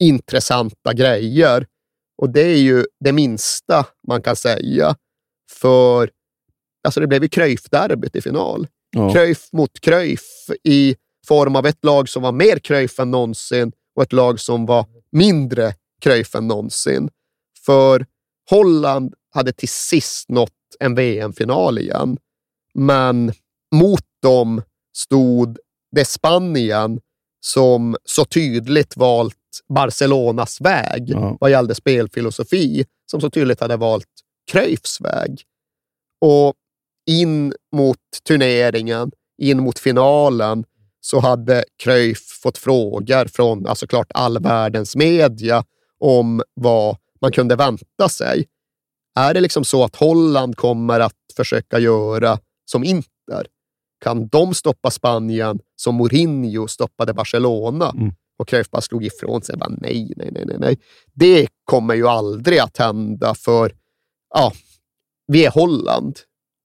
[0.00, 1.66] intressanta grejer.
[2.22, 4.96] Och det är ju det minsta man kan säga.
[5.52, 6.10] För
[6.84, 8.66] alltså det blev ju Cruyff-derbyt i final.
[8.90, 9.12] Ja.
[9.12, 10.96] Cruyff mot Cruyff i
[11.26, 14.86] form av ett lag som var mer Cruyff än någonsin och ett lag som var
[15.12, 17.10] mindre Cruyff än någonsin.
[17.66, 18.06] För
[18.50, 22.18] Holland hade till sist nått en VM-final igen.
[22.74, 23.32] Men
[23.74, 24.62] mot dem
[24.96, 25.58] stod
[25.96, 27.00] det Spanien
[27.40, 29.36] som så tydligt valt
[29.68, 31.36] Barcelonas väg Ja.
[31.40, 34.06] vad gällde spelfilosofi, som så tydligt hade valt
[34.50, 35.42] Cruyffs väg.
[36.20, 36.54] Och
[37.06, 39.10] in mot turneringen,
[39.42, 40.64] in mot finalen,
[41.00, 45.64] så hade Cruyff fått frågor från alltså klart all världens media
[45.98, 48.46] om vad man kunde vänta sig.
[49.18, 53.46] Är det liksom så att Holland kommer att försöka göra som Inter?
[54.00, 57.92] Kan de stoppa Spanien som Mourinho stoppade Barcelona?
[58.38, 59.56] Och Cruyff bara slog ifrån sig.
[59.56, 60.78] Bara, nej, nej, nej, nej, nej.
[61.12, 63.72] Det kommer ju aldrig att hända för
[64.34, 64.52] ja,
[65.26, 66.18] vi är Holland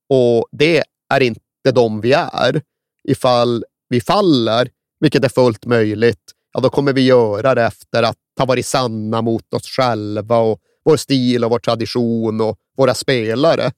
[0.09, 0.83] och det
[1.13, 1.41] är inte
[1.73, 2.61] de vi är.
[3.03, 8.17] Ifall vi faller, vilket är fullt möjligt, ja, då kommer vi göra det efter att
[8.39, 13.71] ha varit sanna mot oss själva och vår stil och vår tradition och våra spelare.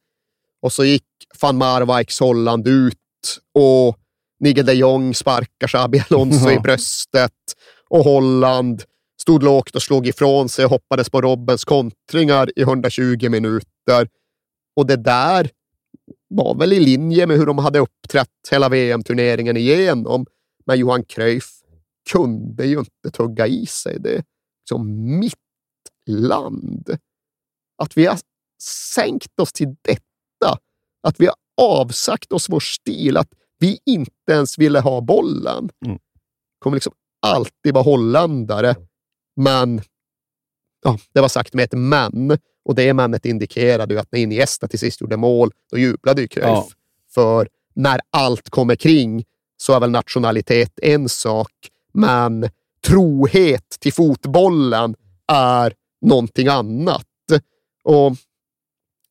[0.62, 1.04] Och så gick
[1.42, 2.98] van Marwijks Holland ut
[3.54, 3.98] och
[4.40, 7.32] Nigel de Jong sparkar Xabi Alonso i bröstet
[7.90, 8.84] och Holland
[9.22, 14.08] stod lågt och slog ifrån sig och hoppades på Robbens kontringar i 120 minuter.
[14.76, 15.50] Och det där
[16.28, 20.26] var väl i linje med hur de hade uppträtt hela VM-turneringen igenom.
[20.66, 21.50] Men Johan Cruyff
[22.12, 24.24] kunde ju inte tugga i sig det.
[24.70, 25.36] Som mitt
[26.10, 26.98] land.
[27.78, 28.20] Att vi har
[28.94, 30.60] sänkt oss till detta.
[31.04, 33.18] Att vi har avsagt oss vår stil.
[33.18, 33.30] Att
[33.60, 35.70] vi inte ens ville ha bollen.
[35.86, 36.00] Mm.
[36.60, 38.76] Kommer liksom alltid vara holländare.
[39.36, 39.82] Men
[40.84, 42.38] ja, det var sagt med ett men.
[42.66, 46.28] Och det männet indikerade ju att när Iniesta till sist gjorde mål, då jublade ju
[46.28, 46.48] Cruyff.
[46.48, 46.68] Ja.
[47.14, 49.26] För när allt kommer kring
[49.58, 51.52] så är väl nationalitet en sak,
[51.94, 52.50] men
[52.88, 54.96] trohet till fotbollen
[55.28, 57.06] är någonting annat.
[57.84, 58.16] Och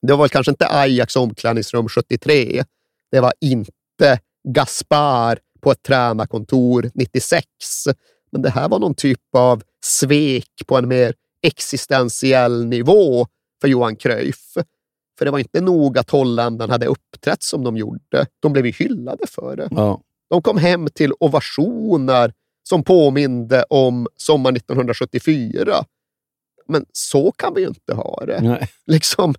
[0.07, 2.65] det var väl kanske inte Ajax omklädningsrum 73.
[3.11, 7.47] Det var inte Gaspar på ett tränarkontor 96.
[8.33, 13.27] Men det här var någon typ av svek på en mer existentiell nivå
[13.61, 14.55] för Johan Cruyff.
[15.19, 18.27] För det var inte nog att holländarna hade uppträtt som de gjorde.
[18.41, 19.69] De blev ju hyllade för det.
[19.71, 20.01] Ja.
[20.31, 25.85] De kom hem till ovationer som påminde om sommar 1974.
[26.69, 28.41] Men så kan vi ju inte ha det.
[28.43, 28.69] Nej.
[28.87, 29.35] Liksom,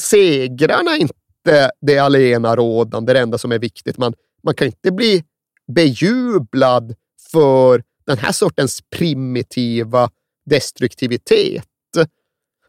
[0.00, 3.98] segrarna inte det alena rådande, det enda som är viktigt.
[3.98, 5.24] Man, man kan inte bli
[5.72, 6.94] bejublad
[7.32, 10.10] för den här sortens primitiva
[10.50, 11.64] destruktivitet.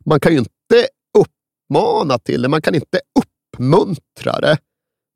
[0.06, 0.88] Man kan ju inte
[1.18, 4.58] uppmana till det, man kan inte uppmuntra det.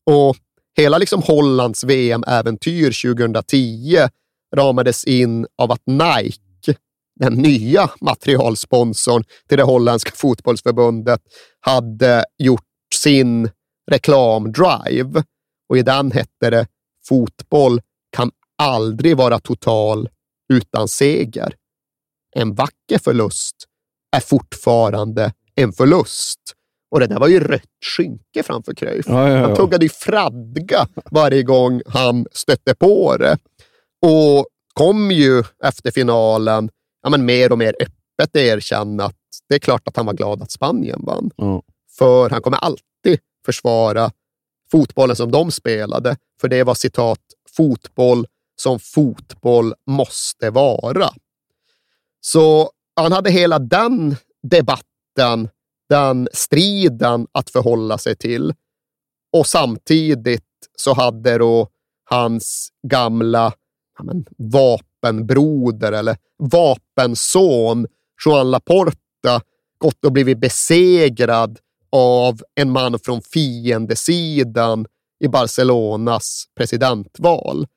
[0.06, 0.36] Och
[0.78, 3.98] hela liksom Hollands VM-äventyr 2010
[4.56, 6.42] ramades in av att Nike,
[7.22, 11.22] den nya materialsponsorn till det holländska fotbollsförbundet,
[11.60, 12.62] hade gjort
[12.96, 13.50] sin
[13.92, 15.24] reklamdrive.
[15.70, 16.68] Och i den hette det
[17.08, 17.82] “Fotboll
[18.16, 20.10] kan aldrig vara total
[20.54, 21.56] utan seger.
[22.36, 23.56] En vacker förlust
[24.16, 26.40] är fortfarande en förlust.
[26.92, 27.62] Och det där var ju rött
[27.98, 29.06] skynke framför Cruyff.
[29.08, 29.48] Ja, ja, ja.
[29.48, 33.38] Han tuggade ju fradga varje gång han stötte på det.
[34.02, 36.70] Och kom ju efter finalen
[37.02, 39.16] ja, men mer och mer öppet erkänna att
[39.50, 41.32] det är klart att han var glad att Spanien vann.
[41.36, 41.64] Ja.
[41.98, 44.12] För han kommer alltid försvara
[44.72, 46.18] fotbollen som de spelade.
[46.42, 47.20] För det var citat
[47.50, 51.10] fotboll som fotboll måste vara.
[52.22, 55.50] Så han hade hela den debatten,
[55.90, 58.54] den striden att förhålla sig till.
[59.34, 60.44] Och samtidigt
[60.76, 61.68] så hade då
[62.04, 63.54] hans gamla
[63.98, 64.26] ja, men,
[65.02, 67.88] vapenbroder eller vapenson
[68.26, 69.42] Joan Laporta
[69.78, 71.60] gått och blivit besegrad
[71.92, 74.86] av en man från fiendesidan
[75.20, 77.68] i Barcelonas presidentval.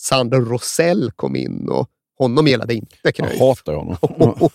[0.00, 1.88] Sandro Rosell kom in och
[2.18, 3.32] honom gillade inte Cruyff.
[3.32, 3.96] Jag hatar honom.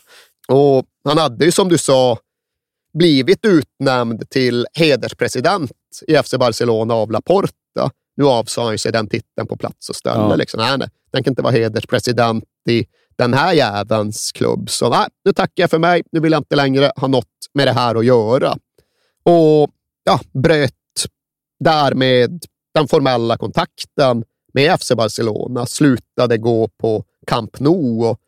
[0.49, 2.17] Och han hade ju som du sa
[2.93, 5.71] blivit utnämnd till hederspresident
[6.07, 7.91] i FC Barcelona av Laporta.
[8.17, 10.19] Nu avsade han sig den titeln på plats och ställe.
[10.19, 10.35] Ja.
[10.35, 10.59] Liksom.
[10.59, 12.85] Nej, nej, den kan inte vara hederspresident i
[13.15, 14.69] den här jävelns klubb.
[14.69, 16.03] Så nej, nu tackar jag för mig.
[16.11, 18.57] Nu vill jag inte längre ha något med det här att göra.
[19.23, 19.69] Och
[20.03, 20.73] ja, bröt
[21.59, 24.23] därmed den formella kontakten
[24.53, 28.19] med FC Barcelona, slutade gå på Camp Nou och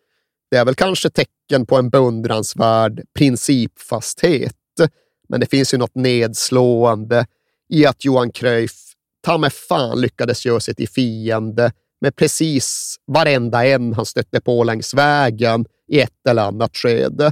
[0.52, 4.56] det är väl kanske tecken på en beundransvärd principfasthet.
[5.30, 7.26] Men det finns ju något nedslående
[7.70, 8.89] i att Johan Cruyff
[9.30, 14.64] ta mig fan lyckades göra sig till fiende med precis varenda en han stötte på
[14.64, 17.32] längs vägen i ett eller annat skede.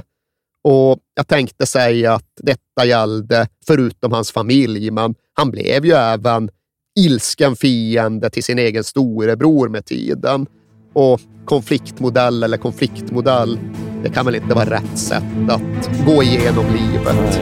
[0.64, 6.50] Och jag tänkte säga att detta gällde förutom hans familj, men han blev ju även
[6.98, 10.46] ilsken fiende till sin egen storebror med tiden.
[10.94, 13.58] Och konfliktmodell eller konfliktmodell,
[14.02, 17.40] det kan väl inte vara rätt sätt att gå igenom livet.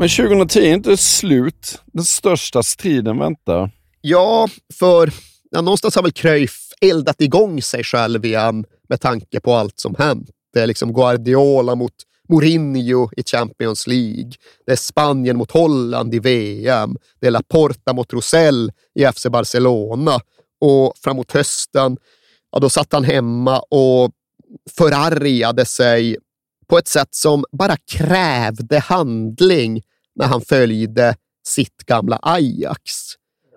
[0.00, 1.82] Men 2010 är inte slut.
[1.86, 3.70] Den största striden väntar.
[4.00, 5.12] Ja, för
[5.50, 9.94] ja, någonstans har väl Cruyff eldat igång sig själv igen med tanke på allt som
[9.98, 10.30] hänt.
[10.52, 11.92] Det är liksom Guardiola mot
[12.28, 14.30] Mourinho i Champions League.
[14.66, 16.96] Det är Spanien mot Holland i VM.
[17.20, 20.20] Det är Laporta mot Rosell i FC Barcelona.
[20.60, 21.96] Och framåt hösten,
[22.52, 24.10] ja, då satt han hemma och
[24.76, 26.16] förargade sig
[26.68, 29.82] på ett sätt som bara krävde handling
[30.20, 31.16] när han följde
[31.46, 32.92] sitt gamla Ajax.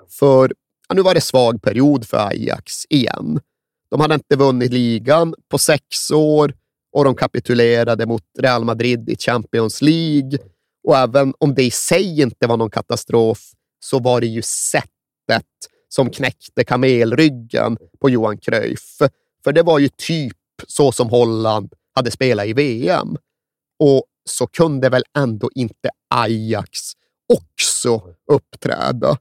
[0.09, 0.53] För
[0.87, 3.39] ja, nu var det svag period för Ajax igen.
[3.89, 6.53] De hade inte vunnit ligan på sex år
[6.93, 10.37] och de kapitulerade mot Real Madrid i Champions League.
[10.87, 14.89] Och även om det i sig inte var någon katastrof så var det ju sättet
[15.89, 18.97] som knäckte kamelryggen på Johan Cruyff.
[19.43, 20.37] För det var ju typ
[20.67, 23.17] så som Holland hade spelat i VM.
[23.79, 26.79] Och så kunde väl ändå inte Ajax
[27.33, 28.01] också
[28.31, 29.17] uppträda.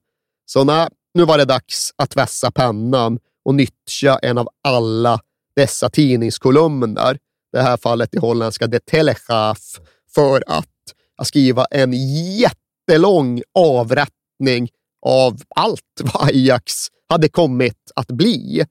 [0.47, 5.21] Så nej, nu var det dags att vässa pennan och nyttja en av alla
[5.57, 7.19] dessa tidningskolumner,
[7.53, 9.81] det här fallet i holländska De Telegraaf,
[10.15, 10.67] för att
[11.25, 11.93] skriva en
[12.37, 14.69] jättelång avrättning
[15.07, 16.75] av allt vad Ajax
[17.09, 18.65] hade kommit att bli.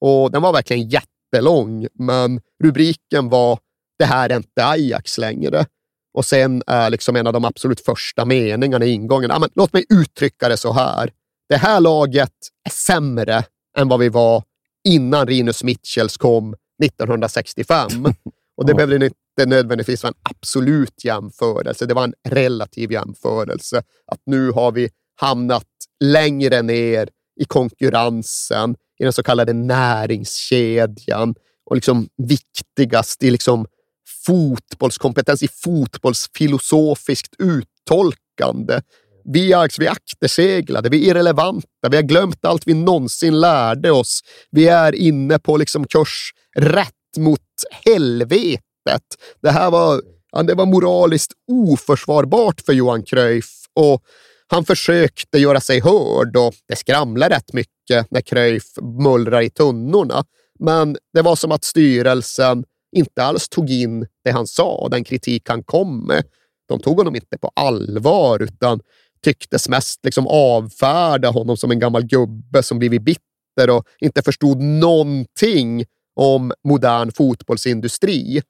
[0.00, 3.58] Och den var verkligen jättelång, men rubriken var
[3.98, 5.66] “Det här är inte Ajax längre”.
[6.14, 9.72] Och sen är liksom en av de absolut första meningarna i ingången, ja, men låt
[9.72, 11.10] mig uttrycka det så här.
[11.48, 12.32] Det här laget
[12.64, 13.44] är sämre
[13.78, 14.42] än vad vi var
[14.88, 16.54] innan Rinus Mitchells kom
[16.84, 17.88] 1965.
[18.56, 18.76] Och det ja.
[18.76, 21.86] behöver inte nödvändigtvis vara en absolut jämförelse.
[21.86, 23.82] Det var en relativ jämförelse.
[24.06, 24.90] Att nu har vi
[25.20, 25.66] hamnat
[26.04, 27.08] längre ner
[27.40, 31.34] i konkurrensen, i den så kallade näringskedjan
[31.66, 33.66] och liksom viktigast i liksom
[34.26, 38.80] fotbollskompetens, i fotbollsfilosofiskt uttolkande.
[39.24, 43.40] Vi är, alltså, vi är akterseglade, vi är irrelevanta, vi har glömt allt vi någonsin
[43.40, 44.20] lärde oss.
[44.50, 47.40] Vi är inne på liksom kurs rätt mot
[47.70, 49.02] helvetet.
[49.42, 50.02] Det här var,
[50.46, 54.02] det var moraliskt oförsvarbart för Johan Cruyff och
[54.46, 58.64] han försökte göra sig hörd och det skramlade rätt mycket när Cruyff
[59.02, 60.24] mullrar i tunnorna.
[60.58, 62.64] Men det var som att styrelsen
[62.94, 66.24] inte alls tog in det han sa och den kritik han kom med.
[66.68, 68.80] De tog honom inte på allvar utan
[69.22, 74.60] tycktes mest liksom avfärda honom som en gammal gubbe som blivit bitter och inte förstod
[74.62, 75.84] någonting
[76.14, 78.42] om modern fotbollsindustri.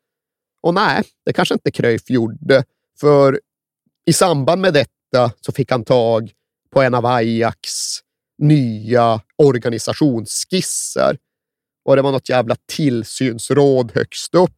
[0.62, 2.64] Och nej, det kanske inte Cruyff gjorde,
[3.00, 3.40] för
[4.06, 6.32] i samband med detta så fick han tag
[6.70, 7.98] på en av Ajax
[8.38, 11.18] nya organisationsskisser
[11.84, 14.50] och det var något jävla tillsynsråd högst upp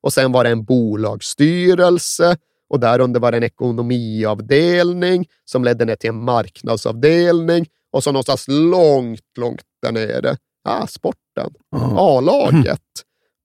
[0.00, 2.36] och sen var det en bolagsstyrelse
[2.68, 8.44] och därunder var det en ekonomiavdelning som ledde ner till en marknadsavdelning och så någonstans
[8.48, 11.98] långt, långt där nere, ah, sporten, mm.
[11.98, 12.80] A-laget.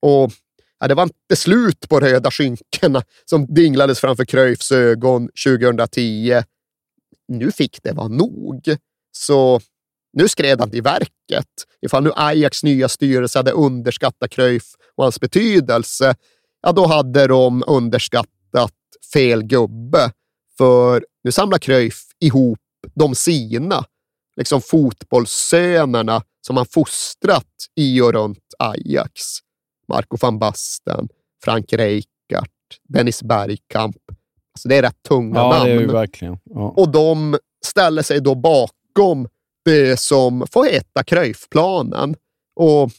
[0.02, 0.32] Och
[0.80, 6.42] ja, det var inte slut på röda skynkena som dinglades framför Cruyffs ögon 2010.
[7.28, 8.76] Nu fick det vara nog.
[9.12, 9.60] Så
[10.18, 11.48] nu skred han till verket.
[11.82, 14.64] Ifall nu Ajax nya styrelse hade underskattat Cruyff
[14.96, 16.16] och hans betydelse,
[16.62, 18.74] ja då hade de underskattat
[19.14, 20.12] fel gubbe.
[20.58, 22.60] För nu samlar Cruyff ihop
[22.96, 23.86] de sina,
[24.38, 27.46] liksom fotbollssönerna som han fostrat
[27.76, 29.22] i och runt Ajax.
[29.88, 31.08] Marco van Basten,
[31.44, 32.50] Frank Rijkaard,
[32.90, 33.98] Dennis Bergkamp.
[34.54, 35.78] Alltså det är rätt tunga ja, namn.
[35.78, 36.40] Det är verkligen.
[36.44, 36.74] Ja.
[36.78, 39.28] Och de ställer sig då bakom
[39.98, 42.16] som får heta Cruyffplanen.
[42.56, 42.92] Och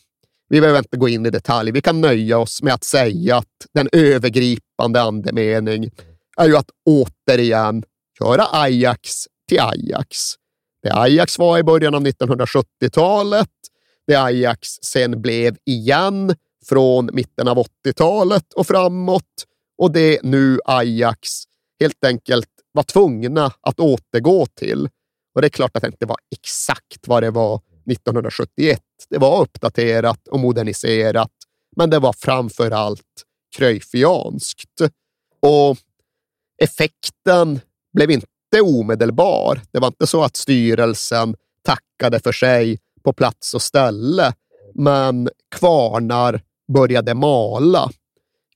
[0.49, 1.73] vi behöver inte gå in i detalj.
[1.73, 5.91] Vi kan nöja oss med att säga att den övergripande andemening
[6.37, 7.85] är ju att återigen
[8.21, 10.17] göra Ajax till Ajax.
[10.83, 13.51] Det Ajax var i början av 1970-talet,
[14.07, 16.35] det Ajax sen blev igen
[16.65, 19.25] från mitten av 80-talet och framåt
[19.79, 21.29] och det nu Ajax
[21.81, 24.89] helt enkelt var tvungna att återgå till.
[25.39, 27.61] Och det är klart att det inte var exakt vad det var
[27.91, 28.81] 1971.
[29.11, 31.31] Det var uppdaterat och moderniserat,
[31.77, 33.25] men det var framför allt
[33.57, 34.81] kröjfianskt.
[35.41, 35.77] Och
[36.63, 37.61] effekten
[37.93, 38.27] blev inte
[38.63, 39.61] omedelbar.
[39.71, 44.33] Det var inte så att styrelsen tackade för sig på plats och ställe,
[44.75, 46.43] men kvarnar
[46.73, 47.91] började mala.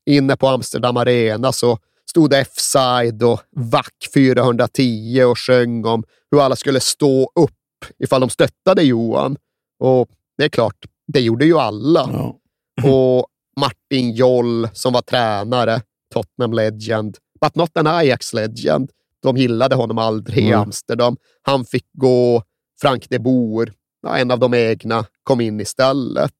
[0.06, 1.78] Inne på Amsterdam Arena så
[2.12, 7.50] stod F-side och VAC 410 och sjöng om hur alla skulle stå upp
[7.98, 9.36] ifall de stöttade Johan.
[9.78, 10.08] Och
[10.38, 10.76] det är klart,
[11.12, 12.10] det gjorde ju alla.
[12.12, 12.38] Ja.
[12.90, 13.26] Och
[13.60, 15.82] Martin Joll som var tränare,
[16.14, 18.90] Tottenham Legend, but not an Ajax Legend.
[19.22, 20.60] De gillade honom aldrig i Mm.
[20.60, 21.16] Amsterdam.
[21.42, 22.42] Han fick gå.
[22.80, 23.72] Frank de Boer,
[24.08, 26.34] en av de egna, kom in istället.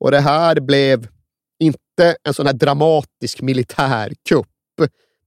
[0.00, 1.08] Och det här blev
[1.60, 4.51] inte en sån här dramatisk militärkupp.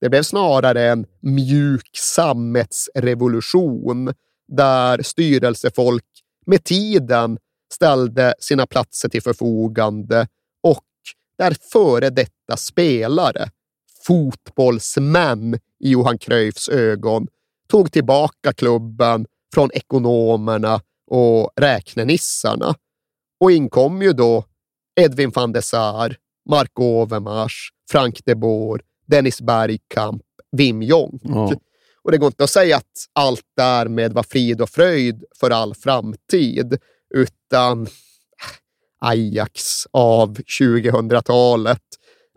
[0.02, 4.14] Det blev snarare en mjuk sammetsrevolution
[4.48, 6.06] där styrelsefolk
[6.46, 7.38] med tiden
[7.74, 10.28] ställde sina platser till förfogande
[10.64, 10.84] och
[11.38, 13.50] där före detta spelare,
[14.08, 17.28] fotbollsmän i Johan Cruyffs ögon,
[17.68, 20.82] tog tillbaka klubben från ekonomerna
[21.12, 22.76] och räknenissarna.
[23.40, 24.46] Och inkom ju då
[25.00, 26.16] Edwin van der Sar,
[26.50, 30.22] Mark Overmars, Frank de Boer, Dennis Bergkamp,
[30.52, 31.22] Wim Jonk.
[31.24, 31.54] Ja.
[32.04, 35.76] Och det går inte att säga att allt därmed var frid och fröjd för all
[35.76, 36.78] framtid,
[37.16, 37.88] utan
[39.00, 41.82] Ajax av 2000-talet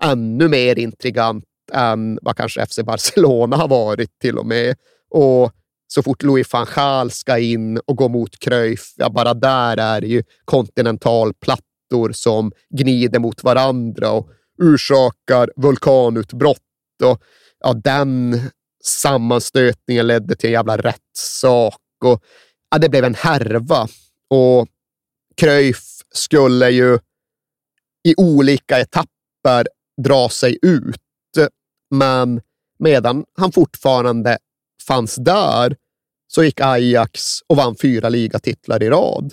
[0.03, 4.77] ännu mer intrigant än vad kanske FC Barcelona har varit till och med.
[5.11, 5.53] Och
[5.87, 10.01] så fort Louis van Gaal ska in och gå mot Cruyff, ja, bara där är
[10.01, 16.59] det ju kontinentalplattor som gnider mot varandra och orsakar vulkanutbrott.
[17.05, 17.23] Och,
[17.61, 18.41] ja, den
[18.85, 21.81] sammanstötningen ledde till en jävla rättssak.
[22.05, 22.23] Och,
[22.71, 23.89] ja, det blev en härva.
[24.31, 24.69] Och
[25.37, 26.99] Cruyff skulle ju
[28.09, 29.67] i olika etapper
[30.03, 31.01] dra sig ut.
[31.91, 32.41] Men
[32.79, 34.39] medan han fortfarande
[34.87, 35.77] fanns där
[36.27, 39.33] så gick Ajax och vann fyra ligatitlar i rad.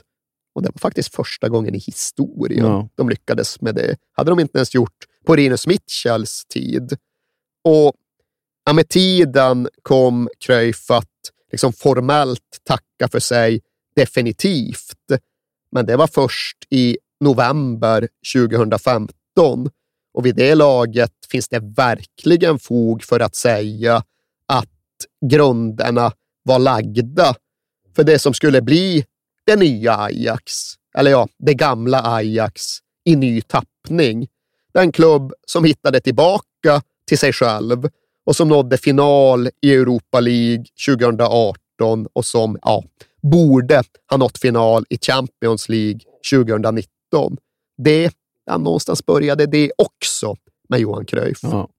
[0.56, 2.90] Och det var faktiskt första gången i historien Ja.
[2.96, 3.98] de lyckades med det.
[4.12, 6.98] hade de inte ens gjort på Rinus Mitchells tid.
[7.64, 7.94] Och
[8.66, 11.10] ja, med tiden kom Cruyff att
[11.52, 13.62] liksom formellt tacka för sig
[13.96, 15.22] definitivt.
[15.72, 19.70] Men det var först i november 2015
[20.14, 24.04] och vid det laget finns det verkligen fog för att säga
[24.48, 24.70] att
[25.26, 26.12] grunderna
[26.44, 27.36] var lagda
[27.96, 29.06] för det som skulle bli
[29.46, 30.54] det nya Ajax,
[30.98, 32.62] eller ja, det gamla Ajax
[33.06, 34.28] i ny tappning.
[34.76, 37.90] Den klubb som hittade tillbaka till sig själv
[38.26, 42.84] och som nådde final i Europa League 2018 och som ja,
[43.22, 46.00] borde ha nått final i Champions League
[46.34, 47.38] 2019.
[47.78, 48.12] Det,
[48.46, 50.36] ja, någonstans började det också
[50.70, 51.40] med Johan Cruyff.
[51.42, 51.70] Ja.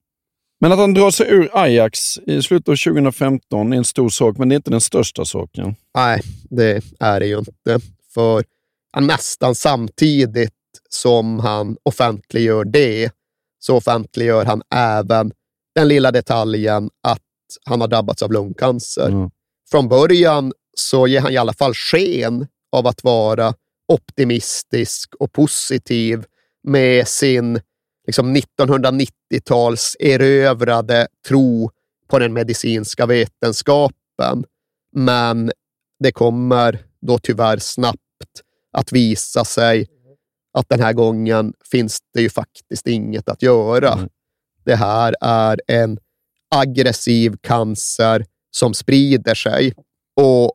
[0.61, 4.39] Men att han drar sig ur Ajax i slutet av 2015 är en stor sak,
[4.39, 5.75] men det är inte den största saken.
[5.95, 7.81] Nej, det är det ju inte.
[8.15, 8.45] För
[8.93, 10.56] ja, nästan samtidigt
[10.89, 13.11] som han offentliggör det,
[13.59, 15.33] så offentliggör han även
[15.75, 17.23] den lilla detaljen att
[17.65, 19.09] han har drabbats av lungcancer.
[19.09, 19.31] Mm.
[19.71, 23.55] Från början så ger han i alla fall sken av att vara
[23.89, 26.25] optimistisk och positiv
[26.63, 27.61] med sin
[28.07, 31.71] liksom 1990-tals erövrade tro
[32.09, 34.45] på den medicinska vetenskapen.
[34.93, 35.53] Men
[35.99, 38.01] det kommer då tyvärr snabbt
[38.73, 39.89] att visa sig
[40.59, 44.09] att den här gången finns det ju faktiskt inget att göra.
[44.65, 45.99] Det här är en
[46.55, 49.75] aggressiv cancer som sprider sig
[50.21, 50.53] och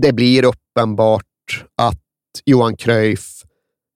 [0.00, 2.00] det blir uppenbart att
[2.44, 3.42] Johan Cruyff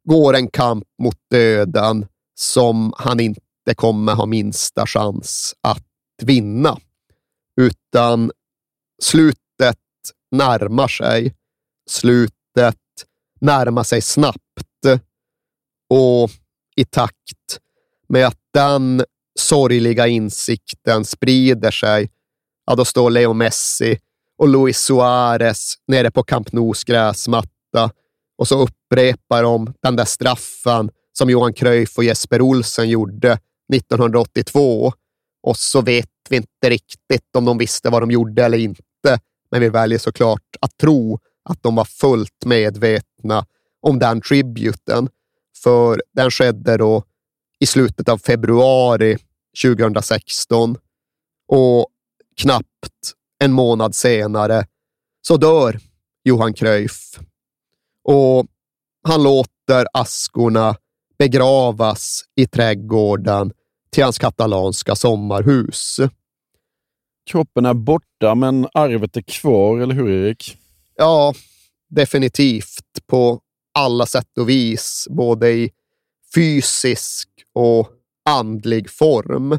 [0.08, 5.86] går en kamp mot döden som han inte kommer ha minsta chans att
[6.22, 6.78] vinna.
[7.60, 8.30] Utan
[9.02, 9.78] slutet
[10.30, 11.34] närmar sig.
[11.90, 12.76] Slutet
[13.40, 14.47] närmar sig snabbt
[15.88, 16.30] och
[16.76, 17.58] i takt
[18.08, 19.04] med att den
[19.38, 22.10] sorgliga insikten sprider sig,
[22.66, 23.98] ja, då står Leo Messi
[24.38, 27.90] och Luis Suarez nere på Camp Nous gräsmatta
[28.38, 33.38] och så upprepar de den där straffen som Johan Cruyff och Jesper Olsen gjorde
[33.74, 34.92] 1982.
[35.42, 39.20] Och så vet vi inte riktigt om de visste vad de gjorde eller inte,
[39.50, 41.18] men vi väljer såklart att tro
[41.50, 43.46] att de var fullt medvetna
[43.80, 45.08] om den tributen,
[45.62, 47.04] för den skedde då
[47.60, 49.16] i slutet av februari
[49.62, 50.76] 2016
[51.48, 51.86] och
[52.36, 54.66] knappt en månad senare
[55.22, 55.78] så dör
[56.24, 57.18] Johan Cruyff
[58.04, 58.46] och
[59.08, 60.76] han låter askorna
[61.18, 63.52] begravas i trädgården
[63.90, 66.00] till hans katalanska sommarhus.
[67.30, 70.56] Kroppen är borta, men arvet är kvar, eller hur Erik?
[70.94, 71.34] Ja,
[71.88, 73.40] definitivt på
[73.78, 75.70] alla sätt och vis, både i
[76.34, 77.90] fysisk och
[78.30, 79.58] andlig form.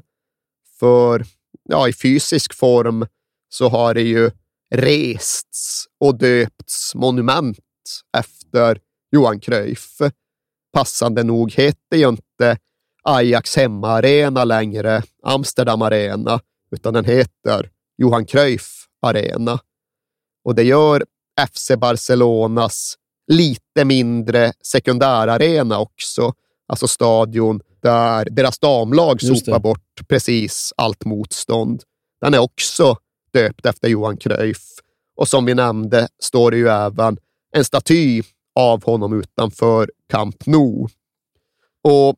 [0.80, 1.26] För
[1.70, 3.06] ja, i fysisk form
[3.50, 4.32] så har det ju
[4.76, 7.60] rests och döpts monument
[8.18, 8.80] efter
[9.12, 9.98] Johan Cruyff.
[10.74, 12.58] Passande nog heter ju inte
[13.04, 16.40] Ajax hemmaarena längre Amsterdam Arena,
[16.72, 19.60] utan den heter Johan Cruyff Arena.
[20.44, 21.04] Och det gör
[21.50, 22.96] FC Barcelonas
[23.30, 26.34] lite mindre sekundärarena också,
[26.68, 31.84] alltså stadion där deras damlag sopar bort precis allt motstånd.
[32.22, 32.96] Den är också
[33.34, 34.64] döpt efter Johan Cruyff
[35.16, 37.18] och som vi nämnde står det ju även
[37.56, 38.24] en staty
[38.56, 40.88] av honom utanför Camp Nou.
[41.84, 42.16] Och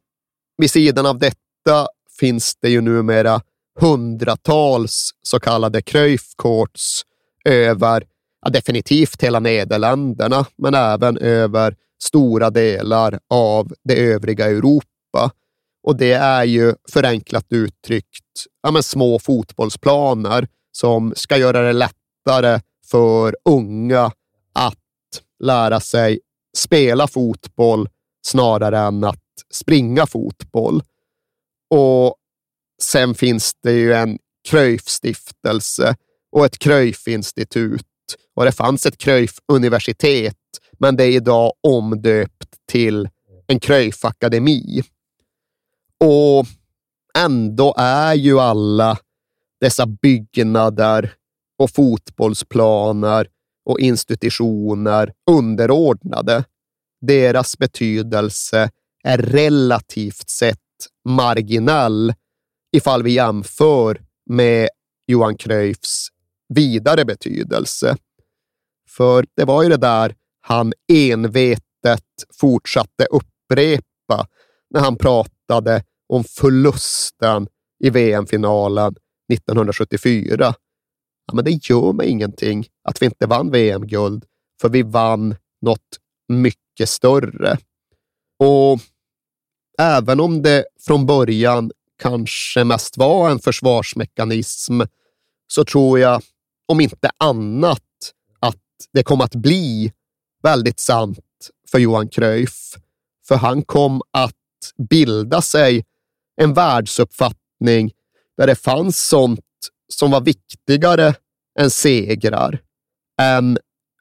[0.57, 1.87] vid sidan av detta
[2.19, 3.41] finns det ju numera
[3.79, 7.01] hundratals så kallade Cruyff Courts
[7.45, 8.03] över
[8.41, 15.31] ja, definitivt hela Nederländerna, men även över stora delar av det övriga Europa.
[15.83, 22.59] Och det är ju förenklat uttryckt ja, men små fotbollsplaner som ska göra det lättare
[22.85, 24.11] för unga
[24.53, 24.77] att
[25.43, 26.19] lära sig
[26.57, 27.89] spela fotboll
[28.25, 29.23] snarare än att
[29.53, 30.83] springa fotboll.
[31.69, 32.15] Och
[32.81, 34.17] sen finns det ju en
[34.49, 35.95] Cruyff-stiftelse
[36.31, 37.85] och ett Cruyff-institut
[38.41, 40.35] och det fanns ett Cruyff-universitet,
[40.79, 43.09] men det är idag omdöpt till
[43.47, 44.83] en Cruyff-akademi.
[45.99, 46.45] Och
[47.17, 48.97] ändå är ju alla
[49.59, 51.13] dessa byggnader
[51.57, 53.27] och fotbollsplaner
[53.65, 56.43] och institutioner underordnade.
[57.01, 58.69] Deras betydelse
[59.03, 60.57] är relativt sett
[61.09, 62.13] marginell
[62.71, 64.69] ifall vi jämför med
[65.07, 66.07] Johan Cruyffs
[66.53, 67.97] vidare betydelse.
[68.97, 72.03] För det var ju det där han envetet
[72.39, 74.27] fortsatte upprepa
[74.69, 77.47] när han pratade om förlusten
[77.83, 78.95] i VM-finalen
[79.33, 80.53] 1974.
[81.25, 84.25] Ja, men det gör mig ingenting att vi inte vann VM-guld,
[84.61, 85.97] för vi vann något
[86.27, 87.57] mycket större.
[88.39, 88.79] Och
[89.79, 94.81] även om det från början kanske mest var en försvarsmekanism,
[95.47, 96.21] så tror jag,
[96.67, 97.83] om inte annat,
[98.93, 99.93] det kom att bli
[100.43, 101.19] väldigt sant
[101.71, 102.75] för Johan Cruyff.
[103.27, 104.35] För han kom att
[104.89, 105.85] bilda sig
[106.41, 107.91] en världsuppfattning
[108.37, 109.39] där det fanns sånt
[109.93, 111.15] som var viktigare
[111.59, 112.61] än segrar,
[113.21, 113.57] än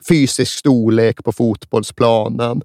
[0.08, 2.62] fysisk storlek på fotbollsplanen,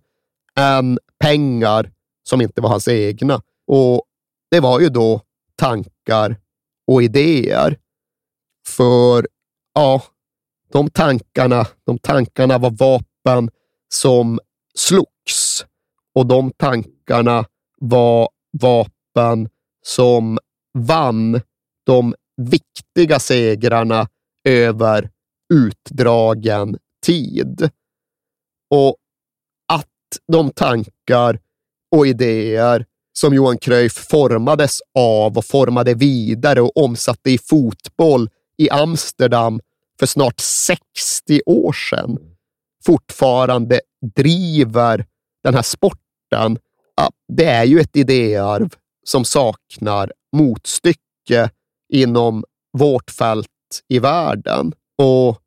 [0.59, 1.91] än pengar
[2.29, 3.41] som inte var hans egna.
[3.67, 4.03] Och
[4.51, 5.21] det var ju då
[5.55, 6.37] tankar
[6.87, 7.77] och idéer.
[8.67, 9.27] För
[9.73, 10.01] ja,
[10.71, 13.49] de tankarna, de tankarna var vapen
[13.93, 14.39] som
[14.75, 15.65] slogs
[16.15, 17.45] och de tankarna
[17.81, 18.29] var
[18.61, 19.49] vapen
[19.85, 20.39] som
[20.73, 21.41] vann
[21.85, 24.07] de viktiga segrarna
[24.43, 25.09] över
[25.53, 27.69] utdragen tid.
[28.69, 28.95] Och
[29.67, 29.87] att
[30.27, 31.39] de tankar
[31.95, 38.69] och idéer som Johan Cruyff formades av och formade vidare och omsatte i fotboll i
[38.69, 39.61] Amsterdam
[39.99, 42.17] för snart 60 år sedan
[42.85, 43.81] fortfarande
[44.15, 45.05] driver
[45.43, 46.57] den här sporten.
[47.33, 51.49] Det är ju ett idéarv som saknar motstycke
[51.93, 52.43] inom
[52.77, 53.47] vårt fält
[53.89, 54.73] i världen.
[54.97, 55.41] Och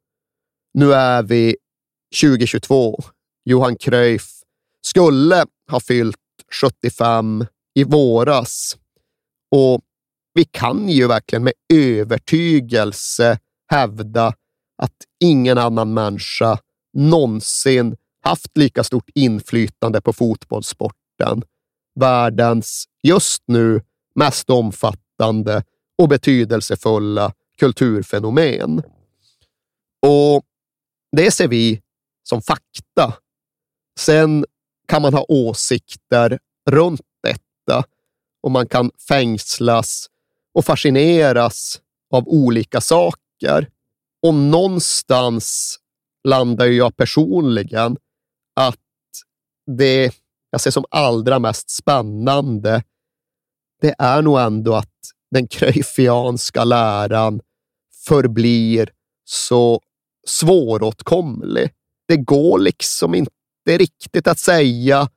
[0.75, 1.57] nu är vi
[2.23, 3.03] 2022.
[3.45, 4.29] Johan Cruyff
[4.87, 6.17] skulle ha fyllt
[6.61, 8.77] 75 i våras
[9.51, 9.81] och
[10.35, 13.39] vi kan ju verkligen med övertygelse
[13.69, 14.35] hävda
[14.83, 16.59] att ingen annan människa
[16.93, 21.43] någonsin haft lika stort inflytande på fotbollssporten.
[22.01, 23.81] Världens just nu
[24.15, 25.65] mest omfattande
[25.99, 28.83] och betydelsefulla kulturfenomen.
[30.07, 30.43] Och
[31.17, 31.83] det ser vi
[32.23, 33.15] som fakta.
[33.99, 34.45] Sen
[34.89, 36.39] kan man ha åsikter
[36.71, 37.85] runt detta
[38.43, 40.07] och man kan fängslas
[40.55, 41.81] och fascineras
[42.11, 43.28] av olika saker.
[44.23, 45.79] Och någonstans
[46.29, 47.97] landar jag personligen
[48.57, 48.77] att
[49.77, 50.13] det
[50.51, 52.83] jag ser som allra mest spännande,
[53.81, 54.95] det är nog ändå att
[55.31, 57.41] den cruyffianska läran
[58.07, 58.91] förblir
[59.25, 59.81] så
[60.27, 61.71] svåråtkomlig.
[62.09, 63.31] Det går liksom inte
[63.67, 65.09] riktigt att säga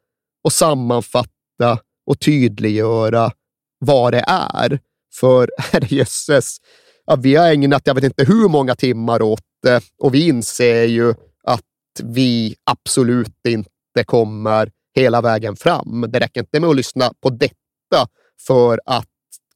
[0.43, 3.31] och sammanfatta och tydliggöra
[3.79, 4.79] vad det är.
[5.19, 6.57] För herrejösses,
[7.05, 10.83] ja, vi har ägnat jag vet inte hur många timmar åt det och vi inser
[10.83, 11.13] ju
[11.43, 11.65] att
[12.03, 16.05] vi absolut inte kommer hela vägen fram.
[16.09, 18.07] Det räcker inte med att lyssna på detta
[18.47, 19.07] för att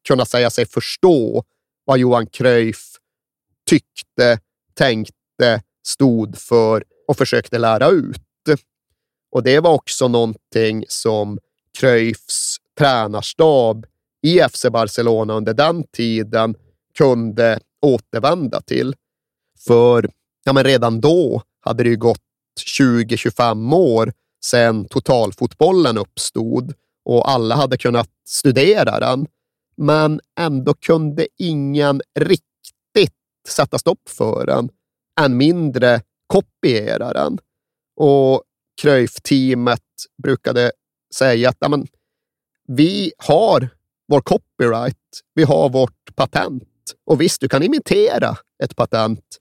[0.08, 1.44] kunna säga sig förstå
[1.86, 2.84] vad Johan Cruyff
[3.70, 4.40] tyckte,
[4.74, 8.22] tänkte, stod för och försökte lära ut.
[9.32, 11.40] Och det var också någonting som
[11.80, 13.86] Cruyffs tränarstab
[14.22, 16.56] i FC Barcelona under den tiden
[16.98, 18.96] kunde återvända till.
[19.68, 20.10] För
[20.44, 22.22] ja, men redan då hade det ju gått
[22.80, 24.14] 20-25 år
[24.46, 26.74] sedan totalfotbollen uppstod
[27.06, 29.28] och alla hade kunnat studera den.
[29.78, 32.46] Men ändå kunde ingen riktigt
[33.48, 34.70] sätta stopp för den,
[35.22, 37.38] än mindre kopiera den.
[37.96, 38.44] Och
[38.82, 39.82] Cruyff-teamet
[40.24, 40.72] brukade
[41.16, 41.88] säga att ja, men,
[42.68, 43.70] vi har
[44.08, 46.64] vår copyright, vi har vårt patent.
[47.06, 49.38] Och visst, du kan imitera ett patent,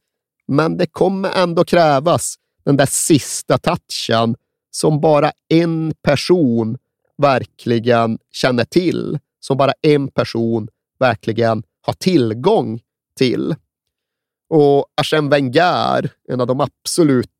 [0.47, 2.35] men det kommer ändå krävas
[2.65, 4.37] den där sista touchen
[4.71, 6.79] som bara en person
[7.17, 10.69] verkligen känner till, som bara en person
[10.99, 12.81] verkligen har tillgång
[13.17, 13.55] till.
[14.49, 17.31] Och Arsène Wenger, en av de absolut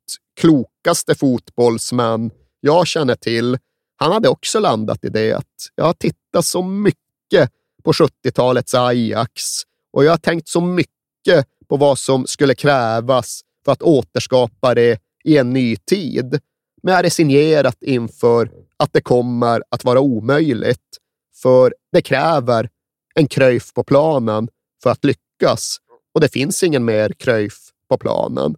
[0.41, 3.59] klokaste fotbollsmän jag känner till,
[3.97, 7.51] han hade också landat i det att jag har tittat så mycket
[7.83, 9.63] på 70-talets Ajax
[9.95, 14.99] och jag har tänkt så mycket på vad som skulle krävas för att återskapa det
[15.25, 16.41] i en ny tid.
[16.83, 20.99] Men jag har resignerat inför att det kommer att vara omöjligt,
[21.43, 22.69] för det kräver
[23.15, 24.49] en Cruyff på planen
[24.83, 25.77] för att lyckas
[26.15, 27.59] och det finns ingen mer Cruyff
[27.89, 28.57] på planen.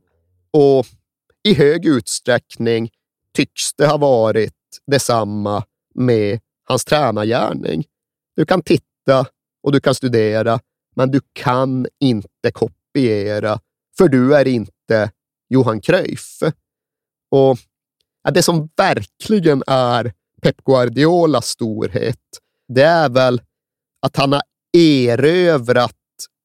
[0.51, 0.87] Och
[1.49, 2.91] i hög utsträckning
[3.35, 4.53] tycks det ha varit
[4.87, 5.65] detsamma
[5.95, 7.85] med hans tränargärning.
[8.37, 9.27] Du kan titta
[9.63, 10.61] och du kan studera,
[10.97, 13.61] men du kan inte kopiera,
[13.99, 15.11] för du är inte
[15.49, 16.39] Johan Cruyff.
[17.31, 17.59] Och
[18.33, 20.13] det som verkligen är
[20.43, 22.21] Pep Guardiolas storhet,
[22.69, 23.43] det är väl
[24.07, 24.43] att han har
[24.77, 25.95] erövrat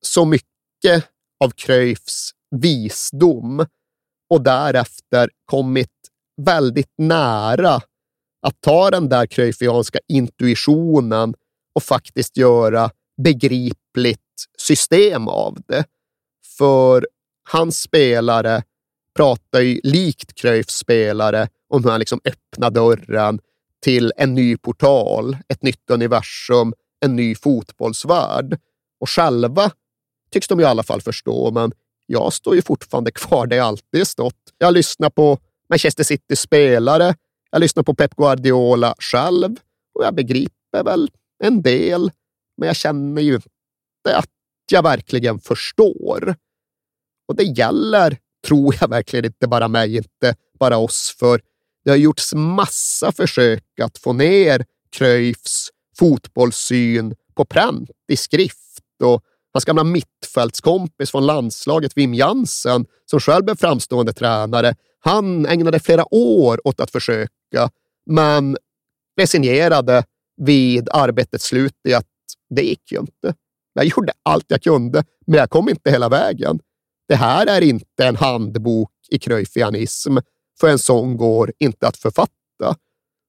[0.05, 1.05] så mycket
[1.43, 3.65] av Cruyffs visdom
[4.29, 5.89] och därefter kommit
[6.41, 7.81] väldigt nära
[8.41, 11.33] att ta den där Cruyffianska intuitionen
[11.75, 12.91] och faktiskt göra
[13.23, 14.19] begripligt
[14.71, 15.85] system av det.
[16.57, 17.07] För
[17.49, 18.63] hans spelare
[19.15, 23.39] pratar ju likt Cruyffs spelare om hur han liksom öppnar dörren
[23.83, 26.73] till en ny portal, ett nytt universum,
[27.05, 28.59] en ny fotbollsvärld.
[28.99, 29.71] Och själva
[30.31, 31.71] tycks de i alla fall förstå, men
[32.05, 34.53] jag står ju fortfarande kvar där jag alltid stått.
[34.57, 35.39] Jag lyssnar på
[35.69, 37.15] Manchester City spelare,
[37.51, 39.55] jag lyssnar på Pep Guardiola själv
[39.93, 41.11] och jag begriper väl
[41.43, 42.11] en del,
[42.57, 44.29] men jag känner ju inte att
[44.71, 46.35] jag verkligen förstår.
[47.27, 48.17] Och det gäller,
[48.47, 51.41] tror jag verkligen inte bara mig, inte bara oss, för
[51.83, 55.69] det har gjorts massa försök att få ner Cruyffs
[55.99, 59.23] fotbollssyn på pränt i skrift och
[59.53, 66.13] hans gamla mittfältskompis från landslaget, Wim Jansen, som själv blev framstående tränare, han ägnade flera
[66.13, 67.69] år åt att försöka,
[68.05, 68.57] men
[69.17, 70.03] resignerade
[70.37, 72.07] vid arbetets slut i att
[72.49, 73.33] det gick ju inte.
[73.73, 76.59] Jag gjorde allt jag kunde, men jag kom inte hela vägen.
[77.07, 80.17] Det här är inte en handbok i kröjfianism,
[80.59, 82.75] för en sån går inte att författa.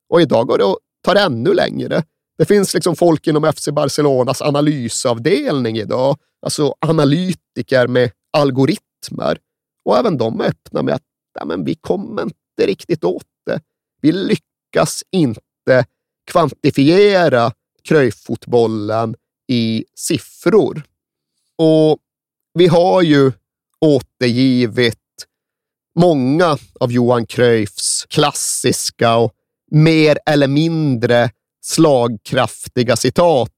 [0.09, 2.03] Och idag går det att ta det ännu längre.
[2.39, 6.17] Det finns liksom folk inom FC Barcelonas analysavdelning idag,
[6.47, 9.39] alltså analytiker med algoritmer.
[9.85, 11.03] Och även de är öppna med att
[11.35, 13.61] ja, men vi kommer inte riktigt åt det.
[14.01, 15.85] Vi lyckas inte
[16.31, 17.53] kvantifiera
[17.85, 19.15] kröjfotbollen
[19.53, 20.83] i siffror.
[21.59, 21.99] Och
[22.55, 23.33] vi har ju
[23.81, 24.99] återgivit
[25.99, 29.33] många av Johan Cruyffs klassiska och
[29.71, 31.31] mer eller mindre
[31.61, 33.51] slagkraftiga citat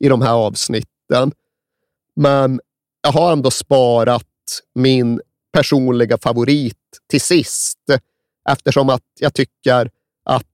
[0.00, 1.32] i de här avsnitten.
[2.16, 2.60] Men
[3.02, 4.26] jag har ändå sparat
[4.74, 5.20] min
[5.52, 6.76] personliga favorit
[7.10, 7.78] till sist
[8.48, 9.90] eftersom att jag tycker
[10.24, 10.46] att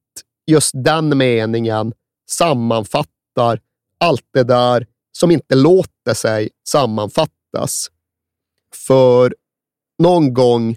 [0.47, 1.93] just den meningen
[2.31, 3.61] sammanfattar
[4.01, 7.91] allt det där som inte låter sig sammanfattas.
[8.75, 9.35] För
[9.99, 10.77] någon gång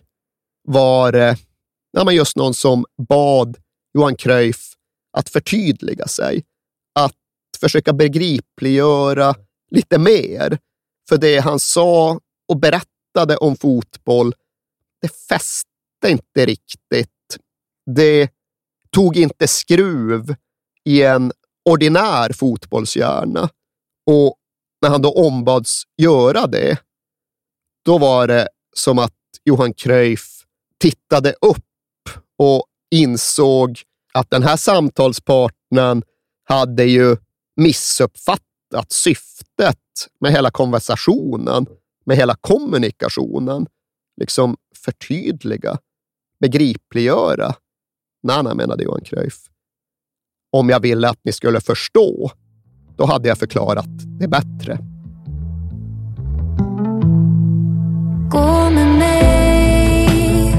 [0.63, 1.37] var det
[1.91, 3.57] ja, just någon som bad
[3.93, 4.73] Johan Cruyff
[5.17, 6.43] att förtydliga sig,
[6.95, 7.15] att
[7.59, 9.35] försöka begripliggöra
[9.71, 10.57] lite mer.
[11.09, 14.33] För det han sa och berättade om fotboll
[15.01, 15.69] det fäste
[16.07, 17.37] inte riktigt.
[17.95, 18.29] Det
[18.89, 20.35] tog inte skruv
[20.83, 21.31] i en
[21.69, 23.49] ordinär fotbollshjärna.
[24.05, 24.35] Och
[24.81, 26.77] när han då ombads göra det,
[27.85, 29.13] då var det som att
[29.45, 30.45] Johan Cruyff
[30.77, 31.65] tittade upp
[32.37, 33.81] och insåg
[34.13, 36.03] att den här samtalspartnern
[36.43, 37.17] hade ju
[37.55, 39.77] missuppfattat syftet
[40.19, 41.65] med hela konversationen,
[42.05, 43.67] med hela kommunikationen.
[44.21, 45.77] Liksom förtydliga,
[46.39, 47.53] begripliggöra.
[48.23, 49.49] Nej, nej, menade Johan Cruyff.
[50.51, 52.31] Om jag ville att ni skulle förstå,
[52.97, 53.89] då hade jag förklarat
[54.19, 54.77] det bättre.
[58.31, 60.55] Gå med mig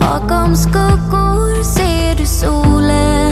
[0.00, 3.31] Bakom skuggor ser du solen